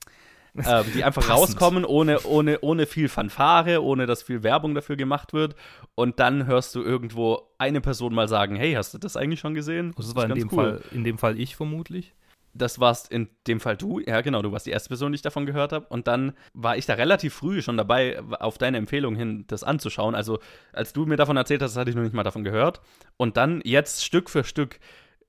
ähm, 0.66 0.86
die 0.94 1.04
einfach 1.04 1.28
Passend. 1.28 1.38
rauskommen, 1.38 1.86
ohne, 1.86 2.22
ohne, 2.22 2.60
ohne 2.62 2.86
viel 2.86 3.10
Fanfare, 3.10 3.84
ohne 3.84 4.06
dass 4.06 4.24
viel 4.24 4.42
Werbung 4.44 4.74
dafür 4.74 4.96
gemacht 4.96 5.34
wird. 5.34 5.56
Und 5.96 6.20
dann 6.20 6.48
hörst 6.48 6.74
du 6.76 6.82
irgendwo 6.82 7.44
eine 7.58 7.82
Person 7.82 8.14
mal 8.14 8.28
sagen, 8.28 8.56
hey, 8.56 8.74
hast 8.74 8.94
du 8.94 8.98
das 8.98 9.18
eigentlich 9.18 9.40
schon 9.40 9.54
gesehen? 9.54 9.94
Das 9.98 10.16
war 10.16 10.24
ist 10.24 10.30
in 10.30 10.36
dem, 10.40 10.50
Fall, 10.50 10.82
in 10.92 11.04
dem 11.04 11.18
Fall 11.18 11.40
ich 11.40 11.56
vermutlich. 11.56 12.14
Das 12.58 12.80
warst 12.80 13.12
in 13.12 13.30
dem 13.48 13.60
Fall 13.60 13.76
du. 13.76 14.00
Ja, 14.00 14.22
genau, 14.22 14.42
du 14.42 14.52
warst 14.52 14.66
die 14.66 14.72
erste 14.72 14.88
Person, 14.88 15.12
die 15.12 15.18
ich 15.18 15.22
davon 15.22 15.46
gehört 15.46 15.74
habe. 15.74 15.86
Und 15.90 16.08
dann 16.08 16.34
war 16.54 16.78
ich 16.78 16.86
da 16.86 16.94
relativ 16.94 17.34
früh 17.34 17.62
schon 17.62 17.76
dabei, 17.76 18.22
auf 18.40 18.58
deine 18.58 18.78
Empfehlung 18.78 19.16
hin, 19.16 19.44
das 19.48 19.64
anzuschauen. 19.64 20.16
Also, 20.16 20.40
als 20.72 20.94
du 20.94 21.06
mir 21.06 21.18
davon 21.18 21.36
erzählt 21.36 21.62
hast, 21.62 21.76
hatte 21.76 21.90
ich 21.90 21.96
noch 21.96 22.04
nicht 22.04 22.16
mal 22.16 22.24
davon 22.24 22.46
gehört. 22.46 22.80
Und 23.18 23.36
dann 23.36 23.62
jetzt 23.66 24.06
Stück 24.06 24.30
für 24.30 24.46
Stück 24.46 24.80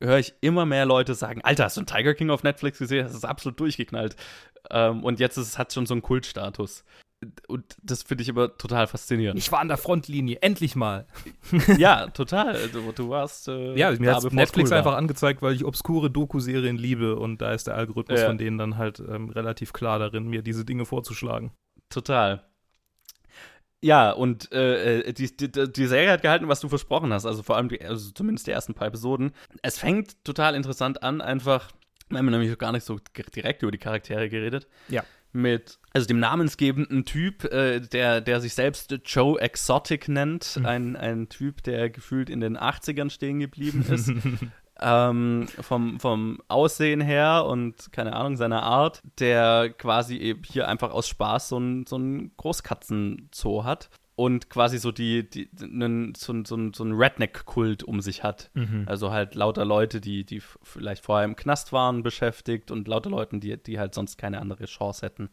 höre 0.00 0.18
ich 0.18 0.34
immer 0.40 0.66
mehr 0.66 0.86
Leute 0.86 1.14
sagen, 1.14 1.40
Alter, 1.42 1.64
hast 1.64 1.76
du 1.76 1.80
einen 1.80 1.86
Tiger 1.86 2.14
King 2.14 2.30
auf 2.30 2.42
Netflix 2.42 2.78
gesehen? 2.78 3.04
Das 3.04 3.14
ist 3.14 3.24
absolut 3.24 3.58
durchgeknallt. 3.58 4.14
Ähm, 4.70 5.04
und 5.04 5.20
jetzt 5.20 5.58
hat 5.58 5.68
es 5.68 5.74
schon 5.74 5.86
so 5.86 5.94
einen 5.94 6.02
Kultstatus. 6.02 6.84
Und 7.48 7.76
das 7.82 8.02
finde 8.02 8.22
ich 8.22 8.28
immer 8.28 8.56
total 8.58 8.86
faszinierend. 8.86 9.38
Ich 9.38 9.50
war 9.50 9.60
an 9.60 9.68
der 9.68 9.78
Frontlinie, 9.78 10.38
endlich 10.42 10.76
mal. 10.76 11.06
ja, 11.78 12.08
total. 12.08 12.68
Du, 12.68 12.92
du 12.92 13.08
warst. 13.08 13.48
Äh, 13.48 13.74
ja, 13.76 13.90
mir 13.92 14.14
hat 14.14 14.32
Netflix 14.32 14.68
cool 14.68 14.72
war. 14.72 14.78
einfach 14.78 14.96
angezeigt, 14.96 15.40
weil 15.42 15.54
ich 15.54 15.64
obskure 15.64 16.10
Doku-Serien 16.10 16.76
liebe 16.76 17.16
und 17.16 17.40
da 17.40 17.52
ist 17.52 17.66
der 17.66 17.74
Algorithmus 17.74 18.20
Ja. 18.20 18.26
von 18.26 18.38
denen 18.38 18.58
dann 18.58 18.76
halt 18.76 19.00
ähm, 19.00 19.30
relativ 19.30 19.72
klar 19.72 19.98
darin, 19.98 20.28
mir 20.28 20.42
diese 20.42 20.64
Dinge 20.64 20.84
vorzuschlagen. 20.84 21.52
Total. 21.88 22.44
Ja, 23.82 24.10
und 24.10 24.50
äh, 24.52 25.00
äh, 25.00 25.12
die, 25.12 25.36
die, 25.36 25.50
die 25.50 25.86
Serie 25.86 26.10
hat 26.10 26.22
gehalten, 26.22 26.48
was 26.48 26.60
du 26.60 26.68
versprochen 26.68 27.12
hast. 27.12 27.26
Also 27.26 27.42
vor 27.42 27.56
allem, 27.56 27.68
die, 27.68 27.80
also 27.82 28.10
zumindest 28.10 28.46
die 28.46 28.50
ersten 28.50 28.74
paar 28.74 28.88
Episoden. 28.88 29.32
Es 29.62 29.78
fängt 29.78 30.22
total 30.24 30.54
interessant 30.54 31.02
an, 31.02 31.20
einfach. 31.20 31.70
Wir 32.08 32.18
haben 32.18 32.26
nämlich 32.26 32.56
gar 32.58 32.72
nicht 32.72 32.84
so 32.84 32.98
direkt 33.34 33.62
über 33.62 33.72
die 33.72 33.78
Charaktere 33.78 34.28
geredet. 34.28 34.68
Ja. 34.88 35.02
Mit, 35.36 35.78
also 35.92 36.06
dem 36.06 36.18
namensgebenden 36.18 37.04
Typ, 37.04 37.44
äh, 37.44 37.80
der, 37.80 38.20
der 38.22 38.40
sich 38.40 38.54
selbst 38.54 38.94
Joe 39.04 39.38
Exotic 39.38 40.08
nennt. 40.08 40.58
Ein, 40.64 40.96
ein 40.96 41.28
Typ, 41.28 41.62
der 41.62 41.90
gefühlt 41.90 42.30
in 42.30 42.40
den 42.40 42.56
80ern 42.56 43.10
stehen 43.10 43.38
geblieben 43.38 43.84
ist. 43.90 44.10
ähm, 44.80 45.46
vom, 45.60 46.00
vom 46.00 46.40
Aussehen 46.48 47.00
her 47.00 47.44
und 47.46 47.92
keine 47.92 48.14
Ahnung, 48.14 48.36
seiner 48.36 48.62
Art, 48.62 49.02
der 49.18 49.70
quasi 49.70 50.16
eben 50.16 50.42
hier 50.44 50.68
einfach 50.68 50.90
aus 50.90 51.08
Spaß 51.08 51.50
so 51.50 51.58
ein, 51.58 51.86
so 51.86 51.96
ein 51.96 52.32
Großkatzenzoo 52.36 53.64
hat 53.64 53.90
und 54.16 54.48
quasi 54.50 54.78
so 54.78 54.92
die, 54.92 55.28
die 55.28 55.48
nen, 55.60 56.14
so, 56.16 56.32
ein- 56.32 56.44
so, 56.46 56.56
so 56.72 56.82
ein 56.84 56.92
Redneck-Kult 56.92 57.84
um 57.84 58.00
sich 58.00 58.22
hat. 58.24 58.50
Also 58.88 59.10
halt 59.12 59.34
lauter 59.34 59.64
Leute, 59.64 60.00
die, 60.00 60.24
die 60.24 60.40
vielleicht 60.62 61.04
vorher 61.04 61.24
im 61.26 61.36
Knast 61.36 61.72
waren, 61.72 62.02
beschäftigt 62.02 62.70
und 62.70 62.88
lauter 62.88 63.10
Leuten, 63.10 63.40
die, 63.40 63.56
die 63.62 63.78
halt 63.78 63.94
sonst 63.94 64.16
keine 64.16 64.40
andere 64.40 64.64
Chance 64.64 65.04
hätten, 65.04 65.28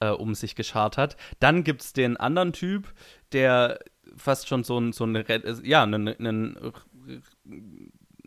äh, 0.00 0.10
um 0.10 0.34
sich 0.34 0.56
geschart 0.56 0.98
hat. 0.98 1.16
Dann 1.40 1.62
gibt 1.64 1.82
es 1.82 1.92
den 1.92 2.16
anderen 2.16 2.52
Typ, 2.52 2.92
der 3.32 3.78
fast 4.16 4.48
schon 4.48 4.64
so 4.64 4.78
ein, 4.80 4.92
so 4.92 5.04
ein 5.04 5.14
äh, 5.14 5.40
ja, 5.62 5.84
einen, 5.84 6.08
einen 6.08 6.58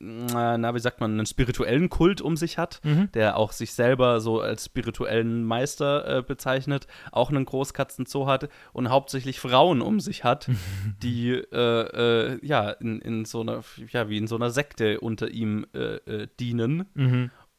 na, 0.01 0.73
wie 0.73 0.79
sagt 0.79 0.99
man, 0.99 1.11
einen 1.11 1.25
spirituellen 1.25 1.89
Kult 1.89 2.21
um 2.21 2.35
sich 2.35 2.57
hat, 2.57 2.81
der 3.13 3.37
auch 3.37 3.51
sich 3.51 3.73
selber 3.73 4.19
so 4.19 4.41
als 4.41 4.65
spirituellen 4.65 5.43
Meister 5.43 6.17
äh, 6.17 6.21
bezeichnet, 6.21 6.87
auch 7.11 7.29
einen 7.29 7.45
Großkatzenzoo 7.45 8.25
hat 8.25 8.49
und 8.73 8.89
hauptsächlich 8.89 9.39
Frauen 9.39 9.81
um 9.81 9.99
sich 9.99 10.23
hat, 10.23 10.49
die 11.03 11.31
äh, 11.31 12.35
äh, 12.35 12.39
ja 12.45 12.71
in, 12.71 12.99
in 12.99 13.25
so 13.25 13.41
einer, 13.41 13.61
ja, 13.89 14.09
wie 14.09 14.17
in 14.17 14.27
so 14.27 14.35
einer 14.35 14.49
Sekte 14.49 14.99
unter 14.99 15.29
ihm 15.29 15.65
äh, 15.73 15.95
äh, 15.95 16.27
dienen. 16.39 16.89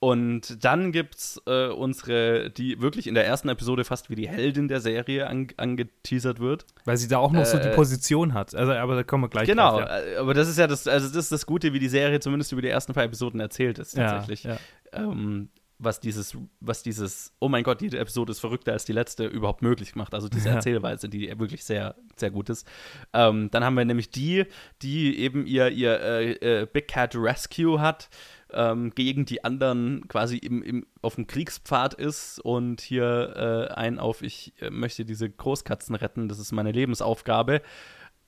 Und 0.03 0.65
dann 0.65 0.91
gibt's 0.91 1.41
äh, 1.47 1.69
unsere, 1.69 2.51
die 2.51 2.83
wirklich 2.83 3.07
in 3.07 3.15
der 3.15 3.25
ersten 3.25 3.49
Episode 3.49 3.85
fast 3.85 4.11
wie 4.11 4.17
die 4.17 4.27
Heldin 4.29 4.67
der 4.67 4.81
Serie 4.81 5.29
an, 5.29 5.47
angeteasert 5.57 6.41
wird. 6.41 6.67
Weil 6.85 6.97
sie 6.97 7.07
da 7.07 7.19
auch 7.19 7.31
noch 7.31 7.45
so 7.45 7.57
die 7.61 7.69
Äh, 7.69 7.75
Position 7.77 8.35
hat. 8.35 8.53
Also, 8.53 8.73
aber 8.73 8.97
da 8.97 9.05
kommen 9.05 9.23
wir 9.23 9.29
gleich 9.29 9.47
Genau, 9.47 9.79
drauf. 9.79 9.89
Ja. 9.89 10.01
äh, 10.01 10.17
aber 10.17 10.35
das 10.35 10.49
ist 10.49 10.59
ja 10.59 10.67
das, 10.67 10.89
also 10.89 11.07
das 11.07 11.17
ist 11.17 11.31
das 11.31 11.47
Gute, 11.47 11.73
wie 11.73 11.79
die 11.79 11.89
Serie 11.89 12.19
zumindest 12.19 12.51
über 12.51 12.63
die 12.63 12.69
ersten 12.69 12.95
paar 12.95 13.05
Episoden 13.05 13.39
erzählt 13.39 13.79
ist, 13.79 13.95
tatsächlich. 13.95 14.43
Ja, 14.43 14.59
ja. 14.93 15.03
Ähm, 15.05 15.51
was 15.85 16.01
dieses, 16.01 16.37
was 16.61 16.83
dieses, 16.83 17.35
oh 17.41 17.49
mein 17.49 17.65
Gott, 17.65 17.83
jede 17.83 17.99
Episode 17.99 18.33
ist 18.33 18.41
verrückter 18.41 18.73
als 18.73 18.85
die 18.85 18.93
letzte, 18.93 19.27
überhaupt 19.27 19.63
möglich 19.63 19.95
macht. 19.95 20.15
Also 20.15 20.29
diese 20.29 20.49
Ja. 20.49 20.55
Erzählweise, 20.57 21.09
die 21.09 21.29
wirklich 21.39 21.65
sehr, 21.65 21.97
sehr 22.17 22.31
gut 22.31 22.49
ist. 22.51 22.67
Ähm, 23.13 23.51
dann 23.51 23.65
haben 23.65 23.75
wir 23.75 23.85
nämlich 23.85 24.11
die, 24.11 24.45
die 24.83 25.19
eben 25.19 25.47
ihr, 25.47 25.69
ihr 25.69 26.01
äh, 26.01 26.63
äh, 26.63 26.67
Big 26.67 26.89
Cat 26.89 27.15
Rescue 27.17 27.81
hat, 27.81 28.09
ähm, 28.53 28.91
gegen 28.95 29.25
die 29.25 29.45
anderen 29.45 30.07
quasi 30.09 30.37
im, 30.37 30.63
im, 30.63 30.87
auf 31.01 31.15
dem 31.15 31.27
Kriegspfad 31.27 31.95
ist 31.95 32.39
und 32.39 32.81
hier 32.81 33.69
äh, 33.71 33.75
ein 33.75 33.99
auf, 33.99 34.23
ich 34.23 34.53
äh, 34.61 34.71
möchte 34.71 35.05
diese 35.05 35.29
Großkatzen 35.29 35.95
retten, 35.95 36.29
das 36.29 36.39
ist 36.39 36.53
meine 36.53 36.73
Lebensaufgabe. 36.73 37.63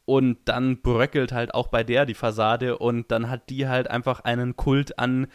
Und 0.06 0.38
dann 0.44 0.82
bröckelt 0.82 1.32
halt 1.32 1.54
auch 1.54 1.68
bei 1.68 1.82
der 1.82 2.04
die 2.04 2.14
Fassade 2.14 2.76
und 2.76 3.10
dann 3.10 3.30
hat 3.30 3.48
die 3.48 3.68
halt 3.68 3.88
einfach 3.90 4.20
einen 4.20 4.54
Kult 4.54 4.98
an, 4.98 5.28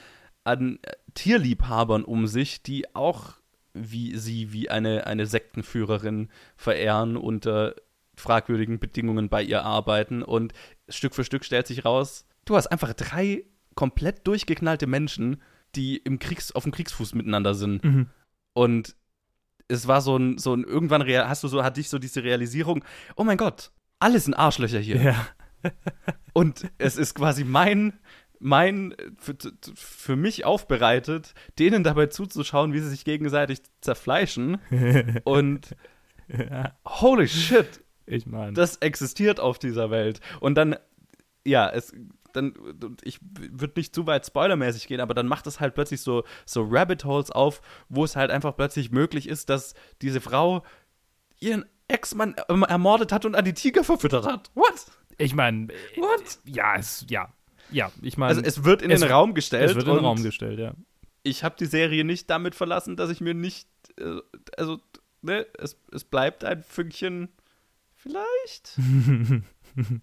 an 0.44 0.78
Tierliebhabern 1.20 2.06
um 2.06 2.28
sich, 2.28 2.64
die 2.64 2.96
auch 2.96 3.34
wie 3.74 4.18
sie 4.18 4.54
wie 4.54 4.70
eine, 4.70 5.06
eine 5.06 5.26
Sektenführerin 5.26 6.30
verehren 6.56 7.18
unter 7.18 7.76
fragwürdigen 8.16 8.80
Bedingungen 8.80 9.28
bei 9.28 9.44
ihr 9.44 9.66
arbeiten. 9.66 10.24
Und 10.24 10.54
Stück 10.88 11.14
für 11.14 11.26
Stück 11.26 11.44
stellt 11.44 11.68
sich 11.68 11.84
raus, 11.84 12.26
du 12.46 12.56
hast 12.56 12.68
einfach 12.68 12.94
drei 12.94 13.44
komplett 13.76 14.28
durchgeknallte 14.28 14.88
Menschen, 14.88 15.42
die 15.76 15.98
im 15.98 16.20
Kriegs, 16.20 16.54
auf 16.54 16.64
dem 16.64 16.72
Kriegsfuß 16.72 17.14
miteinander 17.16 17.54
sind. 17.54 17.84
Mhm. 17.84 18.08
Und 18.54 18.96
es 19.68 19.90
war 19.90 20.00
so 20.00 20.16
ein, 20.16 20.38
so 20.38 20.54
ein, 20.54 20.64
irgendwann 20.64 21.06
hast 21.06 21.44
du 21.44 21.50
so, 21.50 21.66
hatte 21.66 21.82
ich 21.82 21.90
so 21.90 22.00
diese 22.00 22.24
Realisierung, 22.24 22.86
oh 23.18 23.26
mein 23.26 23.38
Gott, 23.38 23.72
alle 24.00 24.22
sind 24.22 24.36
Arschlöcher 24.36 24.80
hier. 24.80 25.02
Ja. 25.02 25.28
Und 26.32 26.72
es 26.78 26.96
ist 26.96 27.14
quasi 27.14 27.44
mein, 27.44 28.00
mein, 28.40 28.96
für, 29.18 29.36
für 29.76 30.16
mich 30.16 30.46
aufbereitet, 30.46 31.34
denen 31.60 31.84
dabei 31.84 32.08
zuzuschauen, 32.08 32.74
wie 32.74 32.80
sie 32.80 32.90
sich 32.90 33.06
gegenseitig 33.06 33.60
zerfleischen. 33.82 34.60
Und 35.26 35.76
holy 36.88 37.28
shit, 37.28 37.84
Ich 38.06 38.26
meine. 38.26 38.54
das 38.54 38.78
existiert 38.78 39.40
auf 39.40 39.60
dieser 39.60 39.90
Welt. 39.92 40.20
Und 40.40 40.56
dann, 40.56 40.76
ja, 41.46 41.70
es, 41.70 41.94
dann, 42.34 42.54
ich 43.02 43.20
würde 43.22 43.74
nicht 43.76 43.96
zu 43.96 44.06
weit 44.08 44.26
spoilermäßig 44.26 44.88
gehen, 44.88 45.02
aber 45.02 45.14
dann 45.14 45.28
macht 45.28 45.48
es 45.48 45.60
halt 45.60 45.74
plötzlich 45.74 46.02
so, 46.02 46.24
so 46.46 46.66
Rabbit 46.70 47.04
Holes 47.06 47.32
auf, 47.32 47.62
wo 47.90 48.04
es 48.04 48.16
halt 48.16 48.32
einfach 48.32 48.56
plötzlich 48.56 48.92
möglich 48.92 49.28
ist, 49.28 49.50
dass 49.50 49.74
diese 50.02 50.22
Frau 50.22 50.64
ihren 51.40 51.66
Ex-Mann 51.88 52.36
ähm, 52.50 52.64
ermordet 52.64 53.12
hat 53.12 53.26
und 53.26 53.36
an 53.36 53.46
die 53.46 53.54
Tiger 53.54 53.84
verfüttert 53.84 54.26
hat. 54.28 54.52
What? 54.54 54.86
Ich 55.18 55.34
meine, 55.34 55.70
What? 55.98 56.40
ja, 56.46 56.76
es, 56.78 57.06
ja. 57.10 57.34
Ja, 57.72 57.92
ich 58.02 58.18
meine. 58.18 58.30
Also 58.30 58.42
es 58.42 58.64
wird 58.64 58.82
in 58.82 58.92
es- 58.92 59.02
den 59.02 59.12
Raum 59.12 59.34
gestellt. 59.34 59.70
es 59.70 59.76
wird 59.76 59.88
in 59.88 59.96
den 59.96 60.06
Raum 60.06 60.22
gestellt, 60.24 60.60
ja. 60.60 60.74
Ich 61.24 61.44
habe 61.44 61.56
die 61.60 61.66
Serie 61.66 62.04
nicht 62.06 62.30
damit 62.30 62.56
verlassen, 62.56 62.96
dass 62.96 63.10
ich 63.10 63.20
mir 63.22 63.34
nicht, 63.34 63.68
äh, 64.00 64.20
also, 64.58 64.80
ne, 65.22 65.46
es, 65.58 65.78
es 65.92 66.04
bleibt 66.06 66.44
ein 66.46 66.64
Fünkchen 66.64 67.30
vielleicht. 67.96 68.78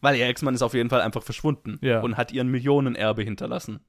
Weil 0.00 0.16
ihr 0.16 0.26
Ex-Mann 0.26 0.54
ist 0.54 0.62
auf 0.62 0.74
jeden 0.74 0.90
Fall 0.90 1.00
einfach 1.00 1.22
verschwunden 1.22 1.78
Ja. 1.82 2.00
und 2.00 2.16
hat 2.16 2.32
ihren 2.32 2.48
Millionenerbe 2.48 3.22
hinterlassen. 3.22 3.80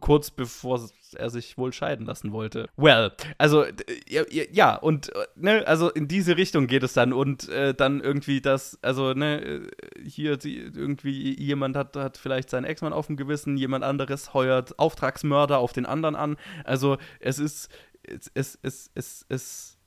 Kurz 0.00 0.30
bevor 0.30 0.88
er 1.14 1.30
sich 1.30 1.56
wohl 1.56 1.72
scheiden 1.72 2.06
lassen 2.06 2.32
wollte. 2.32 2.68
Well, 2.76 3.12
also, 3.38 3.64
ja, 4.08 4.74
und, 4.76 5.14
äh, 5.14 5.26
ne, 5.36 5.66
also 5.66 5.90
in 5.90 6.08
diese 6.08 6.36
Richtung 6.36 6.66
geht 6.66 6.82
es 6.82 6.92
dann 6.92 7.12
und 7.12 7.48
äh, 7.48 7.74
dann 7.74 8.00
irgendwie 8.00 8.40
das, 8.40 8.78
also, 8.82 9.12
ne, 9.14 9.40
äh, 9.42 9.70
hier 10.04 10.36
die, 10.36 10.58
irgendwie 10.58 11.38
jemand 11.40 11.76
hat, 11.76 11.96
hat 11.96 12.16
vielleicht 12.16 12.50
seinen 12.50 12.64
Ex-Mann 12.64 12.92
auf 12.92 13.06
dem 13.06 13.16
Gewissen, 13.16 13.56
jemand 13.56 13.84
anderes 13.84 14.34
heuert 14.34 14.78
Auftragsmörder 14.78 15.58
auf 15.58 15.72
den 15.72 15.86
anderen 15.86 16.16
an. 16.16 16.36
Also, 16.64 16.98
es 17.20 17.38
ist, 17.38 17.70
es, 18.02 18.30
es, 18.34 18.58
es, 18.62 18.90
es, 18.94 19.26
es, 19.28 19.78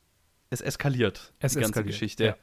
es 0.49 0.62
eskaliert, 0.62 1.34
Es 1.39 1.53
die 1.53 1.60
ganze 1.60 1.72
eskaliert, 1.72 1.88
Geschichte. 1.93 2.26
ja. 2.26 2.36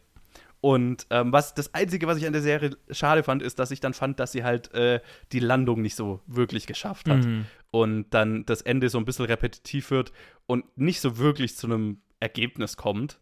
Und 0.61 1.07
ähm, 1.11 1.33
was 1.33 1.55
das 1.55 1.75
Einzige, 1.75 2.07
was 2.07 2.19
ich 2.19 2.27
an 2.27 2.33
der 2.33 2.43
Serie 2.43 2.77
schade 2.91 3.23
fand, 3.23 3.43
ist, 3.43 3.59
dass 3.59 3.71
ich 3.71 3.81
dann 3.81 3.95
fand, 3.95 4.19
dass 4.19 4.33
sie 4.33 4.43
halt 4.43 4.73
äh, 4.75 5.01
die 5.33 5.39
Landung 5.39 5.83
nicht 5.83 5.95
so 5.95 6.21
wirklich 6.27 6.67
geschafft 6.67 7.09
hat. 7.09 7.25
Mhm. 7.25 7.47
Und 7.71 8.11
dann 8.11 8.47
das 8.47 8.63
Ende 8.63 8.89
so 8.89 8.99
ein 8.99 9.05
bisschen 9.05 9.27
repetitiv 9.27 9.91
wird 9.91 10.13
und 10.47 10.65
nicht 10.77 11.01
so 11.01 11.19
wirklich 11.19 11.57
zu 11.57 11.67
einem 11.67 12.01
Ergebnis 12.21 12.77
kommt. 12.77 13.21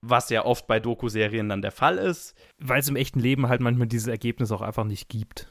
Was 0.00 0.28
ja 0.28 0.44
oft 0.44 0.66
bei 0.66 0.80
Doku-Serien 0.80 1.48
dann 1.48 1.62
der 1.62 1.72
Fall 1.72 1.96
ist. 1.96 2.34
Weil 2.58 2.80
es 2.80 2.88
im 2.88 2.96
echten 2.96 3.20
Leben 3.20 3.48
halt 3.48 3.62
manchmal 3.62 3.86
dieses 3.86 4.08
Ergebnis 4.08 4.52
auch 4.52 4.60
einfach 4.60 4.84
nicht 4.84 5.08
gibt. 5.08 5.48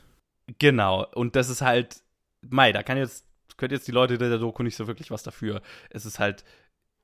Genau. 0.60 1.08
Und 1.16 1.36
das 1.36 1.50
ist 1.50 1.62
halt, 1.62 2.04
Mai, 2.48 2.72
da 2.74 2.84
kann 2.84 2.98
jetzt, 2.98 3.26
können 3.58 3.74
jetzt 3.74 3.88
die 3.88 3.94
Leute 3.94 4.18
der 4.18 4.38
Doku 4.38 4.62
nicht 4.62 4.76
so 4.76 4.88
wirklich 4.88 5.10
was 5.10 5.24
dafür. 5.24 5.62
Es 5.90 6.06
ist 6.06 6.20
halt 6.20 6.44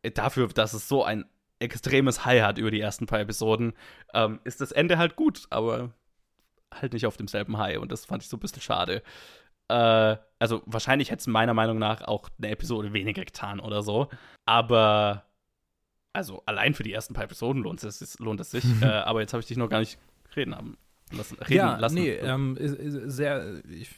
äh, 0.04 0.12
dafür, 0.12 0.48
dass 0.50 0.74
es 0.74 0.88
so 0.88 1.04
ein 1.04 1.26
extremes 1.60 2.26
High 2.26 2.42
hat 2.42 2.58
über 2.58 2.72
die 2.72 2.80
ersten 2.80 3.06
paar 3.06 3.20
Episoden, 3.20 3.74
ähm, 4.14 4.40
ist 4.44 4.62
das 4.62 4.72
Ende 4.72 4.98
halt 4.98 5.16
gut, 5.16 5.46
aber 5.50 5.92
halt 6.74 6.94
nicht 6.94 7.06
auf 7.06 7.18
demselben 7.18 7.58
High. 7.58 7.80
Und 7.80 7.92
das 7.92 8.06
fand 8.06 8.24
ich 8.24 8.30
so 8.30 8.38
ein 8.38 8.42
bisschen 8.42 8.62
schade. 8.62 9.04
Äh, 9.68 10.18
also 10.40 10.62
wahrscheinlich 10.66 11.12
hätte 11.12 11.22
es 11.22 11.28
meiner 11.28 11.54
Meinung 11.54 11.80
nach 11.80 12.02
auch 12.02 12.30
eine 12.38 12.52
Episode 12.52 12.94
weniger 12.94 13.26
getan 13.26 13.60
oder 13.60 13.84
so. 13.84 14.10
Aber 14.46 15.26
also 16.14 16.42
allein 16.46 16.74
für 16.74 16.84
die 16.84 16.94
ersten 16.94 17.14
paar 17.14 17.26
Episoden 17.26 17.64
lohnt 17.64 17.84
es, 17.84 18.20
lohnt 18.20 18.40
es 18.40 18.52
sich. 18.52 18.64
äh, 18.82 18.86
aber 18.86 19.22
jetzt 19.22 19.34
habe 19.34 19.42
ich 19.42 19.48
dich 19.48 19.58
noch 19.58 19.70
gar 19.70 19.80
nicht 19.80 20.00
reden 20.36 20.56
haben 20.56 20.78
lassen. 21.12 21.38
Reden 21.40 21.54
ja, 21.54 21.78
lassen. 21.78 21.96
nee, 21.96 22.12
ähm, 22.12 22.58
sehr, 22.60 23.62
ich, 23.70 23.90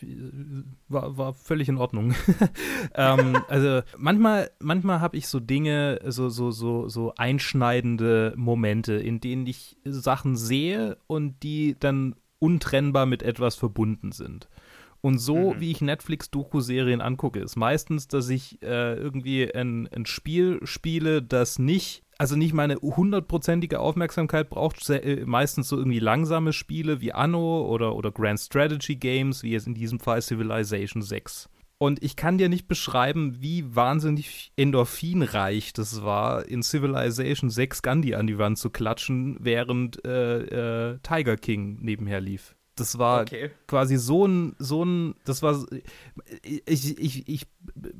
war, 0.88 1.18
war 1.18 1.34
völlig 1.34 1.70
in 1.70 1.78
Ordnung. 1.78 2.14
ähm, 2.95 3.38
also 3.47 3.82
manchmal, 3.97 4.51
manchmal 4.59 5.01
habe 5.01 5.18
ich 5.18 5.28
so 5.28 5.39
Dinge, 5.39 5.99
so, 6.05 6.30
so, 6.30 6.51
so, 6.51 6.88
so 6.88 7.14
einschneidende 7.16 8.34
Momente, 8.36 8.93
in 8.93 9.20
denen 9.20 9.45
ich 9.47 9.78
Sachen 9.84 10.36
sehe 10.36 10.97
und 11.07 11.43
die 11.43 11.76
dann 11.80 12.16
untrennbar 12.39 13.05
mit 13.05 13.24
etwas 13.24 13.55
verbunden 13.55 14.12
sind. 14.12 14.49
Und 15.02 15.18
so, 15.18 15.54
Mhm. 15.54 15.60
wie 15.60 15.72
ich 15.72 15.82
Netflix-Doku-Serien 15.82 17.02
angucke, 17.02 17.39
ist 17.39 17.56
meistens, 17.56 18.08
dass 18.08 18.30
ich 18.30 18.62
äh, 18.62 18.93
irgendwie 18.95 19.52
ein, 19.54 19.88
ein 19.88 20.06
Spiel 20.06 20.60
spiele, 20.64 21.24
das 21.24 21.58
nicht, 21.58 22.04
also 22.20 22.36
nicht 22.36 22.54
meine 22.54 22.76
hundertprozentige 22.76 23.80
Aufmerksamkeit 23.80 24.49
braucht, 24.49 24.88
äh, 24.91 25.24
meistens 25.26 25.70
so 25.70 25.78
irgendwie 25.78 25.99
langsame 25.99 26.54
Spiele 26.54 27.02
wie 27.02 27.14
Anno 27.14 27.66
oder, 27.68 27.95
oder 27.95 28.12
Grand 28.12 28.39
Strategy 28.39 28.95
Games, 28.95 29.41
wie 29.41 29.52
jetzt 29.52 29.66
in 29.66 29.74
diesem 29.74 29.99
Fall 29.99 30.22
Civilization 30.22 31.02
6. 31.02 31.49
Und 31.80 32.04
ich 32.04 32.16
kann 32.16 32.38
dir 32.38 32.47
nicht 32.47 32.68
beschreiben, 32.68 33.38
wie 33.39 33.76
wahnsinnig 33.76 34.52
endorphinreich 34.56 35.74
das 35.74 36.04
war, 36.04 36.45
in 36.45 36.62
Civilization 36.62 37.49
6 37.49 37.82
Gandhi 37.82 38.14
an 38.14 38.28
die 38.28 38.38
Wand 38.38 38.60
zu 38.60 38.70
klatschen, 38.70 39.38
während 39.39 40.06
äh, 40.06 40.91
äh, 40.91 40.99
Tiger 41.02 41.38
King 41.38 41.80
nebenher 41.82 42.22
lief. 42.22 42.56
Das 42.82 42.98
war 42.98 43.22
Okay. 43.22 43.52
quasi 43.68 43.98
so 43.98 44.26
ein, 44.28 44.56
so 44.60 44.84
ein, 44.84 45.16
das 45.26 45.42
war, 45.42 45.56
ich, 46.44 46.98
ich, 47.00 47.28
ich 47.30 47.48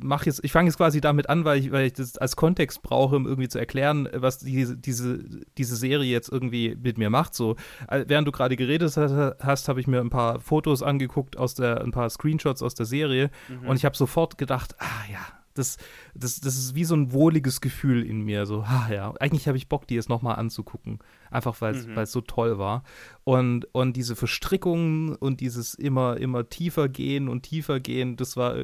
mache 0.02 0.26
jetzt, 0.26 0.44
ich 0.44 0.52
fange 0.52 0.68
jetzt 0.70 0.78
quasi 0.78 1.02
damit 1.02 1.30
an, 1.30 1.46
weil 1.46 1.60
ich, 1.60 1.72
weil 1.72 1.86
ich 1.88 1.94
das 1.94 2.18
als 2.18 2.36
Kontext 2.36 2.82
brauche, 2.82 3.16
um 3.16 3.26
irgendwie 3.28 3.48
zu 3.50 3.60
erklären, 3.60 4.10
was 4.14 4.40
diese, 4.40 4.76
diese, 4.78 5.24
diese 5.58 5.76
Serie 5.76 6.12
jetzt 6.12 6.30
irgendwie 6.32 6.76
mit 6.82 6.98
mir 6.98 7.10
macht. 7.10 7.34
So, 7.36 7.56
Äh, 7.88 8.06
während 8.08 8.28
du 8.28 8.32
gerade 8.32 8.56
geredet 8.56 8.96
hast, 8.98 9.14
hast 9.40 9.68
habe 9.70 9.80
ich 9.80 9.88
mir 9.88 10.00
ein 10.02 10.10
paar 10.10 10.40
Fotos 10.40 10.84
angeguckt 10.84 11.38
aus 11.38 11.56
der, 11.56 11.82
ein 11.82 11.92
paar 11.92 12.10
Screenshots 12.10 12.62
aus 12.62 12.74
der 12.76 12.86
Serie 12.86 13.30
und 13.68 13.76
ich 13.76 13.86
habe 13.86 13.96
sofort 13.96 14.38
gedacht, 14.38 14.76
ah 14.80 14.86
ja, 15.12 15.20
das, 15.54 15.78
das, 16.14 16.40
das 16.40 16.58
ist 16.58 16.76
wie 16.76 16.84
so 16.86 16.96
ein 16.96 17.12
wohliges 17.12 17.62
Gefühl 17.62 18.06
in 18.06 18.22
mir. 18.22 18.46
So, 18.46 18.62
ah 18.62 18.88
ja, 18.92 19.14
eigentlich 19.20 19.48
habe 19.48 19.58
ich 19.58 19.70
Bock, 19.70 19.88
die 19.88 19.96
jetzt 19.96 20.10
nochmal 20.10 20.36
anzugucken. 20.38 21.00
Einfach 21.30 21.60
weil 21.62 21.76
es 21.76 21.88
Mhm. 21.88 22.06
so 22.06 22.22
toll 22.22 22.58
war. 22.58 22.84
Und, 23.24 23.66
und 23.74 23.96
diese 23.98 24.16
Verstrickungen 24.16 25.16
und 25.16 25.40
dieses 25.42 25.74
immer, 25.74 26.18
immer 26.18 26.50
tiefer 26.50 26.90
gehen 26.90 27.28
und 27.30 27.44
tiefer 27.44 27.80
gehen, 27.80 28.18
das 28.18 28.38
war, 28.38 28.56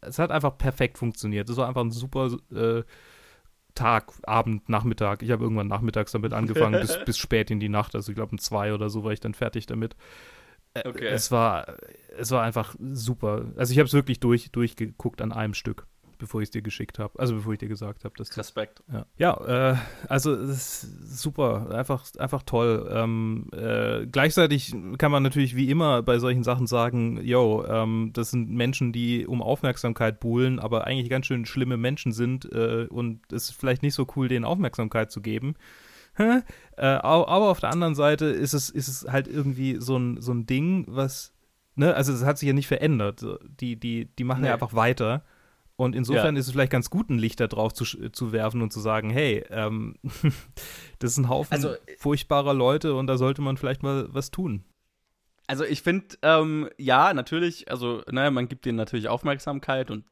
es 0.00 0.18
hat 0.18 0.30
einfach 0.30 0.58
perfekt 0.58 0.98
funktioniert. 0.98 1.48
Das 1.48 1.56
war 1.56 1.68
einfach 1.68 1.82
ein 1.82 1.90
super 1.90 2.30
äh, 2.54 2.82
Tag, 3.74 4.12
Abend, 4.24 4.68
Nachmittag. 4.68 5.22
Ich 5.22 5.30
habe 5.30 5.44
irgendwann 5.44 5.68
nachmittags 5.68 6.12
damit 6.12 6.32
angefangen, 6.32 6.80
bis, 6.80 6.98
bis 7.04 7.18
spät 7.18 7.50
in 7.50 7.60
die 7.60 7.68
Nacht. 7.68 7.94
Also 7.94 8.10
ich 8.10 8.16
glaube 8.16 8.32
um 8.32 8.38
zwei 8.38 8.74
oder 8.74 8.90
so 8.90 9.04
war 9.04 9.12
ich 9.12 9.20
dann 9.20 9.34
fertig 9.34 9.66
damit. 9.66 9.94
Äh, 10.74 10.88
Okay. 10.88 11.06
Es 11.06 11.30
war, 11.32 11.66
es 12.16 12.30
war 12.30 12.42
einfach 12.42 12.74
super. 12.78 13.46
Also 13.56 13.72
ich 13.72 13.78
habe 13.78 13.86
es 13.86 13.92
wirklich 13.92 14.20
durch, 14.20 14.50
durchgeguckt 14.52 15.20
an 15.20 15.32
einem 15.32 15.54
Stück, 15.54 15.86
bevor 16.20 16.40
ich 16.40 16.46
es 16.46 16.50
dir 16.52 16.62
geschickt 16.62 17.00
habe. 17.00 17.18
Also 17.18 17.34
bevor 17.34 17.54
ich 17.54 17.58
dir 17.58 17.68
gesagt 17.68 18.04
habe, 18.04 18.14
dass 18.16 18.28
das 18.28 18.38
Respekt. 18.38 18.82
ja, 18.92 19.06
ja 19.16 19.72
äh, 19.72 19.76
also 20.08 20.32
es 20.34 20.84
ist 20.84 21.20
super, 21.22 21.70
einfach, 21.74 22.04
einfach 22.18 22.44
toll. 22.44 22.88
Ähm, 22.92 23.48
äh, 23.52 24.06
gleichzeitig 24.06 24.72
kann 24.98 25.10
man 25.10 25.24
natürlich 25.24 25.56
wie 25.56 25.68
immer 25.68 26.02
bei 26.02 26.18
solchen 26.20 26.44
Sachen 26.44 26.68
sagen, 26.68 27.20
yo, 27.24 27.64
ähm, 27.66 28.10
das 28.12 28.30
sind 28.30 28.50
Menschen, 28.50 28.92
die 28.92 29.26
um 29.26 29.42
Aufmerksamkeit 29.42 30.20
buhlen, 30.20 30.60
aber 30.60 30.86
eigentlich 30.86 31.10
ganz 31.10 31.26
schön 31.26 31.44
schlimme 31.46 31.76
Menschen 31.76 32.12
sind 32.12 32.44
äh, 32.52 32.86
und 32.88 33.20
es 33.32 33.50
ist 33.50 33.58
vielleicht 33.58 33.82
nicht 33.82 33.94
so 33.94 34.06
cool, 34.14 34.28
denen 34.28 34.44
Aufmerksamkeit 34.44 35.10
zu 35.10 35.20
geben. 35.20 35.54
Äh, 36.18 36.42
aber 36.76 37.50
auf 37.50 37.60
der 37.60 37.70
anderen 37.70 37.94
Seite 37.94 38.26
ist 38.26 38.52
es, 38.52 38.68
ist 38.68 38.88
es 38.88 39.10
halt 39.10 39.26
irgendwie 39.26 39.76
so 39.80 39.96
ein, 39.96 40.20
so 40.20 40.32
ein 40.32 40.44
Ding, 40.44 40.84
was, 40.88 41.32
ne, 41.76 41.94
also 41.94 42.12
es 42.12 42.24
hat 42.24 42.36
sich 42.36 42.46
ja 42.46 42.52
nicht 42.52 42.66
verändert. 42.68 43.24
Die, 43.60 43.76
die, 43.76 44.06
die 44.18 44.24
machen 44.24 44.42
ja 44.44 44.48
Nee. 44.48 44.54
einfach 44.54 44.74
weiter. 44.74 45.24
Und 45.80 45.96
insofern 45.96 46.34
Ja. 46.36 46.40
ist 46.40 46.46
es 46.46 46.52
vielleicht 46.52 46.72
ganz 46.72 46.90
gut, 46.90 47.08
ein 47.08 47.18
Licht 47.18 47.40
da 47.40 47.46
drauf 47.46 47.72
zu, 47.72 47.84
sch- 47.84 48.12
zu 48.12 48.32
werfen 48.32 48.60
und 48.60 48.70
zu 48.70 48.80
sagen, 48.80 49.08
hey, 49.08 49.44
ähm, 49.48 49.94
das 50.98 51.12
ist 51.12 51.16
ein 51.18 51.28
Haufen 51.30 51.54
Also, 51.54 51.74
furchtbarer 51.98 52.52
Leute 52.52 52.94
und 52.94 53.06
da 53.06 53.16
sollte 53.16 53.40
man 53.40 53.56
vielleicht 53.56 53.82
mal 53.82 54.06
was 54.12 54.30
tun. 54.30 54.64
Also 55.46 55.64
ich 55.64 55.80
finde, 55.80 56.16
ähm, 56.20 56.68
ja, 56.76 57.14
natürlich, 57.14 57.70
also, 57.70 58.02
naja, 58.10 58.30
man 58.30 58.46
gibt 58.48 58.66
denen 58.66 58.76
natürlich 58.76 59.08
Aufmerksamkeit 59.08 59.90
und 59.90 60.04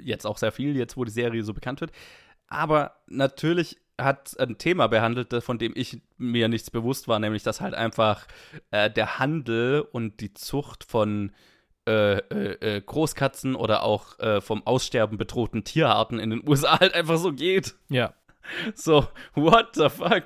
jetzt 0.00 0.26
auch 0.26 0.38
sehr 0.38 0.52
viel, 0.52 0.74
jetzt 0.76 0.96
wo 0.96 1.04
die 1.04 1.12
Serie 1.12 1.44
so 1.44 1.52
bekannt 1.52 1.80
wird. 1.82 1.92
Aber 2.48 2.94
natürlich 3.06 3.76
hat 4.00 4.40
ein 4.40 4.56
Thema 4.56 4.86
behandelt, 4.88 5.44
von 5.44 5.58
dem 5.58 5.72
ich 5.76 6.00
mir 6.16 6.48
nichts 6.48 6.70
bewusst 6.70 7.08
war, 7.08 7.18
nämlich 7.18 7.42
dass 7.42 7.60
halt 7.60 7.74
einfach 7.74 8.26
äh, 8.70 8.90
der 8.90 9.18
Handel 9.18 9.82
und 9.92 10.20
die 10.22 10.32
Zucht 10.32 10.84
von 10.84 11.32
äh, 11.86 12.18
äh, 12.18 12.76
äh, 12.76 12.80
Großkatzen 12.80 13.54
oder 13.54 13.82
auch 13.82 14.18
äh, 14.18 14.40
vom 14.40 14.66
Aussterben 14.66 15.18
bedrohten 15.18 15.64
Tierarten 15.64 16.18
in 16.18 16.30
den 16.30 16.48
USA 16.48 16.78
halt 16.80 16.94
einfach 16.94 17.18
so 17.18 17.32
geht. 17.32 17.74
Ja. 17.88 18.14
So, 18.74 19.06
what 19.34 19.74
the 19.74 19.88
fuck? 19.88 20.24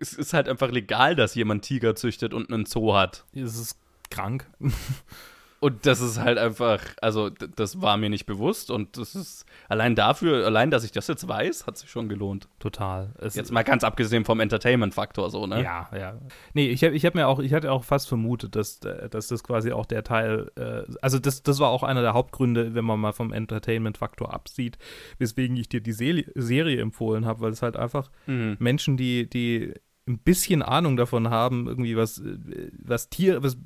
Es 0.00 0.12
ist 0.12 0.34
halt 0.34 0.48
einfach 0.48 0.70
legal, 0.70 1.16
dass 1.16 1.34
jemand 1.34 1.64
Tiger 1.64 1.94
züchtet 1.94 2.34
und 2.34 2.52
einen 2.52 2.66
Zoo 2.66 2.94
hat. 2.94 3.24
Es 3.32 3.58
ist 3.58 3.78
krank. 4.10 4.50
Und 5.62 5.86
das 5.86 6.00
ist 6.00 6.18
halt 6.18 6.38
einfach, 6.38 6.80
also 7.00 7.30
das 7.30 7.80
war 7.80 7.96
mir 7.96 8.10
nicht 8.10 8.26
bewusst 8.26 8.68
und 8.68 8.96
das 8.98 9.14
ist 9.14 9.46
allein 9.68 9.94
dafür, 9.94 10.44
allein, 10.44 10.72
dass 10.72 10.82
ich 10.82 10.90
das 10.90 11.06
jetzt 11.06 11.28
weiß, 11.28 11.68
hat 11.68 11.78
sich 11.78 11.88
schon 11.88 12.08
gelohnt. 12.08 12.48
Total. 12.58 13.14
Es 13.20 13.36
Jetzt 13.36 13.52
mal 13.52 13.62
ganz 13.62 13.84
abgesehen 13.84 14.24
vom 14.24 14.40
Entertainment-Faktor 14.40 15.30
so, 15.30 15.46
ne? 15.46 15.62
Ja, 15.62 15.88
ja. 15.96 16.18
Nee, 16.52 16.66
ich 16.70 16.82
habe 16.82 16.96
ich 16.96 17.06
hab 17.06 17.14
mir 17.14 17.28
auch, 17.28 17.38
ich 17.38 17.52
hatte 17.54 17.70
auch 17.70 17.84
fast 17.84 18.08
vermutet, 18.08 18.56
dass, 18.56 18.80
äh, 18.80 19.08
dass 19.08 19.28
das 19.28 19.44
quasi 19.44 19.70
auch 19.70 19.86
der 19.86 20.02
Teil, 20.02 20.50
äh, 20.56 20.82
also 21.00 21.20
das, 21.20 21.44
das 21.44 21.60
war 21.60 21.68
auch 21.68 21.84
einer 21.84 22.02
der 22.02 22.14
Hauptgründe, 22.14 22.74
wenn 22.74 22.84
man 22.84 22.98
mal 22.98 23.12
vom 23.12 23.32
Entertainment-Faktor 23.32 24.34
absieht, 24.34 24.78
weswegen 25.18 25.56
ich 25.56 25.68
dir 25.68 25.80
die 25.80 25.94
Seli- 25.94 26.28
Serie 26.34 26.80
empfohlen 26.80 27.24
habe, 27.24 27.40
weil 27.40 27.52
es 27.52 27.62
halt 27.62 27.76
einfach 27.76 28.10
Mhm. 28.26 28.56
Menschen, 28.58 28.96
die, 28.96 29.30
die 29.30 29.74
ein 30.08 30.18
bisschen 30.18 30.62
Ahnung 30.62 30.96
davon 30.96 31.30
haben, 31.30 31.68
irgendwie 31.68 31.96
was, 31.96 32.18
äh, 32.18 32.70
was 32.82 33.08
Tier, 33.08 33.42
was, 33.42 33.56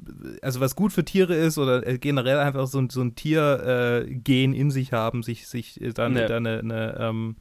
also 0.43 0.61
was 0.61 0.77
gut 0.77 0.93
für 0.93 1.05
Tiere 1.05 1.35
ist 1.35 1.57
oder 1.57 1.87
äh, 1.87 1.99
generell 1.99 2.39
einfach 2.39 2.67
so, 2.67 2.79
ein- 2.79 2.91
so 2.91 3.01
ein 3.01 3.15
Tier-Gen 3.15 4.53
in 4.53 4.71
sich 4.71 4.93
haben, 4.93 5.23
sich, 5.23 5.47
sich 5.47 5.81
äh, 5.81 5.93
dann, 5.93 6.17
Ja. 6.17 6.27
dann 6.27 6.47
eine, 6.47 6.59
eine, 6.61 6.97
ähm, 7.01 7.37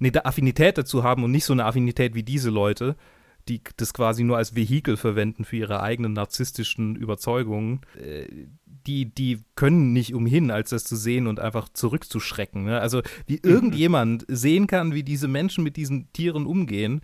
eine 0.00 0.24
Affinität 0.26 0.78
dazu 0.78 1.02
haben 1.02 1.24
und 1.24 1.30
nicht 1.30 1.44
so 1.44 1.52
eine 1.52 1.64
Affinität 1.64 2.14
wie 2.14 2.22
diese 2.22 2.50
Leute, 2.50 2.96
die 3.48 3.62
das 3.78 3.94
quasi 3.94 4.24
nur 4.24 4.36
als 4.36 4.54
Vehikel 4.54 4.98
verwenden 4.98 5.44
für 5.44 5.56
ihre 5.56 5.80
eigenen 5.82 6.12
narzisstischen 6.12 6.96
Überzeugungen, 6.96 7.80
äh, 7.98 8.26
die, 8.86 9.06
die 9.06 9.40
können 9.54 9.92
nicht 9.92 10.14
umhin, 10.14 10.50
als 10.50 10.70
das 10.70 10.84
zu 10.84 10.96
sehen 10.96 11.26
und 11.26 11.40
einfach 11.40 11.68
zurückzuschrecken. 11.70 12.64
Ne? 12.64 12.80
Also 12.80 13.02
wie 13.26 13.40
irgendjemand 13.42 14.24
sehen 14.28 14.66
kann, 14.66 14.94
wie 14.94 15.02
diese 15.02 15.28
Menschen 15.28 15.64
mit 15.64 15.76
diesen 15.76 16.12
Tieren 16.12 16.46
umgehen 16.46 17.00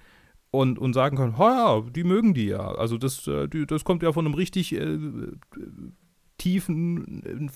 und, 0.54 0.78
und 0.78 0.92
sagen 0.92 1.16
kann, 1.16 1.38
"Ha, 1.38 1.80
ja, 1.82 1.90
die 1.90 2.04
mögen 2.04 2.34
die 2.34 2.46
ja. 2.46 2.72
Also 2.74 2.98
das, 2.98 3.26
äh, 3.26 3.48
die, 3.48 3.66
das 3.66 3.84
kommt 3.84 4.02
ja 4.02 4.12
von 4.12 4.24
einem 4.24 4.34
richtig 4.34 4.74
äh, 4.74 4.98
tiefen 6.38 7.50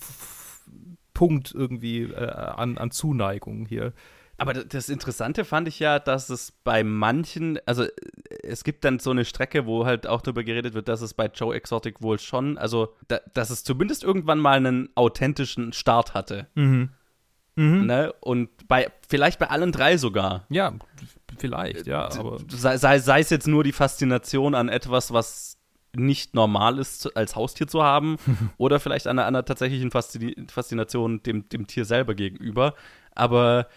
Punkt 1.13 1.53
irgendwie 1.53 2.03
äh, 2.03 2.29
an, 2.29 2.77
an 2.77 2.91
Zuneigung 2.91 3.65
hier. 3.65 3.93
Aber 4.37 4.53
das 4.53 4.87
Interessante 4.87 5.43
fand 5.43 5.67
ich 5.67 5.79
ja, 5.79 5.99
dass 5.99 6.29
es 6.29 6.53
bei 6.63 6.83
manchen, 6.83 7.59
also 7.65 7.83
äh, 7.83 7.89
es 8.43 8.63
gibt 8.63 8.85
dann 8.85 8.99
so 8.99 9.11
eine 9.11 9.25
Strecke, 9.25 9.65
wo 9.65 9.85
halt 9.85 10.07
auch 10.07 10.21
darüber 10.21 10.43
geredet 10.43 10.73
wird, 10.73 10.87
dass 10.87 11.01
es 11.01 11.13
bei 11.13 11.27
Joe 11.27 11.53
Exotic 11.53 12.01
wohl 12.01 12.19
schon, 12.19 12.57
also 12.57 12.95
da, 13.09 13.19
dass 13.33 13.49
es 13.49 13.63
zumindest 13.65 14.03
irgendwann 14.03 14.39
mal 14.39 14.57
einen 14.57 14.89
authentischen 14.95 15.73
Start 15.73 16.13
hatte. 16.13 16.47
Mhm. 16.55 16.89
Mhm. 17.59 17.87
Ne? 17.87 18.13
Und 18.21 18.49
bei, 18.69 18.89
vielleicht 19.09 19.37
bei 19.37 19.49
allen 19.49 19.73
drei 19.73 19.97
sogar. 19.97 20.45
Ja, 20.49 20.73
vielleicht, 21.37 21.87
ja, 21.87 22.09
aber 22.17 22.37
sei, 22.47 22.77
sei, 22.77 22.99
sei 22.99 23.19
es 23.19 23.29
jetzt 23.29 23.47
nur 23.47 23.65
die 23.65 23.73
Faszination 23.73 24.55
an 24.55 24.69
etwas, 24.69 25.11
was 25.11 25.57
nicht 25.93 26.35
normal 26.35 26.79
ist, 26.79 27.17
als 27.17 27.35
Haustier 27.35 27.67
zu 27.67 27.83
haben, 27.83 28.15
oder 28.57 28.79
vielleicht 28.79 29.07
an 29.07 29.19
einer, 29.19 29.27
einer 29.27 29.43
tatsächlichen 29.43 29.91
Faszination 29.91 31.21
dem, 31.23 31.49
dem 31.49 31.67
Tier 31.67 31.83
selber 31.83 32.15
gegenüber. 32.15 32.75
Aber 33.13 33.67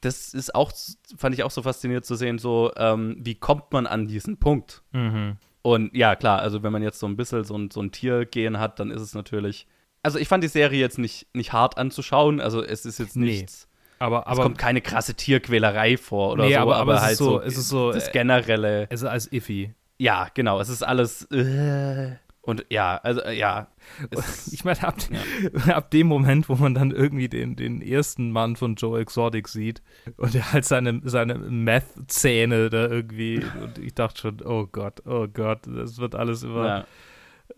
das 0.00 0.34
ist 0.34 0.52
auch, 0.56 0.72
fand 1.16 1.34
ich 1.36 1.44
auch 1.44 1.52
so 1.52 1.62
faszinierend 1.62 2.06
zu 2.06 2.16
sehen, 2.16 2.38
so, 2.38 2.72
ähm, 2.76 3.18
wie 3.20 3.36
kommt 3.36 3.72
man 3.72 3.86
an 3.86 4.08
diesen 4.08 4.38
Punkt? 4.38 4.82
mhm. 4.90 5.36
Und 5.60 5.94
ja, 5.94 6.16
klar, 6.16 6.38
also 6.38 6.62
wenn 6.62 6.72
man 6.72 6.82
jetzt 6.82 6.98
so 6.98 7.06
ein 7.06 7.16
bisschen 7.16 7.44
so 7.44 7.56
ein, 7.56 7.70
so 7.70 7.82
ein 7.82 7.90
Tiergehen 7.92 8.58
hat, 8.58 8.80
dann 8.80 8.90
ist 8.90 9.02
es 9.02 9.14
natürlich. 9.14 9.66
Also 10.08 10.18
ich 10.18 10.26
fand 10.28 10.42
die 10.42 10.48
Serie 10.48 10.80
jetzt 10.80 10.98
nicht, 10.98 11.26
nicht 11.34 11.52
hart 11.52 11.76
anzuschauen, 11.76 12.40
also 12.40 12.64
es 12.64 12.86
ist 12.86 12.98
jetzt 12.98 13.14
Nee. 13.14 13.26
nichts. 13.26 13.68
aber, 13.98 14.20
es 14.20 14.26
aber 14.26 14.42
kommt 14.44 14.56
keine 14.56 14.80
krasse 14.80 15.12
Tierquälerei 15.12 15.98
vor 15.98 16.32
oder 16.32 16.44
Nee, 16.46 16.54
so, 16.54 16.60
aber- 16.60 16.76
aber, 16.76 16.92
aber 16.94 17.02
halt 17.02 17.16
so- 17.18 17.24
so, 17.32 17.40
es 17.42 17.58
ist 17.58 17.68
so, 17.68 17.92
das 17.92 18.08
äh, 18.08 18.12
generelle. 18.12 18.86
es 18.90 19.02
ist 19.02 19.06
als 19.08 19.30
iffy. 19.30 19.74
Ja, 19.98 20.28
genau, 20.32 20.60
es 20.60 20.70
ist 20.70 20.82
alles. 20.82 21.24
Äh, 21.30 22.16
und 22.40 22.64
ja, 22.70 22.96
also 23.02 23.20
äh, 23.20 23.36
ja. 23.36 23.66
Es, 24.10 24.48
Ich 24.54 24.64
meine, 24.64 24.82
ab, 24.82 24.94
ab 25.68 25.90
dem 25.90 26.06
Moment, 26.06 26.48
wo 26.48 26.54
man 26.54 26.72
dann 26.72 26.90
irgendwie 26.92 27.28
den, 27.28 27.54
den 27.56 27.82
ersten 27.82 28.30
Mann 28.30 28.56
von 28.56 28.76
Joe 28.76 28.98
Exotic 29.00 29.46
sieht 29.48 29.82
und 30.16 30.34
er 30.34 30.52
halt 30.54 30.64
seine, 30.64 31.02
seine 31.04 31.34
Meth-Zähne 31.36 32.70
da 32.70 32.86
irgendwie, 32.88 33.42
und 33.62 33.76
ich 33.78 33.92
dachte 33.94 34.20
schon, 34.22 34.40
oh 34.42 34.66
Gott, 34.72 35.02
oh 35.06 35.26
Gott, 35.28 35.60
das 35.66 35.98
wird 35.98 36.14
alles 36.14 36.44
immer. 36.44 36.86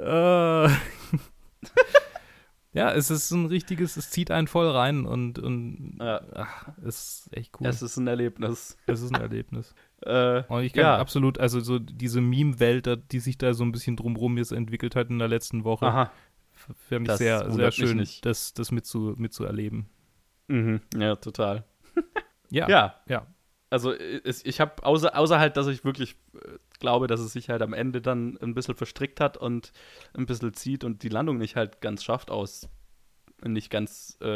ja. 0.00 0.66
Äh. 0.66 0.70
ja, 2.72 2.92
es 2.92 3.10
ist 3.10 3.30
ein 3.32 3.46
richtiges, 3.46 3.96
es 3.96 4.10
zieht 4.10 4.30
einen 4.30 4.46
voll 4.46 4.68
rein 4.68 5.04
und, 5.06 5.38
und 5.38 5.96
Ja. 6.00 6.20
ach, 6.34 6.68
es 6.86 7.24
ist 7.26 7.36
echt 7.36 7.60
cool. 7.60 7.66
Es 7.66 7.82
ist 7.82 7.96
ein 7.96 8.06
Erlebnis. 8.06 8.76
es 8.86 9.00
ist 9.02 9.14
ein 9.14 9.20
Erlebnis. 9.20 9.74
Äh, 10.02 10.44
Und 10.48 10.62
ich 10.62 10.72
kann 10.72 10.84
Ja. 10.84 10.96
absolut, 10.96 11.38
also 11.38 11.60
so 11.60 11.78
diese 11.78 12.22
Meme-Welt, 12.22 12.88
die 13.12 13.20
sich 13.20 13.36
da 13.36 13.52
so 13.52 13.64
ein 13.64 13.70
bisschen 13.70 13.96
drumrum 13.96 14.38
jetzt 14.38 14.50
entwickelt 14.50 14.96
hat 14.96 15.10
in 15.10 15.18
der 15.18 15.28
letzten 15.28 15.62
Woche, 15.64 15.84
aha. 15.88 16.10
Fände 16.88 17.12
ich 17.12 17.18
sehr, 17.18 17.50
sehr 17.50 17.70
schön, 17.70 18.08
das, 18.22 18.54
das 18.54 18.70
mitzu, 18.72 19.14
mitzuerleben. 19.18 19.90
Mhm. 20.48 20.80
Ja, 20.96 21.16
total. 21.16 21.64
Ja, 22.48 22.66
Ja, 22.68 22.94
ja. 23.08 23.26
also 23.68 23.92
es, 23.92 24.42
ich 24.44 24.58
habe, 24.60 24.82
außer, 24.82 25.14
außer 25.18 25.38
halt, 25.38 25.58
dass 25.58 25.66
ich 25.66 25.84
wirklich 25.84 26.16
äh, 26.34 26.38
glaube, 26.80 27.06
dass 27.06 27.20
es 27.20 27.32
sich 27.32 27.48
halt 27.48 27.62
am 27.62 27.72
Ende 27.72 28.00
dann 28.00 28.36
ein 28.42 28.54
bisschen 28.54 28.74
verstrickt 28.74 29.20
hat 29.20 29.36
und 29.36 29.72
ein 30.14 30.26
bisschen 30.26 30.52
zieht 30.54 30.82
und 30.84 31.02
die 31.02 31.08
Landung 31.08 31.38
nicht 31.38 31.54
halt 31.56 31.80
ganz 31.80 32.02
schafft 32.02 32.30
aus, 32.30 32.68
nicht 33.44 33.70
ganz, 33.70 34.18
äh, 34.20 34.26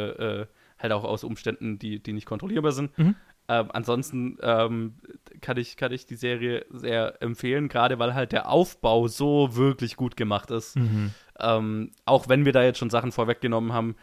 äh, 0.41 0.45
halt 0.79 0.93
auch 0.93 1.03
aus 1.03 1.23
Umständen, 1.23 1.77
die, 1.79 2.01
die 2.01 2.13
nicht 2.13 2.25
kontrollierbar 2.25 2.71
sind. 2.71 2.97
Mhm. 2.97 3.15
Ähm, 3.47 3.69
ansonsten 3.73 4.37
ähm, 4.41 4.95
kann, 5.41 5.57
ich, 5.57 5.77
kann 5.77 5.91
ich 5.91 6.07
die 6.07 6.15
Serie 6.15 6.65
sehr 6.71 7.21
empfehlen, 7.21 7.67
gerade 7.67 7.99
weil 7.99 8.15
halt 8.15 8.31
der 8.31 8.49
Aufbau 8.49 9.07
so 9.07 9.55
wirklich 9.55 9.95
gut 9.97 10.17
gemacht 10.17 10.49
ist. 10.49 10.75
Mhm. 10.75 11.11
Ähm, 11.39 11.91
auch 12.05 12.27
wenn 12.27 12.45
wir 12.45 12.53
da 12.53 12.63
jetzt 12.63 12.79
schon 12.79 12.89
Sachen 12.89 13.11
vorweggenommen 13.11 13.71
haben, 13.71 13.95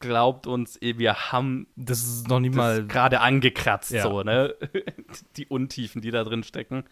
glaubt 0.00 0.46
uns, 0.48 0.80
eh, 0.82 0.98
wir 0.98 1.32
haben 1.32 1.68
Das 1.76 2.00
ist 2.02 2.28
noch 2.28 2.40
das 2.42 2.54
mal. 2.54 2.86
gerade 2.86 3.20
angekratzt, 3.20 3.92
Ja. 3.92 4.02
so, 4.02 4.22
ne? 4.22 4.54
die 5.36 5.46
Untiefen, 5.46 6.02
die 6.02 6.10
da 6.10 6.24
drin 6.24 6.42
stecken. 6.42 6.84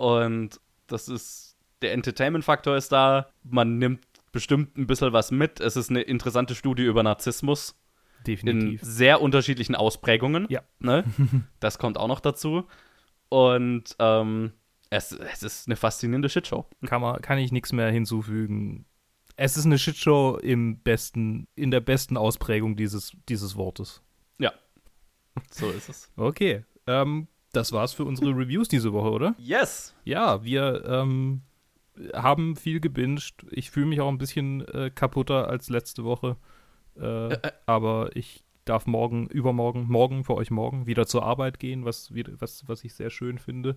Und 0.00 0.58
das 0.86 1.08
ist, 1.08 1.58
der 1.82 1.92
Entertainment-Faktor 1.92 2.74
ist 2.74 2.90
da. 2.90 3.28
Man 3.42 3.76
nimmt 3.76 4.02
bestimmt 4.32 4.78
ein 4.78 4.86
bisschen 4.86 5.12
was 5.12 5.30
mit. 5.30 5.60
Es 5.60 5.76
ist 5.76 5.90
eine 5.90 6.00
interessante 6.00 6.54
Studie 6.54 6.84
über 6.84 7.02
Narzissmus 7.02 7.76
in 8.20 8.24
Definitiv. 8.24 8.80
sehr 8.82 9.20
unterschiedlichen 9.20 9.74
Ausprägungen. 9.74 10.46
Ja. 10.48 10.62
Ne? 10.78 11.04
Das 11.60 11.78
kommt 11.78 11.98
auch 11.98 12.08
noch 12.08 12.20
dazu. 12.20 12.66
Und 13.28 13.94
ähm, 13.98 14.52
es, 14.88 15.12
es 15.12 15.42
ist 15.42 15.68
eine 15.68 15.76
faszinierende 15.76 16.30
Shitshow. 16.30 16.64
Kann, 16.86 17.02
man, 17.02 17.20
kann 17.20 17.36
ich 17.36 17.52
nichts 17.52 17.72
mehr 17.72 17.90
hinzufügen. 17.90 18.86
Es 19.36 19.58
ist 19.58 19.66
eine 19.66 19.78
Shitshow 19.78 20.38
im 20.38 20.78
besten, 20.78 21.46
in 21.56 21.70
der 21.70 21.80
besten 21.80 22.16
Ausprägung 22.16 22.74
dieses, 22.74 23.12
dieses 23.28 23.54
Wortes. 23.56 24.02
So 25.50 25.70
ist 25.70 25.88
es. 25.88 26.10
Okay. 26.16 26.64
Ähm, 26.86 27.28
das 27.52 27.72
war's 27.72 27.92
für 27.92 28.04
unsere 28.04 28.30
Reviews 28.30 28.68
diese 28.68 28.92
Woche, 28.92 29.10
oder? 29.10 29.34
Yes! 29.38 29.94
Ja, 30.04 30.44
wir 30.44 30.84
ähm, 30.86 31.42
haben 32.14 32.56
viel 32.56 32.80
gebinged. 32.80 33.46
Ich 33.50 33.70
fühle 33.70 33.86
mich 33.86 34.00
auch 34.00 34.08
ein 34.08 34.18
bisschen 34.18 34.66
äh, 34.68 34.90
kaputter 34.94 35.48
als 35.48 35.68
letzte 35.68 36.04
Woche. 36.04 36.36
Äh, 37.00 37.36
aber 37.66 38.10
ich 38.14 38.44
darf 38.64 38.86
morgen, 38.86 39.26
übermorgen, 39.26 39.86
morgen 39.88 40.24
für 40.24 40.34
euch 40.34 40.50
morgen 40.50 40.86
wieder 40.86 41.06
zur 41.06 41.24
Arbeit 41.24 41.58
gehen, 41.58 41.84
was, 41.84 42.12
was, 42.38 42.68
was 42.68 42.84
ich 42.84 42.94
sehr 42.94 43.10
schön 43.10 43.38
finde. 43.38 43.76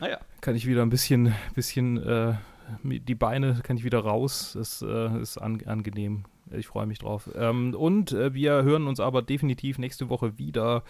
Naja. 0.00 0.18
Kann 0.40 0.56
ich 0.56 0.66
wieder 0.66 0.82
ein 0.82 0.90
bisschen, 0.90 1.34
bisschen 1.54 2.02
äh, 2.02 2.34
die 2.82 3.14
Beine 3.14 3.60
kann 3.62 3.76
ich 3.76 3.84
wieder 3.84 4.00
raus. 4.00 4.52
Das 4.54 4.82
äh, 4.82 5.20
ist 5.20 5.38
an, 5.38 5.62
angenehm. 5.66 6.24
Ich 6.50 6.66
freue 6.66 6.86
mich 6.86 6.98
drauf. 6.98 7.30
Ähm, 7.34 7.74
und 7.74 8.12
äh, 8.12 8.34
wir 8.34 8.62
hören 8.62 8.86
uns 8.86 9.00
aber 9.00 9.22
definitiv 9.22 9.78
nächste 9.78 10.08
Woche 10.08 10.38
wieder 10.38 10.82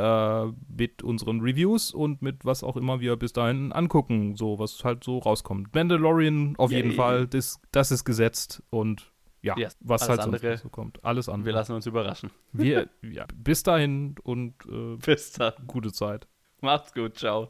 äh, 0.00 0.52
mit 0.76 1.02
unseren 1.02 1.40
Reviews 1.40 1.92
und 1.92 2.22
mit 2.22 2.44
was 2.44 2.62
auch 2.64 2.76
immer 2.76 3.00
wir 3.00 3.16
bis 3.16 3.32
dahin 3.32 3.72
angucken, 3.72 4.36
so 4.36 4.58
was 4.58 4.82
halt 4.84 5.04
so 5.04 5.18
rauskommt. 5.18 5.74
Mandalorian 5.74 6.54
auf 6.58 6.70
jeden 6.72 6.90
Yay. 6.90 6.96
Fall, 6.96 7.26
das, 7.26 7.60
das 7.72 7.90
ist 7.90 8.04
gesetzt 8.04 8.62
und 8.70 9.12
ja, 9.42 9.56
Yes. 9.56 9.76
was 9.80 10.08
halt 10.08 10.20
andere- 10.20 10.58
so 10.58 10.68
kommt. 10.68 11.02
Alles 11.04 11.26
Wir 11.28 11.34
andere. 11.34 11.52
lassen 11.54 11.74
uns 11.74 11.86
überraschen. 11.86 12.30
Wir, 12.52 12.88
ja, 13.02 13.26
bis 13.34 13.62
dahin 13.62 14.14
und 14.22 14.54
äh, 14.70 14.96
Bis 14.96 15.32
dann. 15.32 15.52
gute 15.66 15.92
Zeit. 15.92 16.26
Macht's 16.60 16.92
gut. 16.92 17.16
Ciao. 17.16 17.48